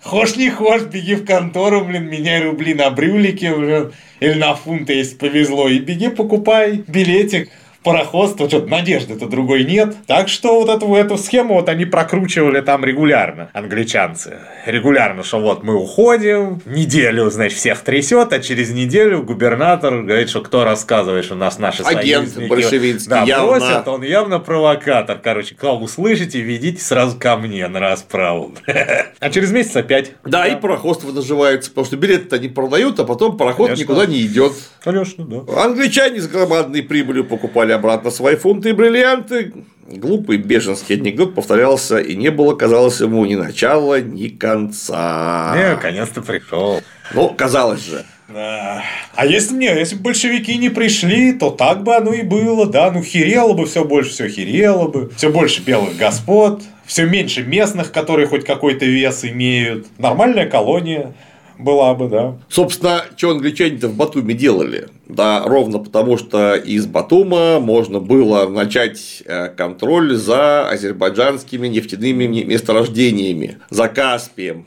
Хошь 0.04 0.36
не 0.36 0.49
хошь, 0.49 0.84
беги 0.84 1.16
в 1.16 1.26
контору, 1.26 1.86
блин, 1.86 2.06
меняй 2.06 2.43
рубли 2.43 2.74
на 2.74 2.89
брюлики, 2.89 3.54
блин, 3.54 3.93
или 4.20 4.34
на 4.34 4.56
фунты, 4.56 4.93
если 4.93 5.16
повезло, 5.16 5.70
и 5.70 5.80
беги 5.80 6.10
покупай 6.10 6.84
билетик 6.88 7.49
пароходство, 7.84 8.48
что-то 8.48 8.68
надежды-то 8.68 9.28
другой 9.28 9.64
нет. 9.64 9.96
Так 10.08 10.28
что 10.28 10.60
вот 10.62 10.70
эту, 10.70 10.94
эту 10.96 11.18
схему 11.18 11.56
вот 11.56 11.70
они 11.70 11.86
прокручивали 11.86 12.62
там 12.62 12.86
регулярно, 12.86 13.50
англичанцы. 13.54 14.40
Регулярно, 14.66 15.24
что 15.24 15.40
вот 15.40 15.64
мы 15.64 15.76
уходим, 15.76 16.62
неделю, 16.66 17.30
значит, 17.30 17.58
всех 17.58 17.82
трясет, 17.82 18.34
а 18.34 18.40
через 18.40 18.72
неделю 18.72 19.24
губернатор 19.24 20.02
говорит, 20.04 20.30
что 20.30 20.42
кто 20.42 20.64
рассказывает, 20.64 21.26
что 21.26 21.36
нас 21.36 21.58
наши 21.58 21.82
Агент 21.84 22.30
союзники 22.30 22.50
большевистский, 22.50 23.10
да, 23.10 23.24
явно. 23.24 23.60
бросят, 23.60 23.88
он 23.88 24.04
явно 24.04 24.40
провокатор. 24.40 25.18
Короче, 25.18 25.56
кого 25.56 25.84
услышите, 25.84 26.42
ведите 26.42 26.82
сразу 26.82 27.18
ко 27.18 27.38
мне 27.38 27.68
на 27.68 27.80
расправу. 27.80 28.54
А 29.20 29.30
через 29.30 29.52
месяц 29.52 29.76
опять. 29.76 30.14
Да, 30.24 30.48
и 30.48 30.60
пароходство 30.60 31.12
наживается, 31.12 31.70
потому 31.70 31.86
что 31.86 31.96
билеты-то 31.96 32.40
не 32.40 32.48
продают, 32.48 33.00
а 33.00 33.06
потом 33.06 33.38
пароход 33.38 33.78
никуда 33.78 34.06
не 34.06 34.22
идет. 34.26 34.54
Конечно, 34.84 35.26
да. 35.26 35.64
Англичане 35.64 36.20
с 36.20 36.28
громадной 36.28 36.82
прибылью 36.82 37.24
покупали 37.24 37.70
обратно 37.72 38.11
свои 38.11 38.36
фунты 38.36 38.69
и 38.69 38.74
бриллианты. 38.74 39.53
Глупый 39.88 40.38
беженский 40.38 40.95
анекдот 40.95 41.36
повторялся, 41.36 41.97
и 41.97 42.15
не 42.15 42.30
было, 42.30 42.55
казалось 42.55 43.01
ему, 43.01 43.26
ни 43.26 43.36
начала, 43.36 43.99
ни 43.99 44.30
конца. 44.30 45.53
Не, 45.55 45.76
наконец-то 45.76 46.22
пришел. 46.22 46.82
Ну, 47.13 47.30
казалось 47.30 47.86
же. 47.86 48.05
Да. 48.34 48.84
А 49.15 49.26
если 49.26 49.53
мне, 49.53 49.67
если 49.67 49.95
бы 49.95 50.03
большевики 50.03 50.57
не 50.57 50.69
пришли, 50.69 51.34
то 51.34 51.49
так 51.49 51.84
бы 51.84 51.95
оно 51.95 52.13
и 52.13 52.22
было, 52.22 52.65
да, 52.65 52.91
ну 52.91 53.03
херело 53.03 53.53
бы 53.53 53.65
все 53.65 53.84
больше, 53.84 54.11
все 54.11 54.30
херело 54.30 54.88
бы, 54.88 55.11
все 55.17 55.30
больше 55.30 55.61
белых 55.61 55.97
господ, 55.97 56.61
все 56.86 57.05
меньше 57.05 57.43
местных, 57.43 57.91
которые 57.91 58.28
хоть 58.28 58.45
какой-то 58.45 58.86
вес 58.86 59.26
имеют. 59.26 59.88
Нормальная 59.97 60.47
колония 60.47 61.13
была 61.62 61.93
бы, 61.93 62.07
да. 62.07 62.38
Собственно, 62.49 63.03
что 63.16 63.32
англичане-то 63.32 63.88
в 63.88 63.95
Батуме 63.95 64.34
делали? 64.34 64.88
Да, 65.07 65.43
ровно 65.45 65.80
потому, 65.80 66.18
что 66.18 66.55
из 66.55 66.86
Батума 66.86 67.59
можно 67.59 67.99
было 67.99 68.47
начать 68.47 69.24
э, 69.26 69.49
контроль 69.49 70.16
за 70.16 70.70
азербайджанскими 70.70 71.68
нефтяными 71.68 72.26
месторождениями, 72.43 73.57
за 73.70 73.88
Каспием. 73.88 74.66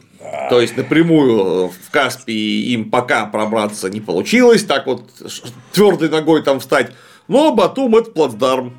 То 0.50 0.60
есть 0.60 0.76
напрямую 0.76 1.68
в 1.68 1.90
Каспии 1.90 2.72
им 2.72 2.90
пока 2.90 3.26
пробраться 3.26 3.90
не 3.90 4.00
получилось, 4.00 4.64
так 4.64 4.86
вот 4.86 5.02
твердой 5.72 6.08
ногой 6.08 6.42
там 6.42 6.60
встать. 6.60 6.90
Но 7.26 7.54
Батум 7.54 7.96
это 7.96 8.10
плацдарм. 8.10 8.74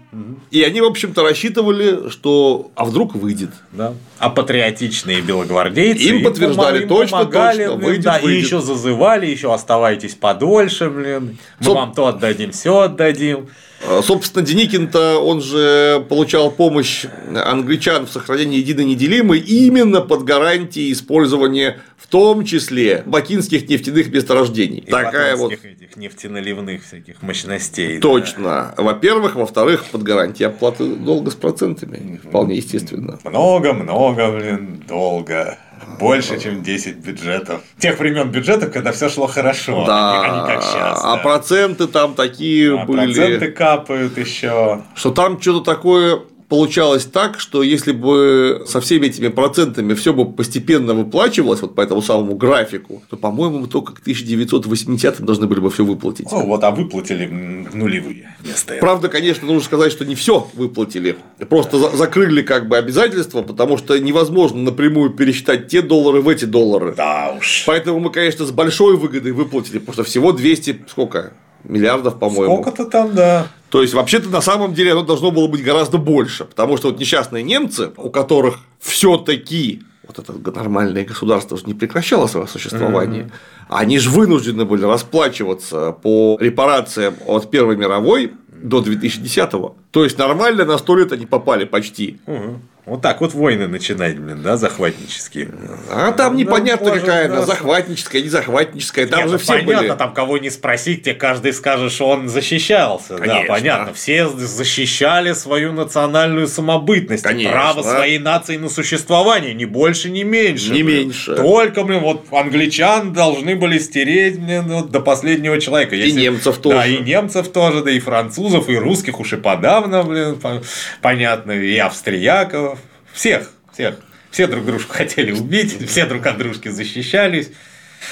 И 0.51 0.61
они, 0.61 0.79
в 0.79 0.85
общем-то, 0.85 1.23
рассчитывали, 1.23 2.09
что 2.09 2.69
а 2.75 2.85
вдруг 2.85 3.15
выйдет. 3.15 3.49
Да. 3.71 3.93
А 4.19 4.29
патриотичные 4.29 5.21
белогвардейцы 5.21 6.03
Им 6.03 6.23
подтверждали, 6.23 6.83
им 6.83 6.87
точно, 6.87 7.17
помогали, 7.19 7.57
точно, 7.65 7.75
блин, 7.77 7.87
выйдет, 7.87 8.03
да, 8.05 8.17
и 8.17 8.23
выйдет. 8.23 8.43
еще 8.43 8.61
зазывали, 8.61 9.25
еще 9.25 9.53
оставайтесь 9.53 10.13
подольше, 10.13 10.89
блин. 10.89 11.37
Мы 11.59 11.65
Соб- 11.65 11.73
вам 11.73 11.93
то 11.93 12.07
отдадим, 12.07 12.51
все 12.51 12.81
отдадим. 12.81 13.49
А, 13.87 14.01
Собственно, 14.01 14.45
Деникин-то, 14.45 15.19
он 15.19 15.41
же 15.41 16.05
получал 16.09 16.51
помощь 16.51 17.05
англичан 17.33 18.05
в 18.05 18.11
сохранении 18.11 18.57
единой 18.57 18.85
неделимой 18.85 19.39
именно 19.39 20.01
под 20.01 20.23
гарантией 20.23 20.91
использования 20.91 21.79
в 21.97 22.07
том 22.07 22.45
числе 22.45 23.01
бакинских 23.05 23.67
нефтяных 23.67 24.11
месторождений. 24.11 24.79
И 24.79 24.91
Такая 24.91 25.35
вот 25.35 25.53
этих 25.53 25.95
нефтеналивных 25.97 26.85
всяких 26.85 27.21
мощностей. 27.21 27.95
да. 27.95 28.01
Точно. 28.01 28.73
Во-первых. 28.77 29.35
Во-вторых, 29.35 29.85
под 29.91 30.03
гарантией 30.03 30.47
оплаты 30.47 30.95
долга 30.95 31.31
с 31.31 31.35
процентами. 31.35 32.19
Вполне 32.23 32.57
естественно. 32.57 33.19
Много-много, 33.23 34.31
блин, 34.31 34.83
долго. 34.87 35.57
Больше, 35.99 36.39
чем 36.39 36.61
10 36.63 36.97
бюджетов. 36.97 37.61
Тех 37.77 37.99
времен 37.99 38.29
бюджетов, 38.29 38.71
когда 38.71 38.91
все 38.91 39.09
шло 39.09 39.27
хорошо, 39.27 39.85
Да. 39.85 40.21
а 40.21 40.41
не 40.41 40.53
как 40.53 40.63
сейчас. 40.63 41.01
А 41.03 41.17
проценты 41.17 41.87
там 41.87 42.13
такие 42.15 42.77
А 42.79 42.85
были. 42.85 43.13
проценты 43.13 43.51
капают 43.51 44.17
еще. 44.17 44.81
Что 44.95 45.11
там 45.11 45.39
что-то 45.41 45.61
такое 45.73 46.19
получалось 46.47 47.05
так, 47.05 47.39
что 47.39 47.63
если 47.63 47.91
бы 47.91 48.63
со 48.67 48.79
всеми 48.81 49.07
этими 49.07 49.29
процентами 49.29 49.93
все 49.93 50.13
бы 50.13 50.31
постепенно 50.31 50.93
выплачивалось 50.93 51.61
вот 51.61 51.75
по 51.75 51.81
этому 51.81 52.01
самому 52.01 52.35
графику, 52.35 53.01
то, 53.09 53.17
по-моему, 53.17 53.59
мы 53.59 53.67
только 53.67 53.93
к 53.93 54.01
1980-м 54.05 55.25
должны 55.25 55.47
были 55.47 55.59
бы 55.59 55.69
все 55.71 55.83
выплатить. 55.83 56.27
Ну 56.31 56.45
вот, 56.45 56.63
а 56.63 56.71
выплатили 56.71 57.25
нулевые 57.25 58.35
вместо. 58.41 58.75
Правда, 58.75 59.09
конечно, 59.09 59.47
нужно 59.47 59.63
сказать, 59.63 59.91
что 59.91 60.05
не 60.05 60.15
все 60.15 60.47
выплатили. 60.53 61.17
Просто 61.49 61.79
за- 61.79 61.95
закрыли 61.97 62.41
как 62.41 62.67
бы 62.67 62.77
обязательства, 62.77 63.41
потому 63.41 63.77
что 63.77 63.97
невозможно 63.99 64.61
напрямую 64.61 65.11
пересчитать 65.11 65.67
те 65.67 65.81
доллары 65.81 66.21
в 66.21 66.29
эти 66.29 66.45
доллары. 66.45 66.93
Да 66.95 67.35
уж. 67.37 67.63
Поэтому 67.65 67.99
мы, 67.99 68.11
конечно, 68.11 68.45
с 68.45 68.51
большой 68.51 68.97
выгодой 68.97 69.31
выплатили, 69.31 69.79
потому 69.79 69.93
что 69.93 70.03
всего 70.03 70.31
200, 70.31 70.85
сколько? 70.89 71.33
Миллиардов, 71.63 72.19
по-моему. 72.19 72.61
Сколько-то 72.61 72.85
там, 72.85 73.15
да. 73.15 73.47
То 73.75 73.81
есть, 73.81 73.93
вообще-то, 73.93 74.29
на 74.29 74.39
самом 74.39 74.73
деле, 74.73 74.93
оно 74.93 75.01
должно 75.01 75.31
было 75.31 75.47
быть 75.47 75.61
гораздо 75.61 75.97
больше. 75.97 76.45
Потому 76.45 76.77
что 76.77 76.87
вот 76.87 76.97
несчастные 76.97 77.43
немцы, 77.43 77.91
у 77.97 78.09
которых 78.09 78.59
все-таки 78.79 79.83
вот 80.07 80.17
это 80.17 80.31
нормальное 80.53 81.03
государство 81.03 81.57
же 81.57 81.65
не 81.65 81.73
прекращало 81.73 82.27
свое 82.27 82.47
существование, 82.47 83.29
они 83.67 83.99
же 83.99 84.11
вынуждены 84.11 84.63
были 84.63 84.85
расплачиваться 84.85 85.91
по 85.91 86.37
репарациям 86.39 87.15
от 87.27 87.51
Первой 87.51 87.75
мировой 87.75 88.31
до 88.47 88.79
2010-го. 88.81 89.75
То 89.91 90.05
есть 90.05 90.17
нормально 90.17 90.63
на 90.63 90.77
сто 90.77 90.95
лет 90.95 91.11
они 91.11 91.25
попали 91.25 91.65
почти. 91.65 92.21
Мгм. 92.27 92.61
Вот 92.85 93.01
так 93.01 93.19
вот 93.19 93.33
войны 93.33 93.67
начинать, 93.67 94.19
блин, 94.19 94.43
да, 94.43 94.57
захватнические. 94.57 95.49
А 95.89 96.11
там 96.11 96.33
Ну, 96.33 96.39
непонятно 96.39 96.89
боже, 96.89 97.01
какая 97.01 97.27
да. 97.27 97.37
она, 97.37 97.45
захватническая, 97.47 98.21
не 98.21 98.29
захватническая. 98.29 99.07
Там 99.07 99.21
Нет, 99.21 99.27
же 99.29 99.33
ну, 99.33 99.39
все 99.39 99.53
понятно, 99.53 99.75
были. 99.87 99.97
там 99.97 100.13
кого 100.13 100.37
не 100.37 100.51
спросить, 100.51 101.01
тебе 101.01 101.15
каждый 101.15 101.53
скажет, 101.53 101.91
что 101.91 102.09
он 102.09 102.29
защищался. 102.29 103.15
Конечно. 103.17 103.41
Да, 103.41 103.47
понятно. 103.47 103.93
Все 103.95 104.27
защищали 104.27 105.33
свою 105.33 105.71
национальную 105.73 106.47
самобытность, 106.47 107.23
Конечно. 107.23 107.51
право 107.53 107.81
своей 107.81 108.19
нации 108.19 108.57
на 108.57 108.69
существование, 108.69 109.55
ни 109.55 109.65
больше, 109.65 110.11
ни 110.11 110.21
меньше. 110.21 110.71
Не 110.71 110.83
блин. 110.83 111.07
меньше. 111.07 111.35
Только, 111.35 111.83
блин, 111.85 112.01
вот 112.01 112.25
англичан 112.31 113.13
должны 113.13 113.55
были 113.55 113.79
стереть, 113.79 114.39
блин, 114.39 114.65
вот 114.67 114.91
до 114.91 114.99
последнего 114.99 115.59
человека. 115.59 115.95
И 115.95 116.11
немцев 116.11 116.57
тоже. 116.59 116.77
Да, 116.77 116.85
и 116.85 116.99
немцев 116.99 117.47
тоже, 117.47 117.83
да 117.83 117.89
и 117.89 117.99
французов, 117.99 118.69
и 118.69 118.75
русских 118.77 119.19
уж 119.19 119.33
и 119.33 119.37
подавно, 119.37 120.03
блин, 120.03 120.35
по- 120.35 120.61
понятно, 121.01 121.51
и 121.53 121.75
австрияков. 121.79 122.74
Всех, 123.15 123.49
всех. 123.73 123.95
Все 124.29 124.47
друг 124.47 124.65
дружку 124.65 124.93
хотели 124.93 125.31
убить, 125.31 125.77
все 125.89 126.05
друг 126.05 126.25
от 126.27 126.37
дружки 126.37 126.67
защищались. 126.69 127.49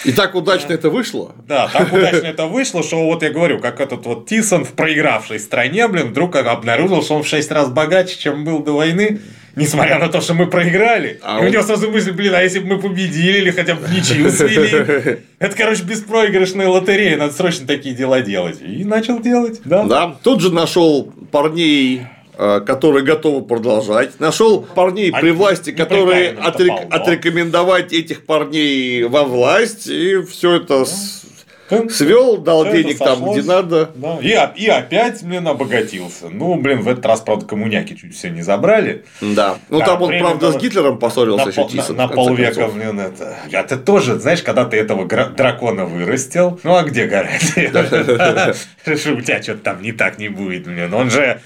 И 0.06 0.12
так 0.12 0.34
удачно 0.34 0.74
это 0.74 0.90
вышло. 0.90 1.36
Да, 1.48 1.68
так 1.68 1.94
удачно 1.94 2.26
это 2.26 2.48
вышло, 2.48 2.82
что 2.82 3.04
вот 3.06 3.22
я 3.22 3.30
говорю, 3.30 3.60
как 3.60 3.80
этот 3.80 4.06
вот 4.06 4.28
Тисон 4.28 4.66
в 4.66 4.72
проигравшей 4.72 5.40
стране, 5.40 5.88
блин, 5.88 6.08
вдруг 6.10 6.36
обнаружил, 6.36 7.04
что 7.04 7.16
он 7.16 7.24
в 7.24 7.28
6 7.28 7.52
раз 7.52 7.70
богаче, 7.70 8.18
чем 8.18 8.44
был 8.44 8.60
до 8.64 8.72
войны, 8.72 9.20
несмотря 9.56 10.00
на 10.00 10.08
то, 10.08 10.20
что 10.22 10.34
мы 10.34 10.48
проиграли. 10.48 11.20
А 11.22 11.38
и 11.40 11.42
у 11.44 11.46
он- 11.46 11.52
него 11.52 11.62
сразу 11.64 11.92
мысль, 11.92 12.12
блин, 12.12 12.34
а 12.34 12.42
если 12.42 12.60
бы 12.60 12.76
мы 12.76 12.80
победили 12.82 13.38
или 13.40 13.52
хотя 13.52 13.76
бы 13.76 13.88
ничью 13.90 14.32
свели? 14.32 15.20
Это, 15.40 15.56
короче, 15.56 15.84
беспроигрышная 15.84 16.70
лотерея, 16.70 17.18
надо 17.18 17.34
срочно 17.34 17.68
такие 17.68 17.94
дела 17.94 18.22
делать. 18.22 18.60
И 18.62 18.84
начал 18.86 19.20
делать, 19.20 19.62
да. 19.66 19.84
Да. 19.84 20.16
Тут 20.24 20.42
же 20.42 20.52
нашел 20.52 21.14
парней 21.32 22.04
которые 22.38 23.04
готовы 23.04 23.46
продолжать. 23.46 24.20
Нашел 24.20 24.62
парней 24.62 25.12
при 25.12 25.30
Они 25.30 25.32
власти, 25.32 25.72
которые 25.72 26.32
отрек- 26.32 26.88
да. 26.90 26.98
отрекомендовать 26.98 27.94
этих 27.94 28.26
парней 28.26 29.04
во 29.04 29.24
власть, 29.24 29.88
и 29.88 30.22
все 30.24 30.56
это 30.56 30.86
с- 30.86 31.22
Хм. 31.70 31.90
свел, 31.90 32.38
дал 32.38 32.66
это 32.66 32.76
денег 32.78 32.98
там, 33.00 33.32
где 33.32 33.42
надо. 33.42 33.92
Да, 33.96 34.20
и, 34.22 34.64
и 34.64 34.68
опять, 34.68 35.24
блин, 35.24 35.48
обогатился. 35.48 36.28
Ну, 36.30 36.56
блин, 36.56 36.82
в 36.82 36.90
этот 36.90 37.06
раз, 37.06 37.22
правда, 37.22 37.46
коммуняки 37.46 37.96
чуть 37.96 38.16
все 38.16 38.30
не 38.30 38.42
забрали. 38.42 39.06
Да. 39.22 39.56
Ну 39.70 39.80
Да, 39.80 39.86
там 39.86 40.02
он, 40.02 40.10
правда, 40.20 40.52
с 40.52 40.58
Гитлером 40.58 41.00
поссорился 41.00 41.46
на, 41.46 41.50
еще 41.50 41.68
Тисон. 41.70 41.96
на- 41.96 42.08
на 42.08 42.14
полвека, 42.14 42.54
концов. 42.56 42.76
блин, 42.76 43.00
это. 43.00 43.38
Я 43.50 43.64
ты 43.64 43.78
тоже, 43.78 44.20
знаешь, 44.20 44.44
когда 44.44 44.66
ты 44.66 44.78
этого 44.78 45.06
дракона 45.08 45.86
вырастил, 45.86 46.60
ну 46.64 46.76
а 46.76 46.84
где 46.84 47.06
гарантия? 47.06 47.72
Что 48.98 49.14
у 49.14 49.22
тебя 49.22 49.42
что-то 49.42 49.60
там 49.64 49.82
не 49.82 49.94
так 49.94 50.20
не 50.20 50.28
будет, 50.30 50.66
блин. 50.66 50.94
Он 50.94 51.10
же 51.10 51.40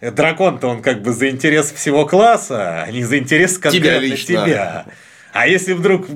дракон-то 0.00 0.68
он 0.68 0.82
как 0.82 1.02
бы 1.02 1.12
за 1.12 1.30
интерес 1.30 1.72
всего 1.72 2.06
класса, 2.06 2.82
а 2.82 2.90
не 2.90 3.04
за 3.04 3.18
интерес 3.18 3.58
конкретно 3.58 3.98
лично. 3.98 4.26
тебя. 4.26 4.86
А 5.32 5.46
если 5.46 5.74
вдруг 5.74 6.06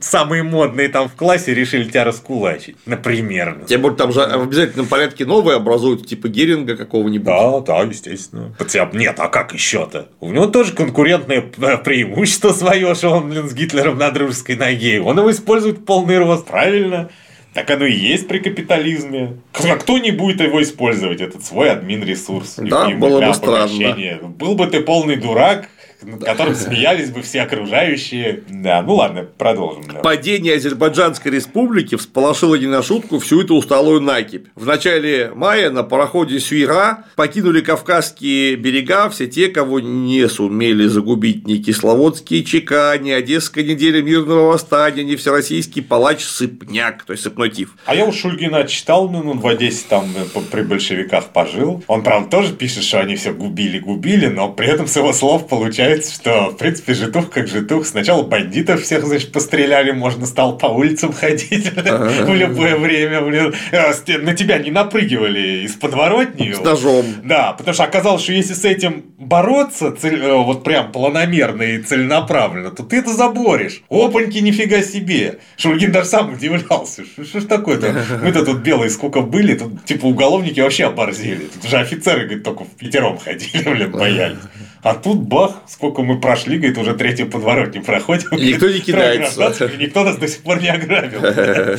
самые 0.00 0.42
модные 0.42 0.88
там 0.88 1.08
в 1.08 1.14
классе 1.14 1.54
решили 1.54 1.84
тебя 1.84 2.04
раскулачить, 2.04 2.76
например. 2.84 3.64
Тем 3.68 3.82
более 3.82 3.96
там 3.96 4.12
же 4.12 4.20
в 4.20 4.42
обязательном 4.42 4.86
порядке 4.86 5.24
новые 5.24 5.56
образуют, 5.56 6.06
типа 6.06 6.28
Геринга 6.28 6.76
какого-нибудь. 6.76 7.26
Да, 7.26 7.60
да, 7.60 7.82
естественно. 7.82 8.52
Хотя, 8.58 8.88
нет, 8.92 9.16
а 9.18 9.28
как 9.28 9.54
еще-то? 9.54 10.08
У 10.18 10.32
него 10.32 10.46
тоже 10.46 10.72
конкурентное 10.72 11.44
э, 11.58 11.78
преимущество 11.78 12.52
свое, 12.52 12.94
что 12.94 13.10
он, 13.10 13.30
блин, 13.30 13.48
с 13.48 13.54
Гитлером 13.54 13.98
на 13.98 14.10
дружеской 14.10 14.56
ноге. 14.56 15.00
Он 15.00 15.18
его 15.18 15.30
использует 15.30 15.84
полный 15.84 16.18
рост, 16.18 16.46
правильно? 16.46 17.10
Так 17.52 17.70
оно 17.70 17.84
и 17.84 17.92
есть 17.92 18.28
при 18.28 18.38
капитализме. 18.38 19.38
Кто 19.52 19.98
не 19.98 20.12
будет 20.12 20.40
его 20.40 20.62
использовать, 20.62 21.20
этот 21.20 21.44
свой 21.44 21.70
админ-ресурс? 21.70 22.56
Да, 22.58 22.86
любимый 22.86 23.10
было 23.10 23.20
бы 23.20 23.34
странно. 23.34 23.96
Был 24.22 24.54
бы 24.54 24.66
ты 24.68 24.80
полный 24.80 25.16
дурак, 25.16 25.68
над 26.02 26.24
которым 26.24 26.54
смеялись 26.56 27.10
бы 27.10 27.22
все 27.22 27.42
окружающие. 27.42 28.42
Да, 28.48 28.82
ну 28.82 28.94
ладно, 28.94 29.26
продолжим. 29.38 29.84
да. 29.92 30.00
Падение 30.00 30.54
Азербайджанской 30.54 31.30
республики 31.32 31.96
всполошило 31.96 32.54
не 32.54 32.66
на 32.66 32.82
шутку 32.82 33.18
всю 33.18 33.42
эту 33.42 33.54
усталую 33.54 34.00
накипь. 34.00 34.46
В 34.54 34.66
начале 34.66 35.30
мая 35.34 35.70
на 35.70 35.82
пароходе 35.82 36.40
Сюира 36.40 37.04
покинули 37.16 37.60
Кавказские 37.60 38.56
берега 38.56 39.08
все 39.10 39.26
те, 39.26 39.48
кого 39.48 39.80
не 39.80 40.28
сумели 40.28 40.86
загубить 40.86 41.46
ни 41.46 41.56
Кисловодские 41.56 42.44
ЧК, 42.44 42.96
ни 42.98 43.10
Одесская 43.10 43.64
неделя 43.64 44.02
мирного 44.02 44.48
восстания, 44.48 45.04
ни 45.04 45.16
Всероссийский 45.16 45.82
палач 45.82 46.22
Сыпняк, 46.22 47.04
то 47.04 47.12
есть 47.12 47.22
Сыпной 47.22 47.50
тиф. 47.50 47.76
А 47.86 47.94
я 47.94 48.04
у 48.04 48.12
Шульгина 48.12 48.64
читал, 48.64 49.08
ну, 49.08 49.30
он 49.30 49.40
в 49.40 49.46
Одессе 49.46 49.84
там 49.88 50.06
э, 50.16 50.40
при 50.50 50.62
большевиках 50.62 51.26
пожил. 51.26 51.82
Он, 51.86 52.02
правда, 52.02 52.30
тоже 52.30 52.52
пишет, 52.54 52.84
что 52.84 53.00
они 53.00 53.16
все 53.16 53.32
губили-губили, 53.32 54.26
но 54.26 54.50
при 54.50 54.68
этом 54.68 54.86
с 54.86 54.96
его 54.96 55.12
слов 55.12 55.48
получается, 55.48 55.89
что, 55.98 56.50
в 56.50 56.56
принципе, 56.56 56.94
житух 56.94 57.30
как 57.30 57.48
житух. 57.48 57.86
Сначала 57.86 58.22
бандитов 58.22 58.82
всех, 58.82 59.04
значит, 59.06 59.32
постреляли, 59.32 59.90
можно 59.92 60.26
стал 60.26 60.58
по 60.58 60.66
улицам 60.66 61.12
ходить 61.12 61.72
в 61.74 62.34
любое 62.34 62.76
время, 62.76 63.20
блин. 63.22 63.54
На 63.72 64.34
тебя 64.34 64.58
не 64.58 64.70
напрыгивали 64.70 65.64
из 65.64 65.72
подворотни. 65.72 66.52
С 66.52 66.60
ножом. 66.60 67.04
Да, 67.24 67.52
потому 67.52 67.74
что 67.74 67.84
оказалось, 67.84 68.22
что 68.22 68.32
если 68.32 68.54
с 68.54 68.64
этим 68.64 69.04
бороться, 69.18 69.94
э, 70.02 70.32
вот 70.34 70.64
прям 70.64 70.92
планомерно 70.92 71.62
и 71.62 71.78
целенаправленно, 71.78 72.70
то 72.70 72.82
ты 72.82 72.96
это 72.96 73.12
заборешь. 73.12 73.82
Опаньки, 73.88 74.38
нифига 74.38 74.82
себе. 74.82 75.38
Шульгин 75.56 75.92
даже 75.92 76.08
сам 76.08 76.32
удивлялся. 76.32 77.04
Что, 77.04 77.40
ж 77.40 77.44
такое-то? 77.44 77.94
Мы-то 78.22 78.44
тут 78.44 78.58
белые 78.58 78.90
сколько 78.90 79.20
были, 79.20 79.54
тут 79.54 79.84
типа 79.84 80.06
уголовники 80.06 80.60
вообще 80.60 80.86
оборзели. 80.86 81.44
Тут 81.54 81.64
уже 81.64 81.78
офицеры, 81.78 82.24
говорит, 82.24 82.44
только 82.44 82.64
в 82.64 82.70
пятером 82.70 83.18
ходили, 83.18 83.62
блин, 83.70 83.90
боялись. 83.90 84.38
А 84.82 84.94
тут 84.94 85.18
бах, 85.18 85.62
сколько 85.80 86.02
мы 86.02 86.20
прошли, 86.20 86.58
говорит, 86.58 86.76
уже 86.76 86.92
третью 86.92 87.26
подворотню 87.30 87.82
проходим. 87.82 88.36
И 88.36 88.52
никто 88.52 88.68
не 88.68 88.80
кидается. 88.80 89.70
Никто 89.78 90.04
нас 90.04 90.18
до 90.18 90.28
сих 90.28 90.42
пор 90.42 90.60
не 90.60 90.68
ограбил. 90.68 91.20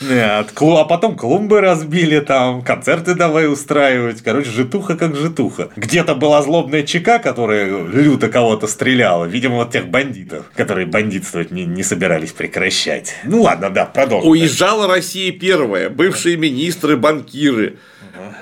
Нет, 0.00 0.50
клу- 0.52 0.78
а 0.78 0.84
потом 0.84 1.16
клумбы 1.16 1.60
разбили 1.60 2.18
там, 2.18 2.62
концерты 2.62 3.14
давай 3.14 3.50
устраивать. 3.50 4.20
Короче, 4.20 4.50
житуха 4.50 4.96
как 4.96 5.16
житуха. 5.16 5.70
Где-то 5.76 6.16
была 6.16 6.42
злобная 6.42 6.82
чека, 6.82 7.18
которая 7.20 7.66
люто 7.84 8.28
кого-то 8.28 8.66
стреляла. 8.66 9.24
Видимо, 9.26 9.54
вот 9.54 9.70
тех 9.70 9.88
бандитов, 9.88 10.50
которые 10.54 10.86
бандитствовать 10.86 11.50
не, 11.52 11.64
не 11.64 11.84
собирались 11.84 12.32
прекращать. 12.32 13.14
Ну 13.24 13.42
ладно, 13.42 13.70
да, 13.70 13.86
продолжим. 13.86 14.28
Уезжала 14.28 14.86
Россия 14.88 15.32
первая, 15.32 15.88
бывшие 15.88 16.36
министры, 16.36 16.96
банкиры. 16.96 17.78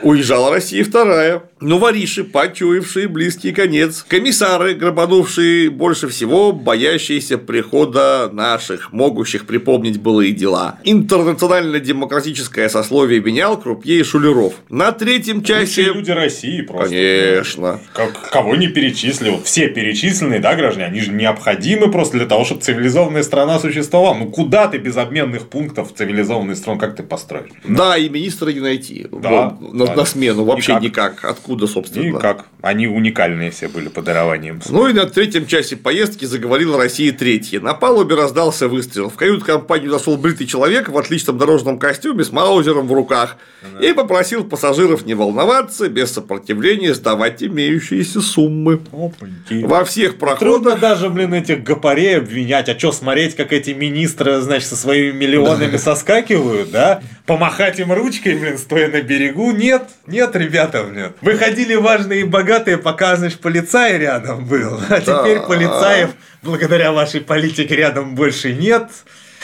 Уезжала 0.03 0.51
Россия 0.51 0.83
вторая. 0.83 1.43
Ну, 1.67 1.79
вориши, 1.79 2.25
почуявшие 2.25 3.09
близкий 3.09 3.51
конец. 3.53 4.05
Комиссары, 4.07 4.75
грабанувшие 4.75 5.71
больше 5.71 6.09
всего, 6.09 6.53
боящиеся 6.53 7.39
прихода 7.39 8.29
наших, 8.31 8.93
могущих 8.93 9.47
припомнить 9.47 9.99
былые 9.99 10.33
дела. 10.33 10.79
Интернационально-демократическое 10.85 12.69
сословие 12.69 13.23
менял 13.23 13.59
крупье 13.59 14.05
шулеров. 14.05 14.53
На 14.69 14.93
третьем 14.93 15.39
Лучшие 15.39 15.61
часе... 15.61 15.83
люди 15.85 16.11
России 16.11 16.61
просто. 16.61 16.91
Конечно. 16.91 17.81
Как, 17.95 18.29
кого 18.31 18.57
не 18.57 18.69
перечислили, 18.69 19.31
вот 19.31 19.47
все 19.47 19.69
перечисленные, 19.69 20.41
да, 20.41 20.57
граждане, 20.57 20.89
они 20.89 21.01
же 21.01 21.13
необходимы 21.13 21.91
просто 21.91 22.19
для 22.19 22.27
того, 22.27 22.45
чтобы 22.45 22.61
цивилизованная 22.61 23.23
страна 23.23 23.59
существовала. 23.59 24.13
Ну 24.19 24.27
куда 24.27 24.69
ты 24.69 24.77
без 24.77 24.99
обменных 24.99 25.49
пунктов 25.49 25.95
в 25.95 25.97
цивилизованную 25.97 26.57
страну, 26.57 26.79
как 26.79 26.95
ты 26.95 27.03
построишь? 27.03 27.53
Да, 27.67 27.97
и 27.97 28.11
министра 28.11 28.51
не 28.51 28.61
найти. 28.61 29.07
Да, 29.11 29.57
Вот, 29.59 29.73
на, 29.73 29.87
да. 29.87 29.95
на 29.95 30.05
смену 30.05 30.45
вообще 30.45 30.73
Никак. 30.73 30.83
никак. 30.83 31.25
Откуда 31.25 31.54
откуда, 31.55 31.67
собственно. 31.67 32.17
И 32.17 32.21
как? 32.21 32.47
Они 32.63 32.87
уникальные 32.87 33.51
все 33.51 33.69
были 33.69 33.89
по 33.89 34.03
дарованиям. 34.03 34.61
Ну 34.69 34.89
и 34.89 34.93
на 34.93 35.07
третьем 35.07 35.47
часе 35.47 35.77
поездки 35.77 36.25
заговорила 36.25 36.77
Россия 36.77 37.13
третья. 37.13 37.61
На 37.61 37.75
палубе 37.75 38.15
раздался 38.15 38.69
выстрел. 38.69 39.11
В 39.11 39.15
кают-компанию 39.15 39.91
зашел 39.91 40.17
бритый 40.17 40.47
человек 40.47 40.89
в 40.89 40.99
отличном 40.99 41.39
дорожном 41.39 41.79
костюме 41.79 42.25
с 42.25 42.33
маузером 42.33 42.89
в 42.89 42.93
руках 42.93 43.37
и 43.81 43.93
попросил 43.93 44.45
пассажиров 44.45 45.07
не 45.07 45.15
волноваться, 45.15 45.89
без 45.89 46.13
сопротивления 46.13 46.95
сдавать 46.95 47.43
имеющиеся 47.43 48.21
суммы. 48.21 48.81
Опаньки. 48.93 49.65
Во 49.65 49.85
всех 49.85 50.19
Трудно 50.19 50.37
проходах 50.37 50.81
даже, 50.81 51.11
блин, 51.11 51.35
этих 51.35 51.63
гопарей 51.63 52.19
обвинять. 52.19 52.69
А 52.69 52.79
что 52.79 52.93
смотреть, 52.93 53.37
как 53.37 53.53
эти 53.53 53.71
министры, 53.71 54.41
значит, 54.41 54.69
со 54.69 54.77
своими 54.77 55.13
миллионами 55.17 55.77
соскакивают, 55.77 56.71
да? 56.71 57.03
Помахать 57.27 57.79
им 57.81 57.93
ручкой, 57.93 58.35
блин, 58.35 58.59
стоя 58.59 58.89
на 58.89 59.01
берегу? 59.01 59.53
Нет, 59.53 59.85
нет, 60.07 60.35
ребята, 60.37 60.85
блин. 60.85 61.13
Выходили 61.45 61.75
важные 61.75 62.21
и 62.21 62.25
богатые, 62.25 62.79
пока, 62.79 63.17
значит, 63.17 63.41
полицай 63.41 63.99
рядом 63.99 64.45
был. 64.45 64.81
А 64.89 65.01
теперь 65.01 65.39
Да. 65.39 65.47
полицаев, 65.47 66.11
благодаря 66.43 66.93
вашей 66.93 67.21
политике, 67.21 67.77
рядом 67.77 68.15
больше 68.15 68.53
нет. 68.53 68.91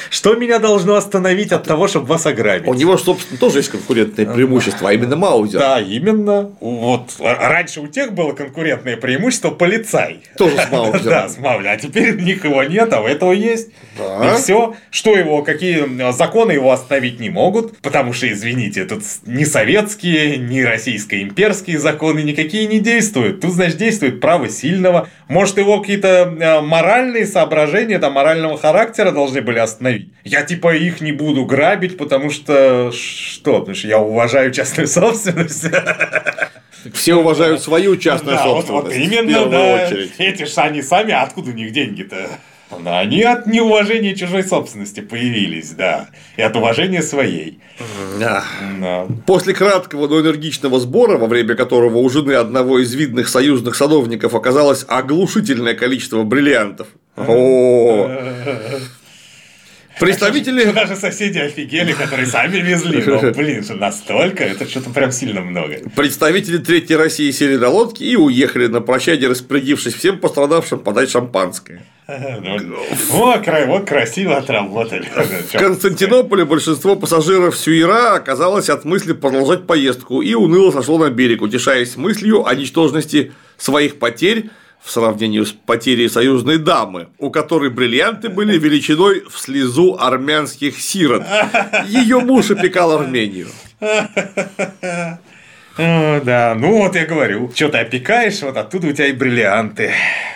Что 0.09 0.35
меня 0.35 0.59
должно 0.59 0.95
остановить 0.95 1.53
от 1.53 1.65
того, 1.65 1.89
чтобы 1.89 2.07
вас 2.07 2.25
ограбить? 2.27 2.69
у 2.69 2.75
него, 2.75 2.97
собственно, 2.97 3.39
тоже 3.39 3.59
есть 3.59 3.69
конкурентное 3.71 4.27
преимущество, 4.27 4.89
а 4.91 4.93
именно 4.93 5.17
Маузер. 5.17 5.61
Да, 5.61 5.81
именно. 5.81 6.51
Вот 6.61 7.11
р- 7.21 7.39
раньше 7.39 7.81
у 7.81 7.87
тех 7.87 8.13
было 8.15 8.33
конкурентное 8.33 8.97
преимущество 8.97 9.51
полицай. 9.51 10.21
Тоже 10.39 10.57
с 10.57 10.71
Маузером. 10.71 11.03
Да, 11.05 11.29
с 11.29 11.39
Маузером. 11.39 11.73
А 11.73 11.77
теперь 11.77 12.13
у 12.17 12.21
них 12.21 12.45
его 12.45 12.63
нет, 12.65 12.93
а 12.93 13.01
у 13.03 13.07
этого 13.07 13.33
есть. 13.33 13.69
Да. 13.99 14.35
И 14.35 14.39
все. 14.39 14.75
Что 14.91 15.15
его, 15.17 15.43
какие 15.43 15.83
м, 15.85 16.13
законы 16.13 16.53
его 16.53 16.71
остановить 16.73 17.19
не 17.21 17.31
могут, 17.31 17.79
потому 17.79 18.13
что, 18.13 18.31
извините, 18.31 18.85
тут 18.85 19.03
ни 19.27 19.45
советские, 19.45 20.37
ни 20.39 20.61
российско-имперские 20.61 21.79
законы 21.79 22.21
никакие 22.21 22.67
не 22.67 22.79
действуют. 22.81 23.41
Тут, 23.41 23.53
значит, 23.53 23.77
действует 23.79 24.21
право 24.21 24.49
сильного. 24.49 25.09
Может, 25.29 25.59
его 25.59 25.81
какие-то 25.81 26.09
э, 26.39 26.61
моральные 26.61 27.27
соображения, 27.27 27.99
там, 27.99 28.13
морального 28.15 28.59
характера 28.59 29.11
должны 29.11 29.41
были 29.43 29.59
остановить. 29.59 29.90
Я, 30.25 30.43
типа, 30.43 30.75
их 30.77 31.01
не 31.01 31.13
буду 31.13 31.45
грабить, 31.45 31.97
потому 31.97 32.31
что... 32.31 32.93
Что? 32.93 33.61
Потому 33.61 33.75
что 33.75 33.89
я 33.89 33.99
уважаю 33.99 34.53
частную 34.53 34.87
собственность. 34.89 35.67
Все 36.95 37.15
уважают 37.15 37.63
свою 37.63 37.97
частную 37.97 38.37
Да, 38.37 38.47
вот, 38.47 38.67
собственность. 38.67 38.87
вот 38.87 38.95
в 38.95 39.13
именно, 39.13 39.29
первую 39.29 39.51
да. 39.51 39.85
очередь. 39.87 40.13
Эти 40.19 40.45
ж 40.45 40.53
они 40.57 40.83
сами, 40.83 41.13
откуда 41.13 41.51
у 41.51 41.55
них 41.55 41.73
деньги-то? 41.73 42.29
Они 42.85 43.23
от 43.23 43.47
неуважения 43.47 44.15
чужой 44.15 44.45
собственности 44.45 45.01
появились, 45.01 45.71
да. 45.71 46.09
И 46.37 46.43
от 46.43 46.55
уважения 46.55 47.03
своей. 47.03 47.59
Да. 48.19 48.45
Да. 48.81 49.07
После 49.27 49.55
краткого, 49.55 50.07
но 50.07 50.21
энергичного 50.21 50.79
сбора, 50.79 51.19
во 51.19 51.27
время 51.27 51.57
которого 51.57 51.99
у 51.99 52.09
жены 52.09 52.33
одного 52.35 52.79
из 52.79 52.95
видных 52.95 53.29
союзных 53.29 53.75
садовников 53.75 54.35
оказалось 54.35 54.85
оглушительное 54.87 55.75
количество 55.75 56.23
бриллиантов. 56.23 56.87
О, 57.17 58.09
Представители 60.01 60.65
Даже 60.73 60.97
соседи 60.97 61.39
офигели, 61.39 61.93
которые 61.93 62.27
сами 62.27 62.57
везли. 62.57 63.03
Но, 63.05 63.21
блин, 63.37 63.63
же 63.63 63.75
настолько, 63.75 64.45
это 64.45 64.69
что-то 64.69 64.91
прям 64.91 65.13
сильно 65.13 65.43
много. 65.43 65.77
Представители 65.95 66.59
Третьей 66.59 66.97
России 66.97 67.31
сели 67.31 67.57
на 67.57 67.69
лодки 67.69 68.03
и 68.03 68.17
уехали 68.17 68.67
на 68.67 68.81
прощание, 68.81 69.29
распорядившись 69.29 69.95
всем 69.95 70.19
пострадавшим 70.19 70.81
подать 70.81 71.11
шампанское. 71.11 71.83
Ну, 72.09 72.59
Вот, 73.11 73.47
вот 73.67 73.87
красиво 73.87 74.37
отработали. 74.37 75.07
В 75.53 75.53
Константинополе 75.53 76.45
большинство 76.45 76.97
пассажиров 76.97 77.57
Сюира 77.57 78.15
оказалось 78.15 78.69
от 78.69 78.85
мысли 78.85 79.13
продолжать 79.13 79.67
поездку 79.67 80.21
и 80.23 80.35
уныло 80.35 80.73
сошло 80.73 80.99
на 80.99 81.11
берег, 81.11 81.43
утешаясь 81.43 81.97
мыслью 81.97 82.47
о 82.47 82.55
ничтожности 82.55 83.33
своих 83.59 83.99
потерь 83.99 84.51
в 84.83 84.91
сравнении 84.91 85.43
с 85.43 85.53
потерей 85.53 86.09
союзной 86.09 86.59
дамы, 86.59 87.09
у 87.19 87.31
которой 87.31 87.71
бриллианты 87.71 88.29
были 88.29 88.59
величиной 88.59 89.23
в 89.29 89.39
слезу 89.39 89.97
армянских 89.99 90.81
сирот. 90.81 91.23
Ее 91.87 92.21
муж 92.21 92.51
опекал 92.51 92.93
Армению. 92.93 93.49
О, 95.79 96.21
да, 96.21 96.55
ну 96.59 96.79
вот 96.79 96.95
я 96.95 97.07
говорю, 97.07 97.51
что 97.55 97.69
ты 97.69 97.79
опекаешь, 97.79 98.43
вот 98.43 98.57
оттуда 98.57 98.89
у 98.89 98.93
тебя 98.93 99.07
и 99.07 99.13
бриллианты. 99.13 99.93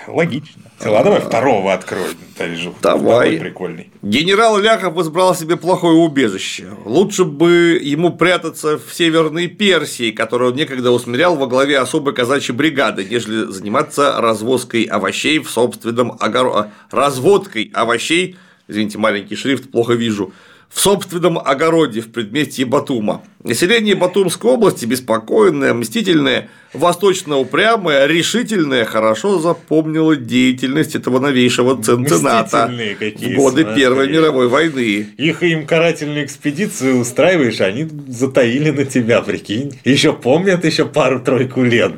Логично. 0.06 0.62
Ладно, 0.80 1.04
давай 1.04 1.20
второго 1.20 1.72
открой. 1.72 2.08
Тарижу. 2.36 2.74
Давай. 2.82 3.38
Прикольный. 3.38 3.90
Генерал 4.02 4.58
Ляхов 4.58 4.98
избрал 4.98 5.34
себе 5.34 5.56
плохое 5.56 5.94
убежище. 5.94 6.66
Лучше 6.84 7.24
бы 7.24 7.80
ему 7.82 8.10
прятаться 8.10 8.78
в 8.78 8.92
Северной 8.92 9.46
Персии, 9.46 10.10
которую 10.10 10.50
он 10.50 10.56
некогда 10.56 10.90
усмирял 10.90 11.36
во 11.36 11.46
главе 11.46 11.78
особой 11.78 12.12
казачьей 12.12 12.54
бригады, 12.54 13.04
нежели 13.04 13.50
заниматься 13.50 14.20
развозкой 14.20 14.82
овощей 14.82 15.38
в 15.38 15.48
собственном 15.48 16.16
огороде. 16.20 16.70
Разводкой 16.90 17.70
овощей, 17.72 18.36
извините, 18.68 18.98
маленький 18.98 19.36
шрифт, 19.36 19.70
плохо 19.70 19.94
вижу, 19.94 20.32
в 20.68 20.80
собственном 20.80 21.38
огороде 21.38 22.00
в 22.00 22.10
предместье 22.10 22.66
Батума. 22.66 23.22
Население 23.44 23.94
Батумской 23.94 24.52
области 24.52 24.86
беспокойное, 24.86 25.74
мстительное, 25.74 26.48
восточно 26.72 27.36
упрямое, 27.36 28.06
решительное, 28.06 28.86
хорошо 28.86 29.38
запомнило 29.38 30.16
деятельность 30.16 30.94
этого 30.94 31.18
новейшего 31.18 31.80
ценцената 31.82 32.72
какие, 32.98 33.34
в 33.34 33.36
годы 33.36 33.62
смотри. 33.62 33.82
Первой 33.82 34.08
мировой 34.08 34.48
войны. 34.48 35.08
Их 35.18 35.42
им 35.42 35.66
карательную 35.66 36.24
экспедицию 36.24 36.98
устраиваешь, 37.00 37.60
они 37.60 37.86
затаили 38.08 38.70
на 38.70 38.86
тебя, 38.86 39.20
прикинь. 39.20 39.78
Еще 39.84 40.14
помнят 40.14 40.64
еще 40.64 40.86
пару-тройку 40.86 41.62
лет, 41.62 41.92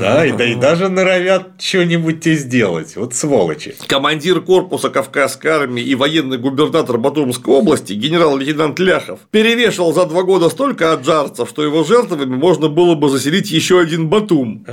да, 0.00 0.24
и, 0.24 0.30
да, 0.30 0.44
и 0.44 0.54
даже 0.54 0.88
норовят 0.88 1.48
что-нибудь 1.58 2.20
тебе 2.20 2.36
сделать. 2.36 2.94
Вот 2.94 3.12
сволочи. 3.14 3.74
Командир 3.88 4.40
корпуса 4.40 4.88
Кавказской 4.88 5.48
армии 5.48 5.82
и 5.82 5.96
военный 5.96 6.38
губернатор 6.38 6.96
Батумской 6.96 7.54
области 7.54 7.92
генерал-лейтенант 7.92 8.78
Ляхов 8.78 9.18
перевешивал 9.32 9.92
за 9.92 10.06
два 10.06 10.22
года 10.22 10.48
столько 10.48 10.91
аджарцев, 10.92 11.48
что 11.48 11.62
его 11.62 11.84
жертвами 11.84 12.24
можно 12.24 12.68
было 12.68 12.94
бы 12.94 13.08
заселить 13.08 13.50
еще 13.50 13.80
один 13.80 14.08
Батум. 14.08 14.64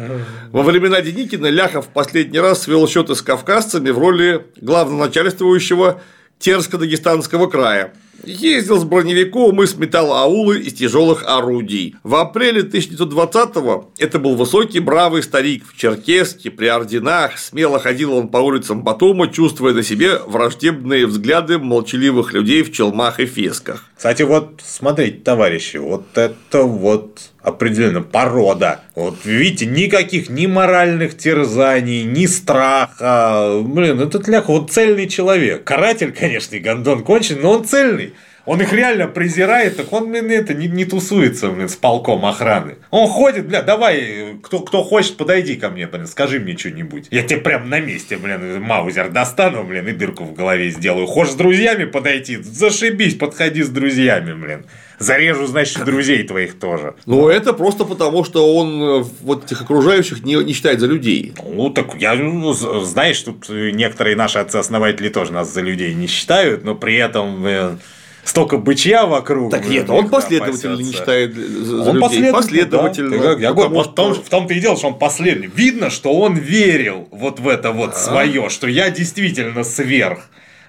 Во 0.52 0.64
времена 0.64 1.02
Деникина 1.02 1.48
Ляхов 1.48 1.88
в 1.88 1.90
последний 1.90 2.40
раз 2.40 2.64
свел 2.64 2.88
счеты 2.88 3.16
с 3.16 3.22
кавказцами 3.22 3.90
в 3.90 3.98
роли 3.98 4.46
главноначальствующего 4.62 6.02
Терско-Дагестанского 6.40 7.48
края. 7.48 7.94
Ездил 8.24 8.80
с 8.80 8.84
броневиком 8.84 9.62
и 9.64 9.66
с 9.66 9.78
металлоаулы 9.78 10.60
из 10.60 10.74
тяжелых 10.74 11.24
орудий. 11.26 11.96
В 12.04 12.16
апреле 12.16 12.62
1920-го 12.62 13.92
это 13.98 14.20
был 14.20 14.36
высокий 14.36 14.80
бравый 14.80 15.24
старик 15.24 15.64
в 15.66 15.78
черкеске, 15.78 16.52
при 16.52 16.68
орденах. 16.68 17.38
Смело 17.38 17.80
ходил 17.80 18.14
он 18.14 18.28
по 18.28 18.38
улицам 18.38 18.84
Батума, 18.84 19.28
чувствуя 19.28 19.74
на 19.74 19.84
себе 19.84 20.20
враждебные 20.26 21.08
взгляды 21.08 21.60
молчаливых 21.60 22.34
людей 22.34 22.64
в 22.64 22.74
челмах 22.74 23.20
и 23.20 23.26
фесках. 23.26 23.89
Кстати, 24.00 24.22
вот 24.22 24.62
смотрите, 24.64 25.18
товарищи, 25.18 25.76
вот 25.76 26.18
это 26.18 26.64
вот 26.64 27.20
определенно 27.42 28.02
порода. 28.02 28.80
Вот 28.96 29.26
видите, 29.26 29.66
никаких 29.66 30.30
ни 30.30 30.46
моральных 30.46 31.18
терзаний, 31.18 32.04
ни 32.04 32.26
страха. 32.26 33.60
Блин, 33.62 34.00
этот 34.00 34.30
лях 34.30 34.48
вот 34.48 34.72
цельный 34.72 35.10
человек. 35.10 35.66
Каратель, 35.66 36.14
конечно, 36.14 36.56
и 36.56 36.60
гондон 36.60 37.04
кончен, 37.04 37.42
но 37.42 37.52
он 37.52 37.66
цельный. 37.66 38.14
Он 38.46 38.62
их 38.62 38.74
реально 38.74 39.08
презирает, 39.08 39.78
так 39.78 39.92
он, 39.94 40.12
блин, 40.12 40.32
это 40.32 40.54
не, 40.54 40.68
не 40.68 40.86
тусуется, 40.86 41.50
блин, 41.50 41.70
с 41.70 41.76
полком 41.76 42.26
охраны. 42.26 42.78
Он 42.90 43.08
ходит, 43.08 43.48
бля, 43.48 43.62
давай, 43.62 44.38
кто, 44.42 44.60
кто 44.60 44.84
хочет, 44.84 45.18
подойди 45.18 45.56
ко 45.56 45.70
мне, 45.70 45.88
блин, 45.88 46.08
скажи 46.08 46.40
мне 46.40 46.58
что-нибудь. 46.58 47.08
Я 47.12 47.24
тебе 47.24 47.40
прям 47.40 47.70
на 47.70 47.80
месте, 47.80 48.18
блин, 48.18 48.62
маузер 48.62 49.10
достану, 49.10 49.64
блин, 49.64 49.88
и 49.88 49.92
дырку 49.92 50.24
в 50.24 50.34
голове 50.34 50.70
сделаю. 50.70 51.06
Хочешь 51.08 51.34
с 51.34 51.36
друзьями 51.36 51.86
подойти? 51.86 52.38
Зашибись, 52.38 53.16
подходи 53.16 53.64
с 53.64 53.70
друзьями, 53.70 54.34
блин. 54.34 54.66
Зарежу, 55.00 55.46
значит, 55.48 55.84
друзей 55.86 56.24
твоих 56.24 56.60
тоже. 56.60 56.96
Но 57.06 57.30
это 57.30 57.54
просто 57.54 57.86
потому, 57.86 58.26
что 58.26 58.54
он 58.54 58.82
э, 58.82 59.04
вот 59.22 59.46
этих 59.46 59.62
окружающих 59.62 60.26
не, 60.26 60.36
не 60.44 60.52
считает 60.52 60.82
за 60.82 60.88
людей. 60.88 61.34
Ну, 61.42 61.70
так 61.70 61.96
я, 61.96 62.16
ну, 62.16 62.52
знаешь, 62.52 63.22
тут 63.22 63.48
некоторые 63.50 64.18
наши 64.18 64.40
отцы-основатели 64.40 65.08
тоже 65.08 65.32
нас 65.32 65.54
за 65.54 65.62
людей 65.62 65.94
не 65.94 66.08
считают, 66.08 66.66
но 66.66 66.76
при 66.76 66.98
этом 66.98 67.44
блин, 67.44 67.80
столько 68.30 68.58
бычья 68.58 69.06
вокруг. 69.06 69.52
Так 69.52 69.68
нет, 69.68 69.90
он 69.90 70.06
да, 70.06 70.12
последовательно 70.12 70.76
не 70.78 70.92
считает 70.94 71.34
за 71.36 71.44
за 71.84 71.90
Он 71.90 71.96
людей. 71.98 72.02
последовательно, 72.02 72.34
Последовательно. 72.88 73.36
да. 73.36 73.42
Я 73.42 73.54
говорю, 73.54 73.72
вот 73.72 73.92
что- 73.92 74.14
в 74.14 74.30
том-то 74.30 74.54
и 74.54 74.60
дело, 74.60 74.78
что 74.78 74.88
он 74.88 75.00
последний. 75.00 75.50
Видно, 75.54 75.90
что 75.90 76.14
он 76.14 76.36
верил 76.36 77.08
вот 77.12 77.40
в 77.40 77.48
это 77.48 77.72
вот 77.72 77.98
свое, 77.98 78.50
что 78.50 78.68
я 78.68 78.90
действительно 78.90 79.64
сверх. 79.64 80.20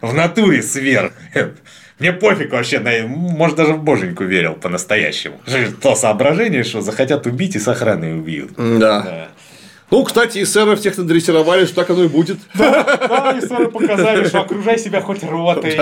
В 0.01 0.15
натуре 0.15 0.63
сверх. 0.63 1.13
Мне 1.99 2.13
пофиг 2.15 2.51
вообще, 2.53 2.79
на, 2.79 3.07
может, 3.07 3.57
даже 3.57 3.75
в 3.75 3.83
боженьку 3.83 4.25
верил 4.25 4.55
по-настоящему. 4.55 5.39
То 5.83 5.95
соображение, 5.95 6.65
что 6.65 6.81
захотят 6.81 7.27
убить 7.27 7.57
и 7.57 7.59
с 7.59 7.69
охраной 7.69 8.19
убьют. 8.19 8.53
Да. 8.57 9.29
Ну, 9.91 10.05
кстати, 10.05 10.43
эсеров 10.43 10.79
всех 10.79 10.97
надрессировали, 10.97 11.67
что 11.67 11.77
так 11.77 11.91
оно 11.91 12.05
и 12.05 12.09
будет. 12.09 12.39
Да, 12.55 13.37
эсеры 13.39 13.69
показали, 13.69 14.25
что 14.27 14.41
окружай 14.41 14.79
себя 14.79 15.01
хоть 15.01 15.23
ротой, 15.25 15.77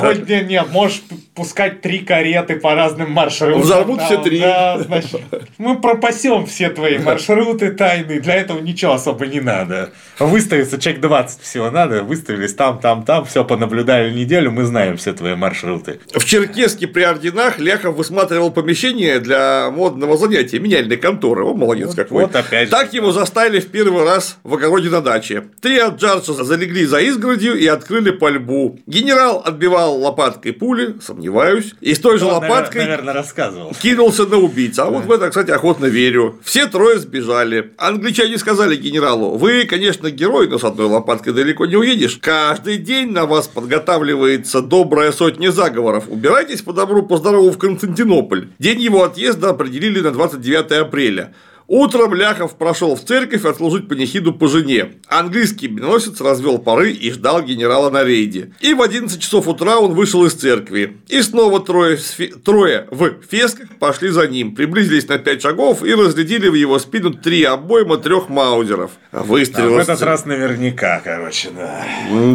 хоть 0.00 0.28
не, 0.28 0.42
не, 0.42 0.62
можешь 0.70 1.02
пускать 1.34 1.80
три 1.80 2.00
кареты 2.00 2.56
по 2.56 2.74
разным 2.74 3.12
маршрутам. 3.12 3.62
Взорвут 3.62 4.02
все 4.02 4.22
три. 4.22 4.40
Да, 4.40 4.78
значит, 4.78 5.20
мы 5.56 5.80
пропасем 5.80 6.44
все 6.46 6.68
твои 6.68 6.98
маршруты 6.98 7.70
тайные, 7.72 8.20
для 8.20 8.34
этого 8.34 8.60
ничего 8.60 8.92
особо 8.92 9.26
не 9.26 9.40
надо. 9.40 9.90
Выставиться 10.18 10.78
чек 10.78 11.00
20 11.00 11.40
всего 11.40 11.70
надо, 11.70 12.02
выставились 12.02 12.54
там, 12.54 12.78
там, 12.78 13.04
там, 13.04 13.24
все 13.24 13.44
понаблюдали 13.44 14.12
неделю, 14.12 14.50
мы 14.50 14.64
знаем 14.64 14.96
все 14.98 15.12
твои 15.14 15.34
маршруты. 15.34 16.00
В 16.14 16.24
Черкеске 16.24 16.86
при 16.86 17.02
орденах 17.02 17.58
Ляхов 17.58 17.96
высматривал 17.96 18.50
помещение 18.50 19.18
для 19.20 19.70
модного 19.70 20.16
занятия, 20.18 20.58
меняльной 20.58 20.96
конторы. 20.98 21.44
О, 21.44 21.54
молодец 21.54 21.88
Вот- 21.88 21.96
какой. 21.96 22.22
вот 22.24 22.36
опять 22.36 22.66
же. 22.68 22.70
Так 22.70 22.92
его 22.92 23.12
заставили 23.12 23.45
в 23.54 23.68
первый 23.68 24.04
раз 24.04 24.38
в 24.42 24.54
огороде 24.54 24.90
на 24.90 25.00
даче. 25.00 25.44
Три 25.60 25.78
отджарца 25.78 26.32
залегли 26.32 26.84
за 26.84 27.00
изгородью 27.00 27.56
и 27.58 27.66
открыли 27.66 28.10
пальбу. 28.10 28.78
Генерал 28.86 29.42
отбивал 29.44 29.96
лопаткой 30.00 30.52
пули, 30.52 30.96
сомневаюсь, 31.00 31.74
и 31.80 31.94
с 31.94 32.00
той 32.00 32.18
же 32.18 32.26
лопаткой 32.26 32.82
Наверное, 32.82 33.14
рассказывал. 33.14 33.74
кинулся 33.80 34.26
на 34.26 34.36
убийцу. 34.38 34.82
А 34.82 34.90
вот 34.90 35.04
в 35.04 35.12
это, 35.12 35.28
кстати, 35.28 35.50
охотно 35.50 35.86
верю. 35.86 36.38
Все 36.44 36.66
трое 36.66 36.98
сбежали. 36.98 37.72
Англичане 37.78 38.36
сказали 38.38 38.76
генералу, 38.76 39.36
вы, 39.36 39.64
конечно, 39.64 40.10
герой, 40.10 40.48
но 40.48 40.58
с 40.58 40.64
одной 40.64 40.86
лопаткой 40.86 41.32
далеко 41.32 41.66
не 41.66 41.76
уедешь. 41.76 42.18
Каждый 42.20 42.78
день 42.78 43.12
на 43.12 43.26
вас 43.26 43.46
подготавливается 43.46 44.60
добрая 44.62 45.12
сотня 45.12 45.52
заговоров. 45.52 46.04
Убирайтесь 46.08 46.62
по 46.62 46.72
добру, 46.72 47.02
по 47.04 47.16
здорову 47.16 47.50
в 47.50 47.58
Константинополь. 47.58 48.48
День 48.58 48.80
его 48.80 49.04
отъезда 49.04 49.50
определили 49.50 50.00
на 50.00 50.10
29 50.10 50.72
апреля. 50.72 51.32
Утром 51.68 52.14
Ляхов 52.14 52.56
прошел 52.56 52.94
в 52.94 53.04
церковь 53.04 53.44
отслужить 53.44 53.88
панихиду 53.88 54.32
по 54.32 54.46
жене. 54.46 54.92
Английский 55.08 55.66
миноносец 55.66 56.20
развел 56.20 56.58
пары 56.58 56.92
и 56.92 57.10
ждал 57.10 57.42
генерала 57.42 57.90
на 57.90 58.04
рейде. 58.04 58.52
И 58.60 58.72
в 58.72 58.80
11 58.82 59.20
часов 59.20 59.48
утра 59.48 59.78
он 59.78 59.94
вышел 59.94 60.24
из 60.24 60.34
церкви. 60.34 60.98
И 61.08 61.20
снова 61.22 61.58
трое, 61.60 61.96
в 61.96 62.00
сфе- 62.00 62.38
трое 62.38 62.86
в 62.92 63.10
фесках 63.28 63.68
пошли 63.80 64.10
за 64.10 64.28
ним, 64.28 64.54
приблизились 64.54 65.08
на 65.08 65.18
5 65.18 65.42
шагов 65.42 65.82
и 65.82 65.92
разглядели 65.92 66.48
в 66.48 66.54
его 66.54 66.78
спину 66.78 67.12
три 67.12 67.42
обойма 67.42 67.96
трех 67.96 68.28
маузеров. 68.28 68.92
А 69.10 69.22
Выстрел. 69.24 69.70
в 69.74 69.78
этот 69.78 70.00
раз 70.02 70.24
наверняка, 70.24 71.00
короче, 71.02 71.50
да. 71.50 71.84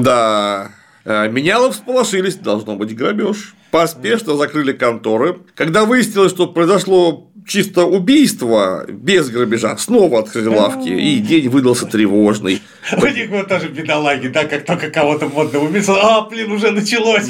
Да. 0.01 0.71
А, 1.05 1.27
Менялов 1.27 1.73
всполошились, 1.75 2.35
должно 2.35 2.75
быть 2.75 2.95
грабеж. 2.95 3.55
Поспешно 3.71 4.35
закрыли 4.35 4.73
конторы. 4.73 5.39
Когда 5.55 5.85
выяснилось, 5.85 6.31
что 6.31 6.47
произошло 6.47 7.27
чисто 7.47 7.85
убийство 7.85 8.85
без 8.87 9.29
грабежа, 9.29 9.75
снова 9.77 10.19
открыли 10.19 10.47
лавки, 10.47 10.89
и 10.89 11.17
день 11.17 11.49
выдался 11.49 11.85
тревожный. 11.87 12.61
У 12.95 13.05
них 13.07 13.29
вот 13.29 13.47
тоже 13.47 13.69
бедолаги, 13.69 14.27
да, 14.27 14.43
как 14.45 14.65
только 14.65 14.89
кого-то 14.91 15.27
модно 15.27 15.59
убийца, 15.59 15.93
а, 15.95 16.21
блин, 16.29 16.51
уже 16.51 16.71
началось. 16.71 17.29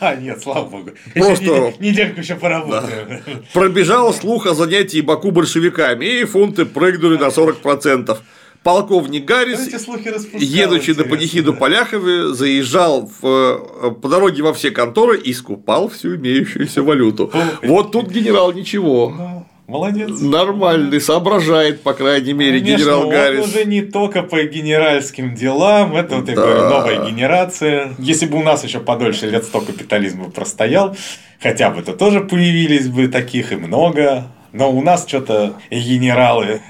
А, 0.00 0.16
нет, 0.16 0.42
слава 0.42 0.64
богу. 0.68 0.90
Просто- 1.14 1.44
недель- 1.44 1.74
недельку 1.78 2.20
еще 2.20 2.34
поработаем. 2.34 3.20
Пробежал 3.52 4.12
слух 4.12 4.46
о 4.46 4.54
занятии 4.54 5.00
Баку 5.00 5.30
большевиками, 5.30 6.04
и 6.20 6.24
фунты 6.24 6.64
прыгнули 6.64 7.16
на 7.18 7.30
40%. 7.30 8.20
Полковник 8.62 9.24
Гаррис, 9.24 9.66
едучи 9.66 10.90
на 10.90 10.92
интересно, 10.92 11.04
панихиду 11.04 11.52
да. 11.52 11.58
по 11.58 11.66
Ляхове, 11.66 12.32
заезжал 12.32 13.10
в, 13.20 13.26
э, 13.26 13.90
по 14.00 14.08
дороге 14.08 14.42
во 14.44 14.54
все 14.54 14.70
конторы 14.70 15.18
и 15.18 15.32
скупал 15.32 15.88
всю 15.88 16.14
имеющуюся 16.16 16.82
валюту. 16.82 17.32
Вот 17.62 17.90
тут 17.90 18.10
генерал 18.10 18.52
ничего. 18.52 19.10
Ну, 19.16 19.46
Молодец. 19.68 20.20
Нормальный, 20.20 21.00
соображает, 21.00 21.80
по 21.82 21.94
крайней 21.94 22.34
мере, 22.34 22.58
Конечно, 22.60 22.82
генерал 22.82 23.00
он 23.06 23.10
Гаррис. 23.10 23.46
уже 23.46 23.64
не 23.64 23.80
только 23.82 24.22
по 24.22 24.42
генеральским 24.42 25.34
делам, 25.34 25.96
это 25.96 26.16
вот 26.16 26.28
я 26.28 26.34
Да. 26.36 26.42
говорю, 26.42 26.68
новая 26.68 27.06
генерация. 27.10 27.94
Если 27.98 28.26
бы 28.26 28.38
у 28.38 28.42
нас 28.42 28.64
еще 28.64 28.80
подольше 28.80 29.28
лет 29.28 29.44
сто 29.44 29.60
капитализм 29.60 30.24
бы 30.24 30.30
простоял, 30.30 30.96
хотя 31.40 31.70
бы 31.70 31.82
то 31.82 31.94
тоже 31.94 32.20
появились 32.20 32.88
бы 32.88 33.08
таких 33.08 33.52
и 33.52 33.56
много. 33.56 34.26
Но 34.52 34.70
у 34.70 34.82
нас 34.82 35.06
что-то 35.08 35.54
генералы. 35.70 36.60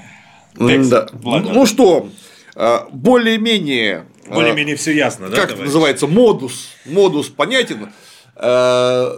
Текст. 0.57 0.89
Да. 0.89 1.07
Ладно. 1.23 1.51
Ну 1.53 1.65
что, 1.65 2.09
э, 2.55 2.77
более-менее. 2.91 4.05
э, 4.27 4.33
Более-менее 4.33 4.75
все 4.75 4.91
ясно, 4.95 5.29
да? 5.29 5.35
как 5.35 5.51
это 5.53 5.63
называется, 5.63 6.07
модус, 6.07 6.69
модус 6.85 7.29
понятен. 7.29 7.89
Э, 8.35 9.11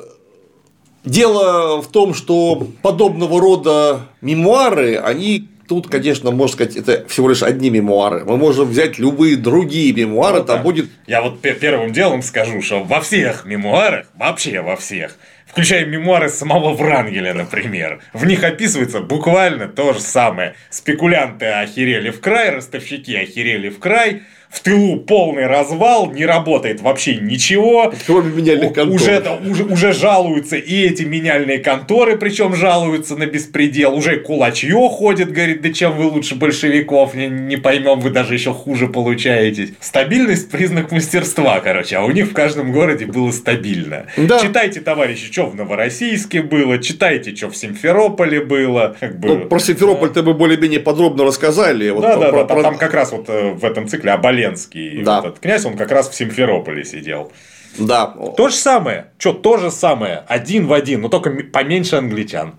Дело 1.03 1.81
в 1.83 1.87
том, 1.91 2.15
что 2.15 2.67
подобного 2.81 3.39
рода 3.39 4.07
мемуары, 4.21 4.95
они 4.97 5.47
тут, 5.67 5.87
конечно, 5.87 6.31
можно 6.31 6.53
сказать, 6.55 6.75
это 6.75 7.05
всего 7.07 7.29
лишь 7.29 7.43
одни 7.43 7.69
мемуары. 7.69 8.25
Мы 8.25 8.37
можем 8.37 8.67
взять 8.67 8.97
любые 8.97 9.35
другие 9.35 9.93
мемуары, 9.93 10.39
Ну 10.39 10.45
там 10.45 10.57
да. 10.57 10.63
будет 10.63 10.89
Я 11.05 11.21
вот 11.21 11.41
пе- 11.41 11.53
первым 11.53 11.93
делом 11.93 12.23
скажу, 12.23 12.59
что 12.63 12.83
во 12.83 13.01
всех 13.01 13.45
мемуарах, 13.45 14.07
вообще 14.15 14.61
во 14.61 14.75
всех, 14.75 15.15
включая 15.55 15.85
мемуары 15.85 16.27
самого 16.27 16.73
Врангеля, 16.73 17.33
например, 17.33 18.01
в 18.11 18.25
них 18.25 18.43
описывается 18.43 18.99
буквально 18.99 19.69
то 19.69 19.93
же 19.93 20.01
самое. 20.01 20.55
Спекулянты 20.69 21.45
охерели 21.45 22.09
в 22.09 22.19
край, 22.19 22.49
ростовщики 22.49 23.15
охерели 23.15 23.69
в 23.69 23.79
край, 23.79 24.23
в 24.55 24.61
тылу 24.61 24.97
полный 25.01 25.47
развал, 25.47 26.11
не 26.11 26.25
работает 26.25 26.81
вообще 26.81 27.17
ничего. 27.17 27.93
кроме 28.07 28.31
меняльных 28.31 28.73
контор. 28.73 28.95
Уже, 28.95 29.19
да, 29.19 29.35
уже, 29.35 29.63
уже 29.65 29.91
жалуются 29.93 30.55
и 30.55 30.81
эти 30.85 31.03
меняльные 31.03 31.59
конторы, 31.59 32.15
причем 32.17 32.55
жалуются 32.55 33.17
на 33.17 33.25
беспредел. 33.25 33.93
Уже 33.95 34.17
кулачье 34.17 34.87
ходит, 34.89 35.31
говорит, 35.31 35.61
да 35.61 35.73
чем 35.73 35.91
вы 35.97 36.05
лучше 36.05 36.35
большевиков, 36.35 37.15
не, 37.15 37.27
не 37.27 37.57
поймем, 37.57 37.99
вы 37.99 38.11
даже 38.11 38.33
еще 38.33 38.53
хуже 38.53 38.87
получаетесь. 38.87 39.73
Стабильность 39.81 40.49
признак 40.49 40.91
мастерства, 40.91 41.59
короче, 41.59 41.97
а 41.97 42.03
у 42.05 42.11
них 42.11 42.27
в 42.27 42.33
каждом 42.33 42.71
городе 42.71 43.05
было 43.05 43.31
стабильно. 43.31 44.05
Да. 44.17 44.39
Читайте, 44.39 44.79
товарищи, 44.79 45.31
что 45.31 45.47
в 45.47 45.55
Новороссийске 45.55 46.41
было, 46.41 46.77
читайте, 46.77 47.35
что 47.35 47.49
в 47.49 47.57
Симферополе 47.57 48.39
было. 48.41 48.95
Как 48.99 49.19
бы, 49.19 49.27
Ну, 49.27 49.39
про 49.47 49.59
Симферополь-то 49.59 50.23
мы 50.23 50.33
более-менее 50.33 50.79
подробно 50.79 51.25
рассказали. 51.25 51.89
Вот 51.89 52.01
да, 52.03 52.13
про- 52.13 52.21
да, 52.21 52.29
про- 52.29 52.37
да, 52.41 52.45
там, 52.47 52.55
про- 52.57 52.63
там 52.63 52.77
как 52.77 52.93
раз 52.93 53.11
вот 53.11 53.25
э, 53.27 53.51
в 53.51 53.65
этом 53.65 53.87
цикле 53.87 54.11
Оболенский, 54.45 55.03
Да. 55.03 55.21
вот 55.21 55.27
этот 55.29 55.39
князь, 55.39 55.65
он 55.65 55.77
как 55.77 55.91
раз 55.91 56.09
в 56.09 56.15
Симферополе 56.15 56.83
сидел. 56.83 57.31
Да. 57.77 58.05
То 58.37 58.49
же 58.49 58.55
самое. 58.55 59.07
Что, 59.17 59.33
то 59.33 59.57
же 59.57 59.69
самое. 59.71 60.23
Один 60.27 60.67
в 60.67 60.73
один, 60.73 61.01
но 61.01 61.09
только 61.09 61.31
поменьше 61.51 61.97
англичан. 61.97 62.55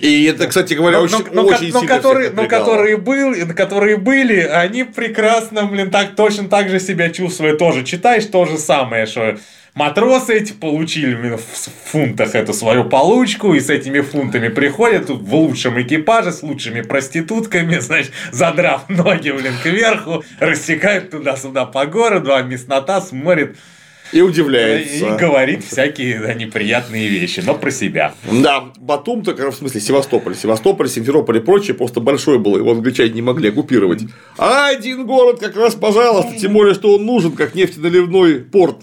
И 0.00 0.24
это, 0.24 0.46
кстати 0.46 0.74
говоря, 0.74 0.98
Но, 0.98 1.04
очень, 1.04 1.24
но- 1.32 1.44
очень 1.44 1.72
но 1.72 1.80
сильно 1.80 1.96
которые, 1.96 2.26
всех 2.26 2.36
но 2.36 2.48
которые, 2.48 2.96
были, 2.96 3.44
которые 3.52 3.96
были, 3.96 4.40
они 4.40 4.84
прекрасно, 4.84 5.64
блин, 5.64 5.90
так 5.90 6.14
точно 6.14 6.48
так 6.48 6.68
же 6.68 6.78
себя 6.80 7.10
чувствуют. 7.10 7.58
Тоже 7.58 7.84
читаешь 7.84 8.26
то 8.26 8.44
же 8.46 8.58
самое, 8.58 9.06
что 9.06 9.38
матросы 9.74 10.34
эти 10.34 10.52
получили 10.52 11.14
блин, 11.14 11.36
в 11.38 11.90
фунтах 11.90 12.34
эту 12.34 12.52
свою 12.52 12.84
получку, 12.84 13.54
и 13.54 13.60
с 13.60 13.70
этими 13.70 14.00
фунтами 14.00 14.48
приходят 14.48 15.06
тут 15.06 15.22
в 15.22 15.34
лучшем 15.34 15.80
экипаже, 15.80 16.32
с 16.32 16.42
лучшими 16.42 16.80
проститутками, 16.82 17.78
значит, 17.80 18.12
задрав 18.32 18.88
ноги, 18.88 19.30
блин, 19.30 19.54
кверху, 19.62 20.24
рассекают 20.38 21.10
туда-сюда 21.10 21.64
по 21.66 21.86
городу, 21.86 22.34
а 22.34 22.42
мяснота 22.42 23.00
смотрит 23.00 23.56
И 24.12 24.18
и 24.18 24.20
удивляется. 24.20 25.16
говорит 25.16 25.64
всякие 25.64 26.20
да, 26.20 26.34
неприятные 26.34 27.08
вещи, 27.08 27.42
но 27.44 27.54
про 27.54 27.70
себя. 27.70 28.14
Да, 28.30 28.72
Батум, 28.78 29.22
так 29.22 29.38
в 29.38 29.52
смысле 29.52 29.80
Севастополь. 29.80 30.34
Севастополь, 30.34 30.88
Симферополь 30.88 31.38
и 31.38 31.40
прочее 31.40 31.74
просто 31.74 32.00
большой 32.00 32.38
был, 32.38 32.56
его 32.56 32.72
англичане 32.72 33.10
не 33.10 33.22
могли 33.22 33.50
оккупировать. 33.50 34.02
А 34.36 34.68
один 34.68 35.06
город 35.06 35.40
как 35.40 35.56
раз, 35.56 35.74
пожалуйста, 35.74 36.38
тем 36.38 36.52
более, 36.52 36.74
что 36.74 36.94
он 36.94 37.06
нужен, 37.06 37.32
как 37.32 37.54
нефтеналивной 37.54 38.40
порт. 38.40 38.78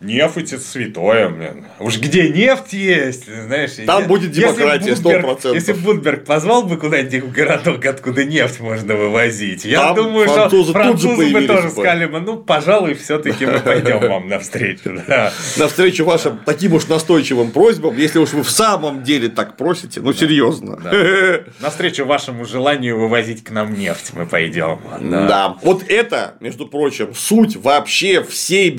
Нефть 0.00 0.52
это 0.52 0.60
святое, 0.62 1.28
блин. 1.28 1.64
Уж 1.80 1.98
где 1.98 2.28
нефть 2.28 2.72
есть, 2.74 3.26
знаешь. 3.26 3.72
Там 3.86 4.02
е- 4.02 4.08
будет 4.08 4.36
если 4.36 4.42
демократия, 4.42 4.92
Будберг- 4.92 5.40
100%. 5.42 5.54
Если 5.54 5.72
Будберг 5.72 6.24
позвал 6.24 6.62
бы 6.64 6.76
куда-нибудь 6.76 7.24
в 7.24 7.32
городок, 7.32 7.84
откуда 7.86 8.24
нефть 8.24 8.60
можно 8.60 8.94
вывозить, 8.94 9.64
я 9.64 9.80
Там 9.86 9.96
думаю, 9.96 10.28
французы 10.28 10.70
что 10.70 10.82
тут 10.82 11.00
же 11.00 11.08
французы 11.08 11.32
бы 11.32 11.46
тоже 11.46 11.62
бы. 11.68 11.70
сказали 11.70 12.06
бы, 12.06 12.20
ну, 12.20 12.36
пожалуй, 12.38 12.94
все-таки 12.94 13.46
мы 13.46 13.58
пойдем 13.64 13.98
вам 14.00 14.28
навстречу. 14.28 15.00
да. 15.08 15.32
Навстречу 15.56 16.04
вашим 16.04 16.38
таким 16.44 16.74
уж 16.74 16.86
настойчивым 16.88 17.50
просьбам, 17.50 17.96
если 17.96 18.18
уж 18.18 18.32
вы 18.32 18.42
в 18.42 18.50
самом 18.50 19.02
деле 19.02 19.28
так 19.28 19.56
просите, 19.56 20.00
ну 20.00 20.12
серьезно. 20.12 20.78
Навстречу 21.60 22.04
вашему 22.04 22.44
желанию 22.44 22.98
вывозить 22.98 23.42
к 23.42 23.50
нам 23.50 23.74
нефть 23.74 24.12
мы 24.14 24.26
пойдем. 24.26 24.78
Да. 25.00 25.56
Вот 25.62 25.82
это, 25.88 26.34
между 26.40 26.66
прочим, 26.66 27.14
суть 27.14 27.56
вообще 27.56 28.22
всей 28.22 28.70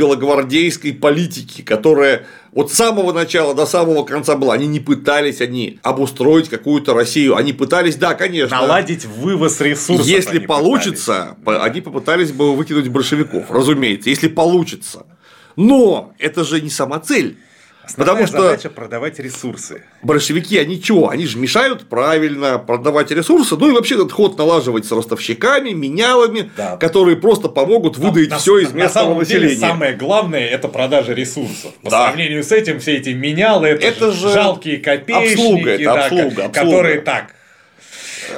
белогвардейской 0.67 0.93
политики, 0.93 1.61
которая 1.61 2.25
вот 2.51 2.71
с 2.71 2.75
самого 2.75 3.13
начала 3.13 3.53
до 3.53 3.65
самого 3.65 4.03
конца 4.03 4.35
была. 4.35 4.53
Они 4.53 4.67
не 4.67 4.79
пытались 4.79 5.41
они 5.41 5.79
обустроить 5.83 6.49
какую-то 6.49 6.93
Россию. 6.93 7.35
Они 7.35 7.53
пытались, 7.53 7.95
да, 7.95 8.13
конечно. 8.13 8.57
Наладить 8.57 9.05
вывоз 9.05 9.61
ресурсов. 9.61 10.05
Если 10.05 10.37
они 10.37 10.47
получится, 10.47 11.37
пытались. 11.43 11.71
они 11.71 11.81
попытались 11.81 12.31
бы 12.31 12.55
выкинуть 12.55 12.87
большевиков, 12.89 13.51
разумеется, 13.51 14.09
если 14.09 14.27
получится. 14.27 15.05
Но 15.55 16.13
это 16.19 16.43
же 16.43 16.61
не 16.61 16.69
сама 16.69 16.99
цель. 16.99 17.37
Основная 17.87 18.15
Потому 18.15 18.27
что 18.27 18.41
задача 18.49 18.69
продавать 18.69 19.17
ресурсы. 19.19 19.81
большевики, 20.03 20.57
они 20.57 20.81
чего? 20.81 21.09
Они 21.09 21.25
же 21.25 21.37
мешают 21.37 21.87
правильно 21.87 22.59
продавать 22.59 23.11
ресурсы, 23.11 23.55
ну 23.55 23.69
и 23.69 23.71
вообще 23.71 23.95
этот 23.95 24.11
ход 24.11 24.37
налаживать 24.37 24.85
с 24.85 24.91
ростовщиками, 24.91 25.69
менялами, 25.71 26.51
Да. 26.57 26.75
которые 26.77 27.15
просто 27.15 27.47
помогут 27.47 27.97
выдать 27.97 28.29
На- 28.29 28.37
все 28.39 28.59
из 28.59 28.71
на 28.73 28.77
местного 28.79 29.05
самом 29.13 29.23
деле, 29.23 29.45
населения. 29.47 29.67
самое 29.69 29.93
главное 29.95 30.45
это 30.47 30.67
продажа 30.67 31.13
ресурсов. 31.13 31.73
По 31.81 31.89
Да. 31.89 32.07
сравнению 32.07 32.43
с 32.43 32.51
этим, 32.51 32.79
все 32.81 32.97
эти 32.97 33.09
менялы, 33.09 33.67
это, 33.69 33.85
Это 33.87 34.11
же 34.11 34.33
жалкие 34.33 34.77
копеечники, 34.77 35.33
обслуга, 35.39 35.69
это 35.71 35.83
да, 35.85 36.03
обслуга, 36.05 36.25
обслуга. 36.45 36.49
которые 36.49 37.01
так. 37.01 37.33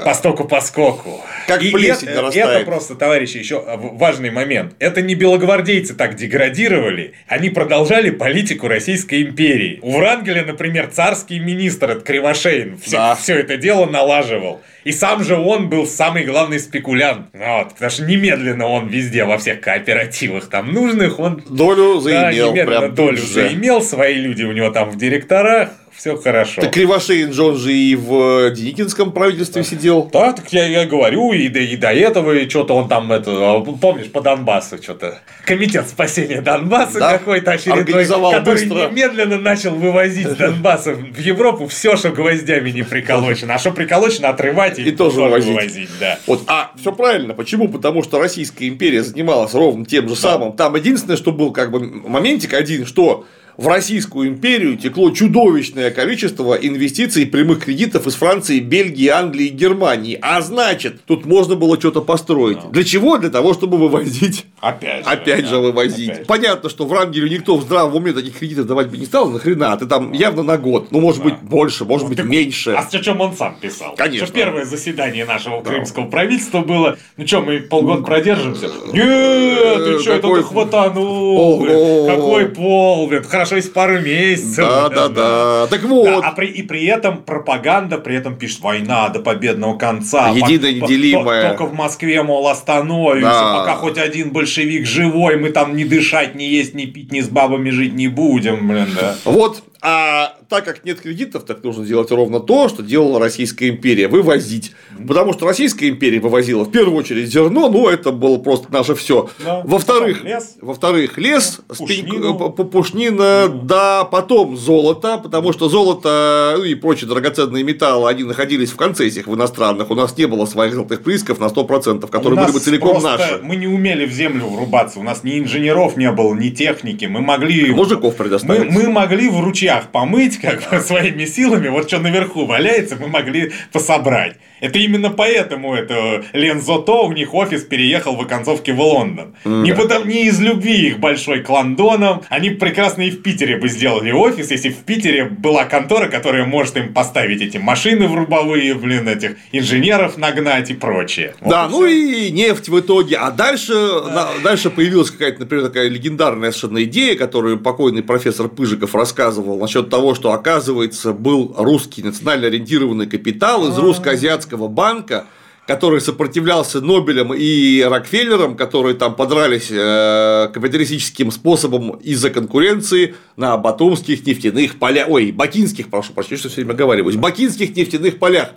По 0.05 0.13
стоку 0.13 0.45
по 0.45 0.61
скоку. 0.61 1.21
Как 1.47 1.61
И 1.63 1.71
плесень 1.71 2.07
это, 2.07 2.21
нарастает. 2.21 2.47
это 2.49 2.65
просто, 2.65 2.95
товарищи, 2.95 3.37
еще 3.37 3.63
важный 3.65 4.29
момент. 4.31 4.73
Это 4.79 5.01
не 5.01 5.15
белогвардейцы 5.15 5.93
так 5.95 6.15
деградировали, 6.15 7.13
они 7.27 7.49
продолжали 7.49 8.09
политику 8.09 8.67
Российской 8.67 9.21
империи. 9.23 9.79
У 9.81 9.97
Врангеля, 9.97 10.43
например, 10.45 10.87
царский 10.91 11.39
министр, 11.39 11.91
это 11.91 12.01
Кривошеин, 12.01 12.77
все, 12.77 12.97
Да. 12.97 13.15
все 13.15 13.39
это 13.39 13.57
дело 13.57 13.85
налаживал. 13.85 14.61
И 14.83 14.91
сам 14.91 15.23
же 15.23 15.35
он 15.35 15.69
был 15.69 15.85
самый 15.85 16.23
главный 16.23 16.59
спекулянт. 16.59 17.27
Вот, 17.33 17.73
потому 17.73 17.91
что 17.91 18.03
немедленно 18.03 18.67
он 18.67 18.87
везде, 18.87 19.25
во 19.25 19.37
всех 19.37 19.59
кооперативах 19.61 20.49
там 20.49 20.71
нужных, 20.73 21.19
он 21.19 21.43
Долю 21.49 21.95
да, 21.95 22.01
заимел 22.01 22.51
немедленно 22.51 22.79
прям 22.81 22.95
долю 22.95 23.17
же. 23.17 23.23
заимел, 23.27 23.81
свои 23.81 24.15
люди 24.15 24.43
у 24.43 24.51
него 24.51 24.69
там 24.69 24.89
в 24.89 24.97
директорах, 24.97 25.69
все 25.99 26.15
хорошо. 26.15 26.61
Так 26.61 26.71
Кривошеин 26.71 27.33
же 27.33 27.43
он 27.43 27.57
же 27.57 27.73
и 27.73 27.93
в 27.95 28.47
э, 28.47 28.55
Деникинском 28.55 29.11
правительстве 29.11 29.63
сидел. 29.65 30.09
Да, 30.13 30.31
так 30.31 30.51
я, 30.53 30.65
я 30.65 30.85
говорю, 30.85 31.33
и 31.33 31.49
до, 31.49 31.59
и 31.59 31.75
до 31.75 31.91
этого, 31.91 32.31
и 32.31 32.47
что-то 32.47 32.73
он 32.75 32.87
там, 32.87 33.11
это, 33.11 33.31
а, 33.31 33.59
помнишь, 33.61 34.09
по 34.09 34.21
Донбассу 34.21 34.81
что-то. 34.81 35.19
Комитет 35.45 35.89
спасения 35.89 36.41
Донбасса 36.41 36.99
Да. 36.99 37.17
какой-то 37.17 37.51
очередной, 37.51 38.05
который 38.05 38.41
быстро. 38.43 38.89
немедленно 38.89 39.37
начал 39.37 39.75
вывозить 39.75 40.27
с 40.27 40.35
Донбасса 40.37 40.93
в 40.93 41.19
Европу 41.19 41.67
все, 41.67 41.97
что 41.97 42.11
гвоздями 42.11 42.69
не 42.69 42.83
приколочено. 42.83 43.55
А 43.55 43.59
что 43.59 43.71
приколочено, 43.71 44.29
отрывать 44.29 44.79
и, 44.79 44.83
И 44.83 44.91
тоже 44.91 45.21
вывозить. 45.21 45.49
вывозить. 45.49 45.89
Да. 45.99 46.17
Вот, 46.27 46.43
а 46.47 46.71
все 46.79 46.93
правильно. 46.93 47.33
Почему? 47.33 47.67
Потому 47.67 48.03
что 48.03 48.19
Российская 48.19 48.69
империя 48.69 49.03
занималась 49.03 49.53
ровно 49.53 49.85
тем 49.85 50.07
же 50.07 50.15
самым. 50.15 50.53
Там 50.53 50.75
единственное, 50.75 51.17
что 51.17 51.33
был 51.33 51.51
как 51.51 51.71
бы 51.71 51.81
моментик 51.81 52.53
один, 52.53 52.85
что 52.85 53.25
в 53.57 53.67
Российскую 53.67 54.29
империю 54.29 54.77
текло 54.77 55.11
чудовищное 55.11 55.91
количество 55.91 56.53
инвестиций 56.53 57.23
и 57.23 57.25
прямых 57.25 57.65
кредитов 57.65 58.07
из 58.07 58.15
Франции, 58.15 58.59
Бельгии, 58.59 59.07
Англии 59.07 59.47
и 59.47 59.49
Германии. 59.49 60.17
А 60.21 60.41
значит, 60.41 61.03
тут 61.05 61.25
можно 61.25 61.55
было 61.55 61.77
что-то 61.79 62.01
построить. 62.01 62.59
Для 62.71 62.83
чего? 62.83 63.17
Для 63.17 63.29
того, 63.29 63.53
чтобы 63.53 63.77
вывозить. 63.77 64.45
Опять 64.59 65.05
же. 65.05 65.11
Опять 65.11 65.41
да, 65.43 65.47
же 65.47 65.57
вывозить. 65.59 66.09
опять. 66.09 66.27
Понятно, 66.27 66.69
что 66.69 66.85
в 66.85 66.93
Рангелю 66.93 67.27
никто 67.27 67.57
в 67.57 67.63
здравом 67.63 67.95
уме 67.95 68.13
таких 68.13 68.37
кредитов 68.37 68.67
давать 68.67 68.89
бы 68.89 68.97
не 68.97 69.05
стал. 69.05 69.29
Нахрена? 69.29 69.75
Ты 69.77 69.85
там 69.85 70.11
явно 70.13 70.43
на 70.43 70.57
год. 70.57 70.91
Ну, 70.91 70.99
может 70.99 71.23
быть, 71.23 71.37
больше, 71.41 71.85
может 71.85 72.07
быть, 72.07 72.17
Так, 72.17 72.27
меньше. 72.27 72.71
А 72.71 72.83
с 72.83 72.89
чем 72.99 73.21
он 73.21 73.35
сам 73.35 73.55
писал? 73.59 73.95
Конечно. 73.95 74.27
Что 74.27 74.35
первое 74.35 74.65
заседание 74.65 75.25
нашего 75.25 75.61
крымского 75.61 76.05
правительства 76.05 76.61
было. 76.61 76.97
Ну 77.17 77.27
что, 77.27 77.41
мы 77.41 77.59
полгода 77.59 78.03
продержимся? 78.03 78.67
Нет, 78.93 79.85
ты 79.85 79.99
что, 79.99 80.13
это 80.13 80.35
ты 80.35 80.43
хватанул? 80.43 81.65
Какой 82.07 82.47
пол? 82.47 83.09
Хорошо, 83.39 83.55
если 83.55 83.69
пару 83.69 84.01
месяцев. 84.01 84.57
Да, 84.57 84.89
да, 84.89 85.07
да. 85.07 85.67
Так 85.67 85.83
вот. 85.83 86.25
А 86.25 86.31
при, 86.31 86.47
и 86.47 86.61
при 86.61 86.85
этом 86.85 87.23
пропаганда, 87.23 87.97
при 87.97 88.17
этом 88.17 88.35
пишет 88.35 88.59
война 88.59 89.07
до 89.07 89.19
победного 89.19 89.77
конца. 89.77 90.27
Единая, 90.29 90.73
неделимая. 90.73 91.47
Только 91.49 91.65
в 91.65 91.73
Москве, 91.73 92.21
мол, 92.21 92.49
остановимся, 92.49 93.29
Да. 93.29 93.59
пока 93.59 93.75
хоть 93.75 93.97
один 93.97 94.31
большевик 94.31 94.85
живой, 94.85 95.37
мы 95.37 95.51
там 95.51 95.77
не 95.77 95.85
дышать, 95.85 96.35
не 96.35 96.49
есть, 96.49 96.73
не 96.73 96.85
пить, 96.85 97.13
ни 97.13 97.21
с 97.21 97.29
бабами 97.29 97.69
жить 97.69 97.93
не 97.93 98.09
будем, 98.09 98.67
блин, 98.67 98.89
да. 98.99 99.15
Вот, 99.23 99.63
а 99.81 100.33
так 100.49 100.65
как 100.65 100.83
нет 100.83 100.99
кредитов, 100.99 101.43
так 101.45 101.63
нужно 101.63 101.85
делать 101.85 102.09
ровно 102.11 102.39
то, 102.39 102.67
что 102.69 102.81
делала 102.81 103.19
Российская 103.19 103.69
империя– 103.69 104.07
вывозить. 104.09 104.71
Потому 105.07 105.31
что 105.33 105.45
Российская 105.45 105.87
империя 105.89 106.19
вывозила 106.19 106.63
в 106.65 106.71
первую 106.71 106.97
очередь 106.97 107.29
зерно, 107.31 107.69
ну 107.69 107.87
это 107.87 108.11
было 108.11 108.37
просто 108.37 108.71
наше 108.71 108.95
все. 108.95 109.29
Да. 109.45 109.61
Во-вторых, 109.63 110.23
лес. 110.23 110.55
во-вторых, 110.59 111.17
лес, 111.17 111.61
спинь- 111.69 112.03
Пушнину. 112.07 112.35
п- 112.37 112.49
п- 112.63 112.69
пушнина, 112.69 113.47
да, 113.47 114.03
потом 114.05 114.57
золото, 114.57 115.19
потому 115.19 115.53
что 115.53 115.69
золото 115.69 116.55
ну, 116.57 116.63
и 116.63 116.73
прочие 116.75 117.07
драгоценные 117.07 117.63
металлы, 117.63 118.09
они 118.09 118.23
находились 118.23 118.71
в 118.71 118.75
концессиях 118.75 119.27
в 119.27 119.35
иностранных. 119.35 119.91
У 119.91 119.95
нас 119.95 120.17
не 120.17 120.25
было 120.25 120.45
своих 120.45 120.73
золотых 120.73 121.03
приисков 121.03 121.39
на 121.39 121.45
100%, 121.45 122.07
которые 122.09 122.39
были 122.41 122.51
бы 122.51 122.59
целиком 122.59 123.01
наши. 123.03 123.39
Мы 123.43 123.55
не 123.55 123.67
умели 123.67 124.05
в 124.05 124.11
землю 124.11 124.47
врубаться, 124.47 124.99
у 124.99 125.03
нас 125.03 125.23
ни 125.23 125.37
инженеров 125.37 125.95
не 125.95 126.11
было, 126.11 126.33
ни 126.33 126.49
техники, 126.49 127.05
мы 127.05 127.21
могли... 127.21 127.71
Мужиков 127.71 128.13
Мы, 128.17 128.23
предоставить. 128.23 128.71
мы 128.71 128.89
могли 128.89 129.29
в 129.29 129.39
ручьях 129.39 129.91
помыть 129.91 130.38
как 130.41 130.69
бы, 130.69 130.79
своими 130.79 131.25
силами, 131.25 131.67
вот 131.69 131.87
что 131.87 131.99
наверху 131.99 132.45
валяется, 132.45 132.95
мы 132.95 133.07
могли 133.07 133.51
пособрать. 133.71 134.37
Это 134.62 134.80
именно 134.80 135.10
поэтому 135.10 135.74
это 135.76 136.24
Лензото, 136.34 136.93
у 137.03 137.12
них 137.12 137.34
офис 137.34 137.64
переехал 137.64 138.16
в 138.16 138.22
оконцовке 138.22 138.74
в 138.74 138.82
Лондон. 138.82 139.36
Не, 139.45 139.74
потому, 139.74 140.05
не 140.05 140.26
из 140.28 140.39
любви 140.39 140.88
их 140.88 140.99
большой 140.99 141.41
к 141.41 141.49
Лондонам. 141.49 142.22
Они 142.30 142.49
прекрасно 142.49 143.03
и 143.03 143.12
в 143.12 143.22
Питере 143.22 143.57
бы 143.57 143.70
сделали 143.70 144.12
офис, 144.12 144.51
если 144.51 144.70
в 144.70 144.78
Питере 144.78 145.26
была 145.26 145.66
контора, 145.66 146.07
которая 146.07 146.45
может 146.45 146.78
им 146.78 146.93
поставить 146.93 147.41
эти 147.41 147.57
машины 147.57 148.07
врубовые, 148.07 148.74
блин, 148.74 149.07
этих 149.07 149.38
инженеров 149.51 150.18
нагнать 150.18 150.70
и 150.72 150.74
прочее. 150.74 151.36
Вот 151.41 151.49
Да, 151.49 151.66
и 151.68 151.72
ну 151.72 151.86
и 151.86 152.32
нефть 152.32 152.70
в 152.70 152.80
итоге. 152.80 153.18
А 153.18 153.32
дальше, 153.32 153.74
на- 153.74 154.30
дальше 154.43 154.70
появилась 154.70 155.12
какая-то, 155.12 155.41
например, 155.41 155.68
такая 155.68 155.88
легендарная 155.89 156.51
совершенно 156.51 156.84
идея, 156.84 157.16
которую 157.16 157.60
покойный 157.60 158.03
профессор 158.03 158.47
Пыжиков 158.49 158.95
рассказывал 158.95 159.60
насчет 159.60 159.89
того, 159.89 160.16
что, 160.16 160.32
оказывается, 160.32 161.14
был 161.14 161.53
русский 161.57 162.01
национально 162.01 162.47
ориентированный 162.47 163.05
капитал 163.07 163.66
А. 163.66 163.70
из 163.70 163.78
русско-азиатского 163.78 164.48
банка, 164.57 165.25
который 165.69 166.01
сопротивлялся 166.01 166.81
Нобелям 166.81 167.31
и 167.31 167.83
Рокфеллерам, 167.83 168.55
которые 168.55 168.95
там 168.95 169.15
подрались 169.15 169.67
э, 169.69 170.49
капиталистическим 170.51 171.29
способом 171.29 171.91
из-за 171.97 172.31
конкуренции 172.31 173.13
на 173.35 173.55
батумских 173.55 174.25
нефтяных 174.25 174.79
полях, 174.79 175.07
ой, 175.09 175.31
бакинских, 175.31 175.89
прошу 175.89 176.13
прощения, 176.13 176.37
что 176.37 176.49
все 176.49 176.61
время 176.61 176.71
оговариваюсь, 176.71 177.17
бакинских 177.17 177.75
нефтяных 177.75 178.17
полях. 178.17 178.49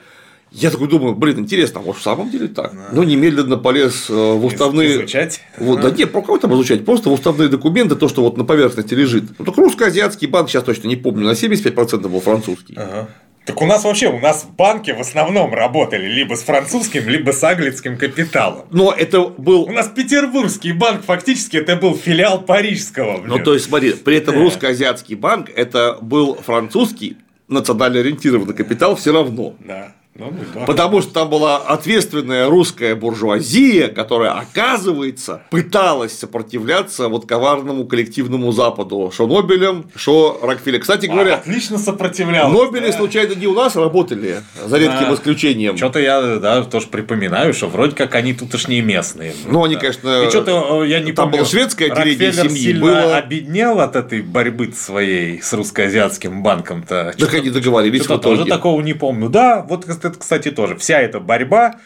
Я 0.53 0.71
такой 0.71 0.89
думаю, 0.89 1.15
блин, 1.15 1.41
интересно, 1.41 1.81
а 1.81 1.83
может 1.83 2.01
в 2.01 2.05
самом 2.05 2.31
деле 2.31 2.49
так? 2.49 2.73
Ну, 2.93 3.03
немедленно 3.03 3.59
полез 3.59 4.09
э, 4.09 4.15
в 4.15 4.45
уставные... 4.47 4.97
Изучать. 4.97 5.41
Вот, 5.59 5.83
да 5.83 5.91
нет, 5.91 6.13
про 6.13 6.23
кого 6.23 6.39
там 6.39 6.55
изучать? 6.55 6.85
Просто 6.85 7.11
в 7.11 7.13
уставные 7.13 7.49
документы, 7.49 7.95
то, 7.95 8.09
что 8.09 8.23
вот 8.23 8.39
на 8.39 8.45
поверхности 8.45 8.95
лежит. 8.95 9.25
Ну, 9.39 9.45
только 9.45 9.61
русско-азиатский 9.61 10.29
банк, 10.29 10.49
сейчас 10.49 10.65
точно 10.65 10.89
не 10.89 10.97
помню, 10.97 11.27
на 11.27 11.33
75% 11.33 12.09
был 12.09 12.21
французский. 12.21 12.75
Ага. 12.77 13.09
Так 13.45 13.61
у 13.61 13.67
нас 13.67 13.83
вообще, 13.83 14.09
у 14.09 14.21
нас 14.21 14.45
банки 14.45 14.93
в 14.93 15.01
основном 15.01 15.53
работали 15.53 16.07
либо 16.07 16.35
с 16.37 16.43
французским, 16.43 17.09
либо 17.09 17.33
с 17.33 17.43
английским 17.43 17.97
капиталом. 17.99 18.67
Но 18.71 18.93
это 18.93 19.21
был 19.25 19.63
У 19.63 19.73
нас 19.73 19.89
Петербургский 19.89 20.73
банк 20.73 21.05
фактически 21.05 21.57
это 21.57 21.75
был 21.77 21.97
филиал 21.97 22.43
парижского. 22.43 23.19
блин. 23.19 23.27
Ну, 23.29 23.39
то 23.43 23.55
есть, 23.55 23.67
смотри, 23.67 23.95
при 23.95 24.17
этом 24.19 24.35
Да. 24.37 24.41
русско-азиатский 24.43 25.17
банк 25.17 25.51
это 25.55 25.99
был 26.01 26.37
французский 26.37 27.17
национально 27.49 27.99
ориентированный 28.01 28.55
капитал 28.55 28.95
все 28.97 29.13
равно. 29.13 29.55
Да. 29.61 29.93
Ну, 30.15 30.31
ну. 30.55 30.67
Потому 30.67 31.01
что 31.01 31.11
там 31.15 31.31
была 31.31 31.57
ответственная 31.57 32.47
русская 32.47 32.95
буржуазия, 32.95 33.89
которая, 33.89 34.33
оказывается, 34.33 35.43
пыталась 35.51 36.19
сопротивляться 36.19 37.09
вот 37.09 37.25
коварному 37.27 37.87
коллективному 37.87 38.53
Западу. 38.53 39.11
Шо 39.15 39.27
Нобелем, 39.27 39.87
шо 39.97 40.39
Рокфеллер. 40.43 40.81
Кстати 40.81 41.07
говоря, 41.07 41.37
отлично 41.37 41.79
сопротивлялся. 41.79 42.53
Нобели, 42.53 42.89
да. 42.89 42.93
случайно, 42.93 43.35
не 43.35 43.47
у 43.47 43.55
нас 43.55 43.75
работали, 43.75 44.43
за 44.67 44.77
редким 44.77 45.09
Да. 45.09 45.15
исключением. 45.15 45.79
Что-то 45.79 45.99
я, 46.01 46.37
да, 46.37 46.63
тоже 46.65 46.89
припоминаю, 46.89 47.55
что 47.55 47.69
вроде 47.69 47.97
как 47.97 48.15
они 48.15 48.35
тутошние 48.35 48.83
местные. 48.83 49.33
Ну, 49.47 49.65
они, 49.65 49.77
конечно, 49.77 50.25
И 50.25 50.29
что-то, 50.29 50.85
я 50.85 51.01
не 51.01 51.13
там 51.13 51.31
помню, 51.31 51.47
шведское 51.47 51.91
отделение 51.91 52.27
Рокфеллер 52.29 52.51
семьи, 52.51 52.63
сильно 52.63 52.85
было- 52.85 53.17
обеднел 53.17 53.81
от 53.81 53.97
этой 53.97 54.21
борьбы 54.21 54.73
своей 54.77 55.41
с 55.41 55.53
русско-азиатским 55.55 56.43
банком-то. 56.43 57.15
Так 57.19 57.33
они 57.35 57.49
договорились 57.49 58.05
Что-то 58.05 58.23
тоже 58.31 58.45
такого 58.45 58.81
не 58.83 58.93
помню. 58.93 59.31
Да, 59.31 59.65
вот 59.67 59.87
это, 60.05 60.19
кстати, 60.19 60.51
тоже. 60.51 60.77
Вся 60.77 61.01
эта 61.01 61.21
борьба 61.21 61.77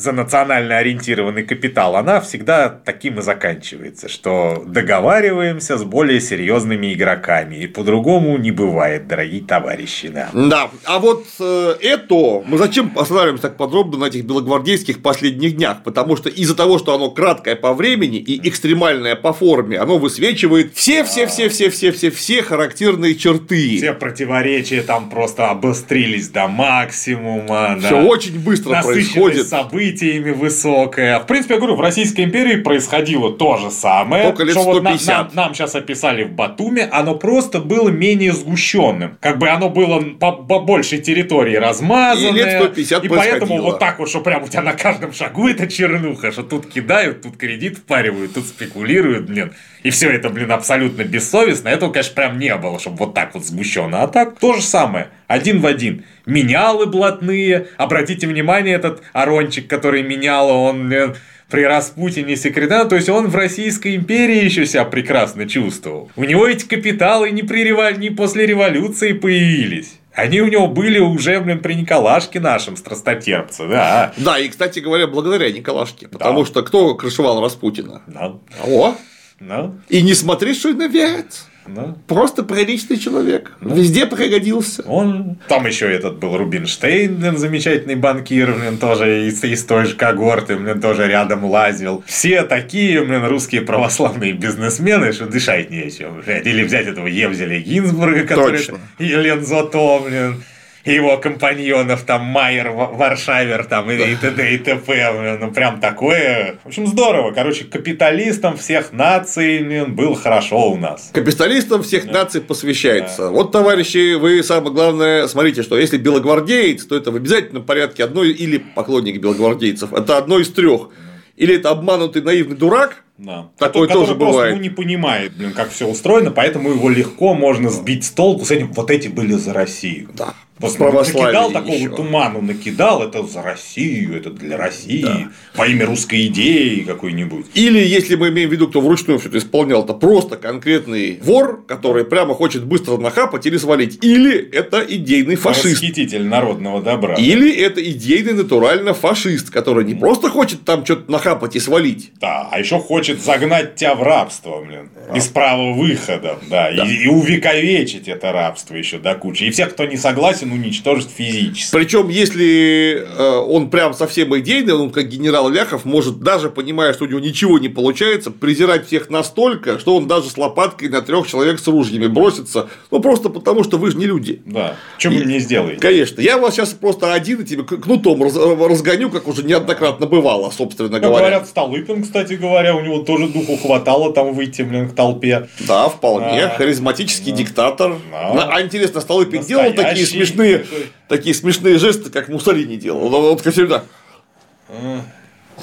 за 0.00 0.12
национально 0.12 0.78
ориентированный 0.78 1.42
капитал, 1.42 1.96
она 1.96 2.20
всегда 2.20 2.68
таким 2.68 3.18
и 3.18 3.22
заканчивается, 3.22 4.08
что 4.08 4.64
договариваемся 4.66 5.76
с 5.76 5.84
более 5.84 6.20
серьезными 6.20 6.94
игроками. 6.94 7.56
И 7.56 7.66
по-другому 7.66 8.38
не 8.38 8.50
бывает, 8.50 9.06
дорогие 9.06 9.42
товарищи. 9.42 10.08
Да. 10.08 10.30
Да, 10.32 10.70
а 10.84 10.98
вот 10.98 11.26
э, 11.38 11.74
это 11.80 12.42
мы 12.46 12.58
зачем 12.58 12.92
останавливаемся 12.96 13.42
так 13.42 13.56
подробно 13.56 13.98
на 13.98 14.04
этих 14.06 14.24
белогвардейских 14.24 15.02
последних 15.02 15.56
днях? 15.56 15.82
Потому 15.84 16.16
что 16.16 16.28
из-за 16.28 16.56
того, 16.56 16.78
что 16.78 16.94
оно 16.94 17.10
краткое 17.10 17.56
по 17.56 17.74
времени 17.74 18.18
и 18.18 18.48
экстремальное 18.48 19.16
по 19.16 19.32
форме, 19.32 19.78
оно 19.78 19.98
высвечивает 19.98 20.74
все, 20.74 21.04
все, 21.04 21.26
все, 21.26 21.48
все, 21.48 21.70
все, 21.70 21.92
все, 21.92 22.10
все 22.10 22.42
характерные 22.42 23.14
черты. 23.14 23.76
Все 23.76 23.92
противоречия 23.92 24.82
там 24.82 25.10
просто 25.10 25.50
обострились 25.50 26.28
до 26.28 26.48
максимума. 26.48 27.76
Все 27.78 28.00
очень 28.00 28.38
быстро 28.38 28.70
Насыщенность 28.70 29.12
происходит. 29.12 29.48
Событиями, 29.90 30.20
событиями 30.20 30.30
высокая. 30.30 31.20
В 31.20 31.26
принципе, 31.26 31.54
я 31.54 31.60
говорю, 31.60 31.76
в 31.76 31.80
Российской 31.80 32.22
империи 32.22 32.56
происходило 32.56 33.32
то 33.32 33.56
же 33.56 33.70
самое. 33.70 34.24
Только 34.24 34.44
лет 34.44 34.52
что 34.52 34.64
вот 34.64 34.82
на- 34.82 34.96
150. 34.96 35.34
нам, 35.34 35.46
нам 35.46 35.54
сейчас 35.54 35.74
описали 35.74 36.24
в 36.24 36.32
Батуме, 36.32 36.88
оно 36.90 37.14
просто 37.14 37.60
было 37.60 37.88
менее 37.88 38.32
сгущенным. 38.32 39.18
Как 39.20 39.38
бы 39.38 39.48
оно 39.48 39.68
было 39.68 40.00
по, 40.00 40.32
по 40.32 40.60
большей 40.60 40.98
территории 40.98 41.56
размазанное. 41.56 42.30
И 42.30 42.34
лет 42.34 42.62
150 42.62 43.04
И 43.04 43.08
поэтому 43.08 43.62
вот 43.62 43.78
так 43.78 43.98
вот, 43.98 44.08
что 44.08 44.20
прям 44.20 44.44
у 44.44 44.48
тебя 44.48 44.62
на 44.62 44.72
каждом 44.72 45.12
шагу 45.12 45.48
это 45.48 45.66
чернуха, 45.66 46.32
что 46.32 46.42
тут 46.42 46.66
кидают, 46.66 47.22
тут 47.22 47.36
кредит 47.36 47.78
впаривают, 47.78 48.34
тут 48.34 48.46
спекулируют, 48.46 49.26
блин. 49.26 49.52
И 49.82 49.90
все 49.90 50.10
это, 50.10 50.28
блин, 50.28 50.52
абсолютно 50.52 51.04
бессовестно. 51.04 51.68
Этого, 51.68 51.90
конечно, 51.90 52.14
прям 52.14 52.38
не 52.38 52.54
было, 52.56 52.78
чтобы 52.78 52.98
вот 52.98 53.14
так 53.14 53.34
вот 53.34 53.46
сгущенно. 53.46 54.02
А 54.02 54.08
так 54.08 54.38
то 54.38 54.54
же 54.54 54.62
самое. 54.62 55.08
Один 55.26 55.60
в 55.60 55.66
один. 55.66 56.04
Менялы 56.30 56.86
блатные. 56.86 57.66
Обратите 57.76 58.26
внимание, 58.26 58.74
этот 58.76 59.02
Арончик, 59.12 59.68
который 59.68 60.02
менял, 60.02 60.48
он 60.48 60.88
блин, 60.88 61.16
при 61.50 61.64
Распутине 61.64 62.36
секретарь, 62.36 62.88
то 62.88 62.96
есть 62.96 63.08
он 63.08 63.26
в 63.26 63.34
Российской 63.34 63.96
империи 63.96 64.44
еще 64.44 64.64
себя 64.66 64.84
прекрасно 64.84 65.48
чувствовал. 65.48 66.10
У 66.16 66.24
него 66.24 66.46
эти 66.46 66.66
капиталы 66.66 67.30
не, 67.30 67.42
при 67.42 67.64
револю... 67.64 67.98
не 67.98 68.10
после 68.10 68.46
революции 68.46 69.12
появились. 69.12 69.98
Они 70.14 70.40
у 70.40 70.46
него 70.46 70.66
были 70.66 70.98
уже, 70.98 71.40
блин, 71.40 71.60
при 71.60 71.74
Николашке 71.74 72.40
нашем 72.40 72.76
страстотерпце, 72.76 73.68
да. 73.68 74.12
Да, 74.16 74.38
и, 74.38 74.48
кстати 74.48 74.80
говоря, 74.80 75.06
благодаря 75.06 75.50
Николашке. 75.50 76.08
Потому 76.08 76.44
что 76.44 76.62
кто 76.62 76.94
крышевал 76.94 77.40
Распутина? 77.40 78.02
Ну, 78.06 78.42
О! 78.64 78.94
ну, 79.38 79.76
И 79.88 80.02
не 80.02 80.14
смотри, 80.14 80.54
что 80.54 80.72
иноверец. 80.72 81.46
Ну. 81.74 81.98
Просто 82.06 82.42
приличный 82.42 82.98
человек. 82.98 83.52
Везде 83.60 84.06
пригодился. 84.06 84.82
Он... 84.82 85.38
Там 85.48 85.66
еще 85.66 85.90
этот 85.90 86.18
был 86.18 86.36
Рубинштейн, 86.36 87.16
блин, 87.16 87.38
замечательный 87.38 87.96
банкир, 87.96 88.52
блин, 88.52 88.78
тоже 88.78 89.28
из, 89.28 89.42
из 89.44 89.64
той 89.64 89.86
же 89.86 89.96
когорты, 89.96 90.56
блин, 90.56 90.80
тоже 90.80 91.06
рядом 91.06 91.44
лазил. 91.44 92.02
Все 92.06 92.42
такие, 92.42 93.02
блин, 93.02 93.24
русские 93.24 93.62
православные 93.62 94.32
бизнесмены, 94.32 95.12
что 95.12 95.26
дышать 95.26 95.70
нечем, 95.70 96.22
блядь. 96.24 96.46
Или 96.46 96.64
взять 96.64 96.86
этого 96.86 97.06
Евзеля 97.06 97.60
Гинзбурга, 97.60 98.26
который... 98.26 98.58
Точно. 98.58 98.78
Елен 98.98 99.44
Зото, 99.44 100.00
блин. 100.00 100.42
Его 100.84 101.16
компаньонов, 101.18 102.02
там, 102.02 102.22
Майер, 102.22 102.70
Ва- 102.70 102.86
Варшавер, 102.92 103.64
там, 103.64 103.90
и, 103.90 103.96
и 103.96 104.16
т.д. 104.16 104.54
и 104.54 104.58
т.п. 104.58 105.38
Ну, 105.40 105.50
прям 105.52 105.80
такое. 105.80 106.58
В 106.64 106.68
общем, 106.68 106.86
здорово. 106.86 107.32
Короче, 107.32 107.64
капиталистам 107.64 108.56
всех 108.56 108.92
наций, 108.92 109.58
блин, 109.62 109.94
было 109.94 110.14
хорошо 110.16 110.70
у 110.72 110.76
нас. 110.76 111.10
Капиталистам 111.12 111.82
всех 111.82 112.06
наций 112.06 112.40
посвящается. 112.40 113.28
Вот, 113.30 113.52
товарищи, 113.52 114.14
вы 114.14 114.42
самое 114.42 114.72
главное, 114.72 115.28
смотрите, 115.28 115.62
что 115.62 115.78
если 115.78 115.98
белогвардеец, 115.98 116.84
то 116.86 116.96
это 116.96 117.10
в 117.10 117.16
обязательном 117.16 117.64
порядке 117.64 118.04
одной 118.04 118.30
или 118.30 118.58
поклонник 118.58 119.20
белогвардейцев. 119.20 119.92
Это 119.92 120.16
одно 120.18 120.38
из 120.38 120.50
трех. 120.50 120.88
Или 121.36 121.56
это 121.56 121.70
обманутый 121.70 122.20
наивный 122.22 122.56
дурак, 122.56 123.02
Да. 123.16 123.48
Такое 123.58 123.86
Который 123.86 123.88
тоже 124.06 124.14
просто, 124.14 124.26
бывает. 124.32 124.56
ну, 124.56 124.60
не 124.62 124.68
понимает, 124.70 125.32
блин, 125.36 125.52
как 125.52 125.70
все 125.70 125.86
устроено, 125.86 126.30
поэтому 126.30 126.70
его 126.70 126.88
легко 126.90 127.32
можно 127.34 127.70
сбить 127.70 128.04
с 128.04 128.10
толку 128.10 128.44
с 128.44 128.50
этим. 128.50 128.72
Вот 128.72 128.90
эти 128.90 129.08
были 129.08 129.32
за 129.34 129.52
Россию. 129.54 130.08
да, 130.14 130.34
Православие 130.60 131.26
накидал 131.26 131.50
такого 131.52 131.74
еще. 131.74 131.88
туману, 131.88 132.42
накидал, 132.42 133.02
это 133.02 133.22
за 133.24 133.42
Россию, 133.42 134.16
это 134.16 134.30
для 134.30 134.56
России, 134.56 135.28
во 135.54 135.66
имя 135.66 135.86
русской 135.86 136.26
идеи 136.26 136.80
какой-нибудь. 136.80 137.46
Или, 137.54 137.78
если 137.78 138.16
мы 138.16 138.28
имеем 138.28 138.50
в 138.50 138.52
виду, 138.52 138.68
кто 138.68 138.80
вручную 138.80 139.18
все 139.18 139.28
это 139.28 139.38
исполнял, 139.38 139.84
это 139.84 139.94
просто 139.94 140.36
конкретный 140.36 141.18
вор, 141.22 141.64
который 141.66 142.04
прямо 142.04 142.34
хочет 142.34 142.64
быстро 142.64 142.96
нахапать 142.98 143.46
или 143.46 143.56
свалить. 143.56 144.04
Или 144.04 144.36
это 144.50 144.84
идейный 144.86 145.36
фашист. 145.36 145.82
Расхититель 145.82 146.24
народного 146.24 146.82
добра. 146.82 147.14
Или 147.14 147.54
это 147.54 147.82
идейный 147.82 148.34
натурально 148.34 148.94
фашист, 148.94 149.50
который 149.50 149.84
не 149.84 149.94
просто 149.94 150.28
хочет 150.28 150.64
там 150.64 150.84
что-то 150.84 151.10
нахапать 151.10 151.56
и 151.56 151.60
свалить. 151.60 152.12
Да, 152.20 152.48
а 152.50 152.58
еще 152.58 152.78
хочет 152.78 153.22
загнать 153.22 153.76
тебя 153.76 153.94
в 153.94 154.02
рабство, 154.02 154.62
блин. 154.62 154.90
Без 155.14 155.26
права 155.26 155.72
выхода, 155.72 156.38
да. 156.48 156.68
И, 156.70 157.04
и 157.04 157.08
увековечить 157.08 158.08
это 158.08 158.32
рабство 158.32 158.74
еще 158.74 158.98
до 158.98 159.14
кучи. 159.14 159.44
И 159.44 159.50
всех, 159.50 159.70
кто 159.70 159.86
не 159.86 159.96
согласен, 159.96 160.49
уничтожить 160.52 161.08
физически. 161.10 161.72
Причем, 161.72 162.08
если 162.08 163.04
э, 163.06 163.36
он 163.38 163.70
прям 163.70 163.94
совсем 163.94 164.36
идейный, 164.38 164.74
он 164.74 164.90
как 164.90 165.08
генерал 165.08 165.48
Ляхов 165.48 165.84
может, 165.84 166.20
даже 166.20 166.50
понимая, 166.50 166.92
что 166.92 167.04
у 167.04 167.08
него 167.08 167.20
ничего 167.20 167.58
не 167.58 167.68
получается, 167.68 168.30
презирать 168.30 168.86
всех 168.86 169.10
настолько, 169.10 169.78
что 169.78 169.96
он 169.96 170.06
даже 170.06 170.30
с 170.30 170.36
лопаткой 170.36 170.88
на 170.88 171.02
трех 171.02 171.26
человек 171.28 171.58
с 171.60 171.66
ружьями 171.68 172.06
бросится. 172.06 172.68
Ну, 172.90 173.00
просто 173.00 173.28
потому, 173.28 173.64
что 173.64 173.78
вы 173.78 173.90
же 173.90 173.96
не 173.98 174.06
люди. 174.06 174.42
Да. 174.46 174.76
Что 174.98 175.10
вы 175.10 175.24
мне 175.24 175.38
сделаете? 175.38 175.80
Конечно, 175.80 176.20
я 176.20 176.38
вас 176.38 176.54
сейчас 176.54 176.70
просто 176.70 177.12
один 177.12 177.40
и 177.42 177.44
тебе 177.44 177.62
кнутом 177.64 178.22
раз- 178.22 178.36
разгоню, 178.36 179.10
как 179.10 179.28
уже 179.28 179.42
неоднократно 179.42 180.06
бывало, 180.06 180.50
собственно 180.50 180.88
Ну, 180.90 181.00
говоря. 181.00 181.18
говорят, 181.18 181.48
Столыпин, 181.48 182.02
кстати 182.02 182.34
говоря, 182.34 182.74
у 182.74 182.80
него 182.80 183.00
тоже 183.00 183.28
духу 183.28 183.56
хватало 183.56 184.12
там 184.12 184.32
выйти, 184.34 184.62
блин, 184.62 184.88
к 184.88 184.94
толпе. 184.94 185.48
Да, 185.60 185.88
вполне. 185.88 186.42
Да. 186.42 186.54
Харизматический 186.56 187.32
диктатор. 187.32 187.96
Да. 188.10 188.34
На- 188.34 188.50
А 188.54 188.62
интересно, 188.62 189.00
Столыпин 189.00 189.42
делал 189.44 189.64
такие 189.64 189.82
Настоящий 189.84 190.18
смешные, 190.40 190.66
такие 191.08 191.34
смешные 191.34 191.78
жесты, 191.78 192.10
как 192.10 192.28
Муссолини 192.28 192.76
делал. 192.76 193.08
Ну, 193.10 193.20
Вот 193.20 193.42
как 193.42 193.52
всегда. 193.52 193.84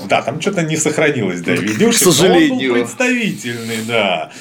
Да, 0.07 0.21
там 0.21 0.39
что-то 0.41 0.61
не 0.61 0.77
сохранилось, 0.77 1.41
да, 1.41 1.53
видюшек. 1.53 2.01
К 2.01 2.03
сожалению. 2.03 2.71
Он 2.73 2.77
был 2.79 2.85
представительный, 2.85 3.79
да. 3.87 4.31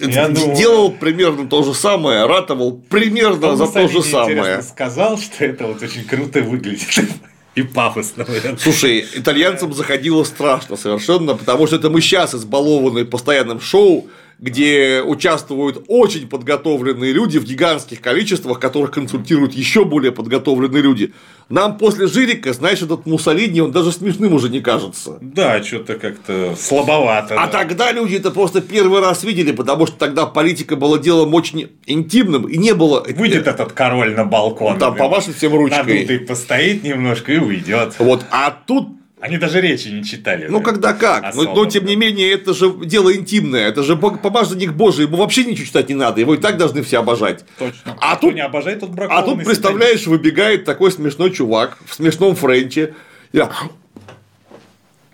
Я 0.00 0.28
думаю- 0.28 0.56
Делал 0.56 0.92
примерно 0.92 1.48
то 1.48 1.62
же 1.64 1.74
самое, 1.74 2.26
ратовал 2.26 2.72
примерно 2.72 3.48
Он 3.48 3.56
за 3.56 3.66
то 3.66 3.88
же 3.88 4.02
самое. 4.02 4.62
сказал, 4.62 5.18
что 5.18 5.44
это 5.44 5.66
вот 5.66 5.82
очень 5.82 6.04
круто 6.04 6.40
выглядит. 6.42 6.88
И 7.54 7.62
пафосно. 7.62 8.24
Слушай, 8.60 9.04
итальянцам 9.14 9.72
заходило 9.72 10.22
страшно 10.22 10.76
совершенно, 10.76 11.34
потому 11.34 11.66
что 11.66 11.74
это 11.76 11.90
мы 11.90 12.00
сейчас 12.00 12.32
избалованы 12.34 13.04
постоянным 13.04 13.60
шоу, 13.60 14.06
где 14.38 15.02
участвуют 15.02 15.84
очень 15.88 16.28
подготовленные 16.28 17.12
люди 17.12 17.38
в 17.38 17.44
гигантских 17.44 18.00
количествах, 18.00 18.60
которых 18.60 18.92
консультируют 18.92 19.52
еще 19.52 19.84
более 19.84 20.12
подготовленные 20.12 20.82
люди. 20.82 21.12
Нам 21.48 21.78
после 21.78 22.06
Жирика, 22.06 22.52
знаешь, 22.52 22.82
этот 22.82 23.06
Муссолини, 23.06 23.60
он 23.60 23.72
даже 23.72 23.90
смешным 23.90 24.34
уже 24.34 24.50
не 24.50 24.60
кажется. 24.60 25.18
Да, 25.20 25.62
что-то 25.62 25.94
как-то 25.94 26.54
слабовато. 26.56 27.34
А 27.40 27.46
да. 27.46 27.52
тогда 27.52 27.90
люди 27.90 28.16
это 28.16 28.30
просто 28.30 28.60
первый 28.60 29.00
раз 29.00 29.24
видели, 29.24 29.52
потому 29.52 29.86
что 29.86 29.96
тогда 29.96 30.26
политика 30.26 30.76
была 30.76 30.98
делом 30.98 31.34
очень 31.34 31.70
интимным, 31.86 32.46
и 32.48 32.58
не 32.58 32.74
было... 32.74 33.04
Выйдет 33.08 33.46
этот 33.46 33.72
король 33.72 34.14
на 34.14 34.24
балкон. 34.24 34.78
Там 34.78 34.94
помашет 34.94 35.36
всем 35.36 35.54
ручкой. 35.54 35.78
Надутый 35.78 36.20
постоит 36.20 36.84
немножко 36.84 37.32
и 37.32 37.38
уйдет. 37.38 37.94
Вот, 37.98 38.24
а 38.30 38.50
тут 38.50 38.97
Они 39.20 39.36
даже 39.36 39.60
речи 39.60 39.88
не 39.88 40.04
читали. 40.04 40.46
Ну, 40.48 40.58
блин. 40.60 40.64
когда 40.64 40.92
как. 40.92 41.22
Но, 41.22 41.28
Особо, 41.42 41.54
но, 41.54 41.66
тем 41.66 41.84
да. 41.84 41.90
не 41.90 41.96
менее, 41.96 42.32
это 42.32 42.54
же 42.54 42.72
дело 42.84 43.14
интимное. 43.14 43.66
Это 43.68 43.82
же 43.82 43.96
помазанник 43.96 44.72
Божий. 44.72 45.06
Ему 45.06 45.16
вообще 45.16 45.44
ничего 45.44 45.66
читать 45.66 45.88
не 45.88 45.94
надо. 45.94 46.20
Его 46.20 46.34
и 46.34 46.38
так 46.38 46.56
должны 46.56 46.82
все 46.82 46.98
обожать. 46.98 47.44
Точно. 47.58 47.96
А 48.00 48.16
Кто 48.16 48.28
тут- 48.28 48.34
не 48.36 48.40
обожает, 48.42 48.80
тот 48.80 48.90
А 49.08 49.22
тут, 49.22 49.44
представляешь, 49.44 50.06
выбегает 50.06 50.64
такой 50.64 50.92
смешной 50.92 51.30
чувак 51.32 51.78
в 51.84 51.94
смешном 51.94 52.36
френче. 52.36 52.94
Я- 53.32 53.50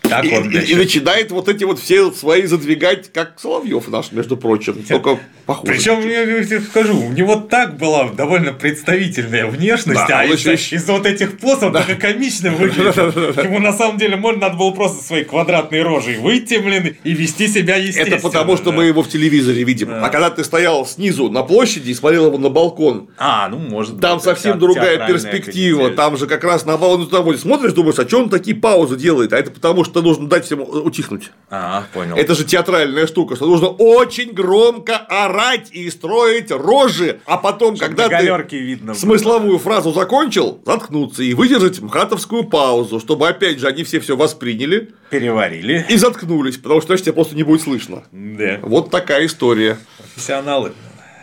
Так 0.09 0.25
И, 0.25 0.29
и- 0.29 0.73
и 0.73 0.75
начинает 0.77 1.31
вот 1.31 1.49
эти 1.49 1.65
вот 1.65 1.79
все 1.79 2.11
свои 2.13 2.43
задвигать, 2.47 3.13
как 3.13 3.35
Соловьев 3.41 3.89
наш, 3.89 4.13
между 4.13 4.37
прочим. 4.37 4.83
Только 4.89 5.19
похоже. 5.47 5.73
Причем 5.73 6.09
я 6.09 6.25
тебе 6.45 6.61
скажу, 6.61 6.99
у 7.01 7.13
него 7.13 7.37
так 7.37 7.77
была 7.79 8.09
довольно 8.11 8.53
представительная 8.53 9.47
внешность, 9.47 10.01
Да, 10.09 10.21
а 10.21 10.25
из-за, 10.27 10.53
еще- 10.53 10.77
из-за 10.77 10.93
вот 10.93 11.07
этих 11.07 11.39
позов 11.39 11.65
он 11.65 11.73
так 11.73 11.99
комично 11.99 12.51
выглядит. 12.51 12.97
Ему 13.45 13.59
на 13.61 13.73
самом 13.73 13.99
деле 13.99 14.17
можно 14.17 14.43
надо 14.43 14.57
было 14.57 14.71
просто 14.73 15.03
своей 15.03 15.25
квадратной 15.25 15.83
рожей 15.83 16.19
выйти, 16.19 16.59
блин, 16.59 16.97
и 17.03 17.13
вести 17.13 17.49
себя 17.49 17.77
естественно. 17.77 18.15
Это 18.17 18.23
потому, 18.23 18.57
что 18.57 18.67
да. 18.71 18.73
мы 18.77 18.85
его 18.85 19.03
в 19.03 19.09
телевизоре 19.09 19.65
видим. 19.65 19.89
А 19.93 20.09
когда 20.11 20.31
ты 20.31 20.45
стоял 20.45 20.87
снизу 20.87 21.31
на 21.31 21.43
площади 21.43 21.91
и 21.91 21.95
смотрел 21.95 22.27
его 22.27 22.39
на 22.39 22.51
балкон, 22.51 23.09
А, 23.19 23.49
ну 23.49 23.59
может 23.59 24.01
Там 24.01 24.17
быть, 24.17 24.25
совсем 24.25 24.59
другая 24.59 25.07
перспектива. 25.07 25.91
Там 25.91 26.17
же 26.17 26.27
как 26.27 26.45
раз 26.45 26.67
на 26.67 26.77
балкон. 26.77 27.39
Смотришь, 27.39 27.73
думаешь, 27.73 27.99
а 27.99 28.07
что 28.07 28.21
он 28.23 28.29
такие 28.29 28.57
паузы 28.57 28.97
делает? 28.97 29.33
А 29.33 29.39
это 29.39 29.51
потому, 29.51 29.85
что 29.85 30.04
нужно 30.05 30.29
дать 30.29 30.45
всем 30.45 30.61
утихнуть. 30.61 31.31
А, 31.51 31.85
понял. 31.93 32.17
Это 32.17 32.35
же 32.35 32.45
театральная 32.45 33.07
штука, 33.07 33.37
что 33.37 33.47
нужно 33.47 33.69
очень 33.69 34.33
громко 34.33 34.97
орать 34.97 35.71
и 35.73 35.91
строить 35.91 36.51
рожи, 36.51 37.21
а 37.27 37.37
потом, 37.37 37.77
когда 37.77 38.09
ты 38.09 38.59
видно. 38.59 38.93
было. 38.93 38.95
смысловую 38.95 39.59
фразу 39.59 39.93
закончил, 39.93 40.61
заткнуться 40.65 41.23
и 41.23 41.35
выдержать 41.35 41.81
мхатовскую 41.81 42.45
паузу, 42.45 43.01
чтобы 43.01 43.29
опять 43.29 43.59
же 43.59 43.67
они 43.67 43.83
все 43.85 43.99
все 44.01 44.17
восприняли 44.17 44.91
Переварили. 45.11 45.85
и 45.89 45.97
заткнулись, 45.97 46.59
потому 46.59 46.81
что 46.81 46.93
иначе 46.93 47.05
тебя 47.05 47.15
просто 47.15 47.35
не 47.35 47.43
будет 47.43 47.63
слышно. 47.63 48.05
Да. 48.13 48.59
Вот 48.63 48.91
такая 48.91 49.27
история. 49.27 49.79
Профессионалы. 49.99 50.73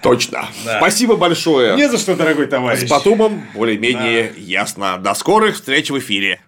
Точно. 0.01 0.47
Да. 0.65 0.77
Спасибо 0.79 1.15
большое. 1.15 1.75
Не 1.75 1.87
за 1.87 1.97
что, 1.97 2.15
дорогой 2.15 2.47
товарищ. 2.47 2.87
С 2.87 2.89
Батумом 2.89 3.43
более-менее 3.53 4.33
ясно. 4.35 4.97
До 4.97 5.13
скорых 5.13 5.55
встреч 5.55 5.91
в 5.91 5.99
эфире. 5.99 6.41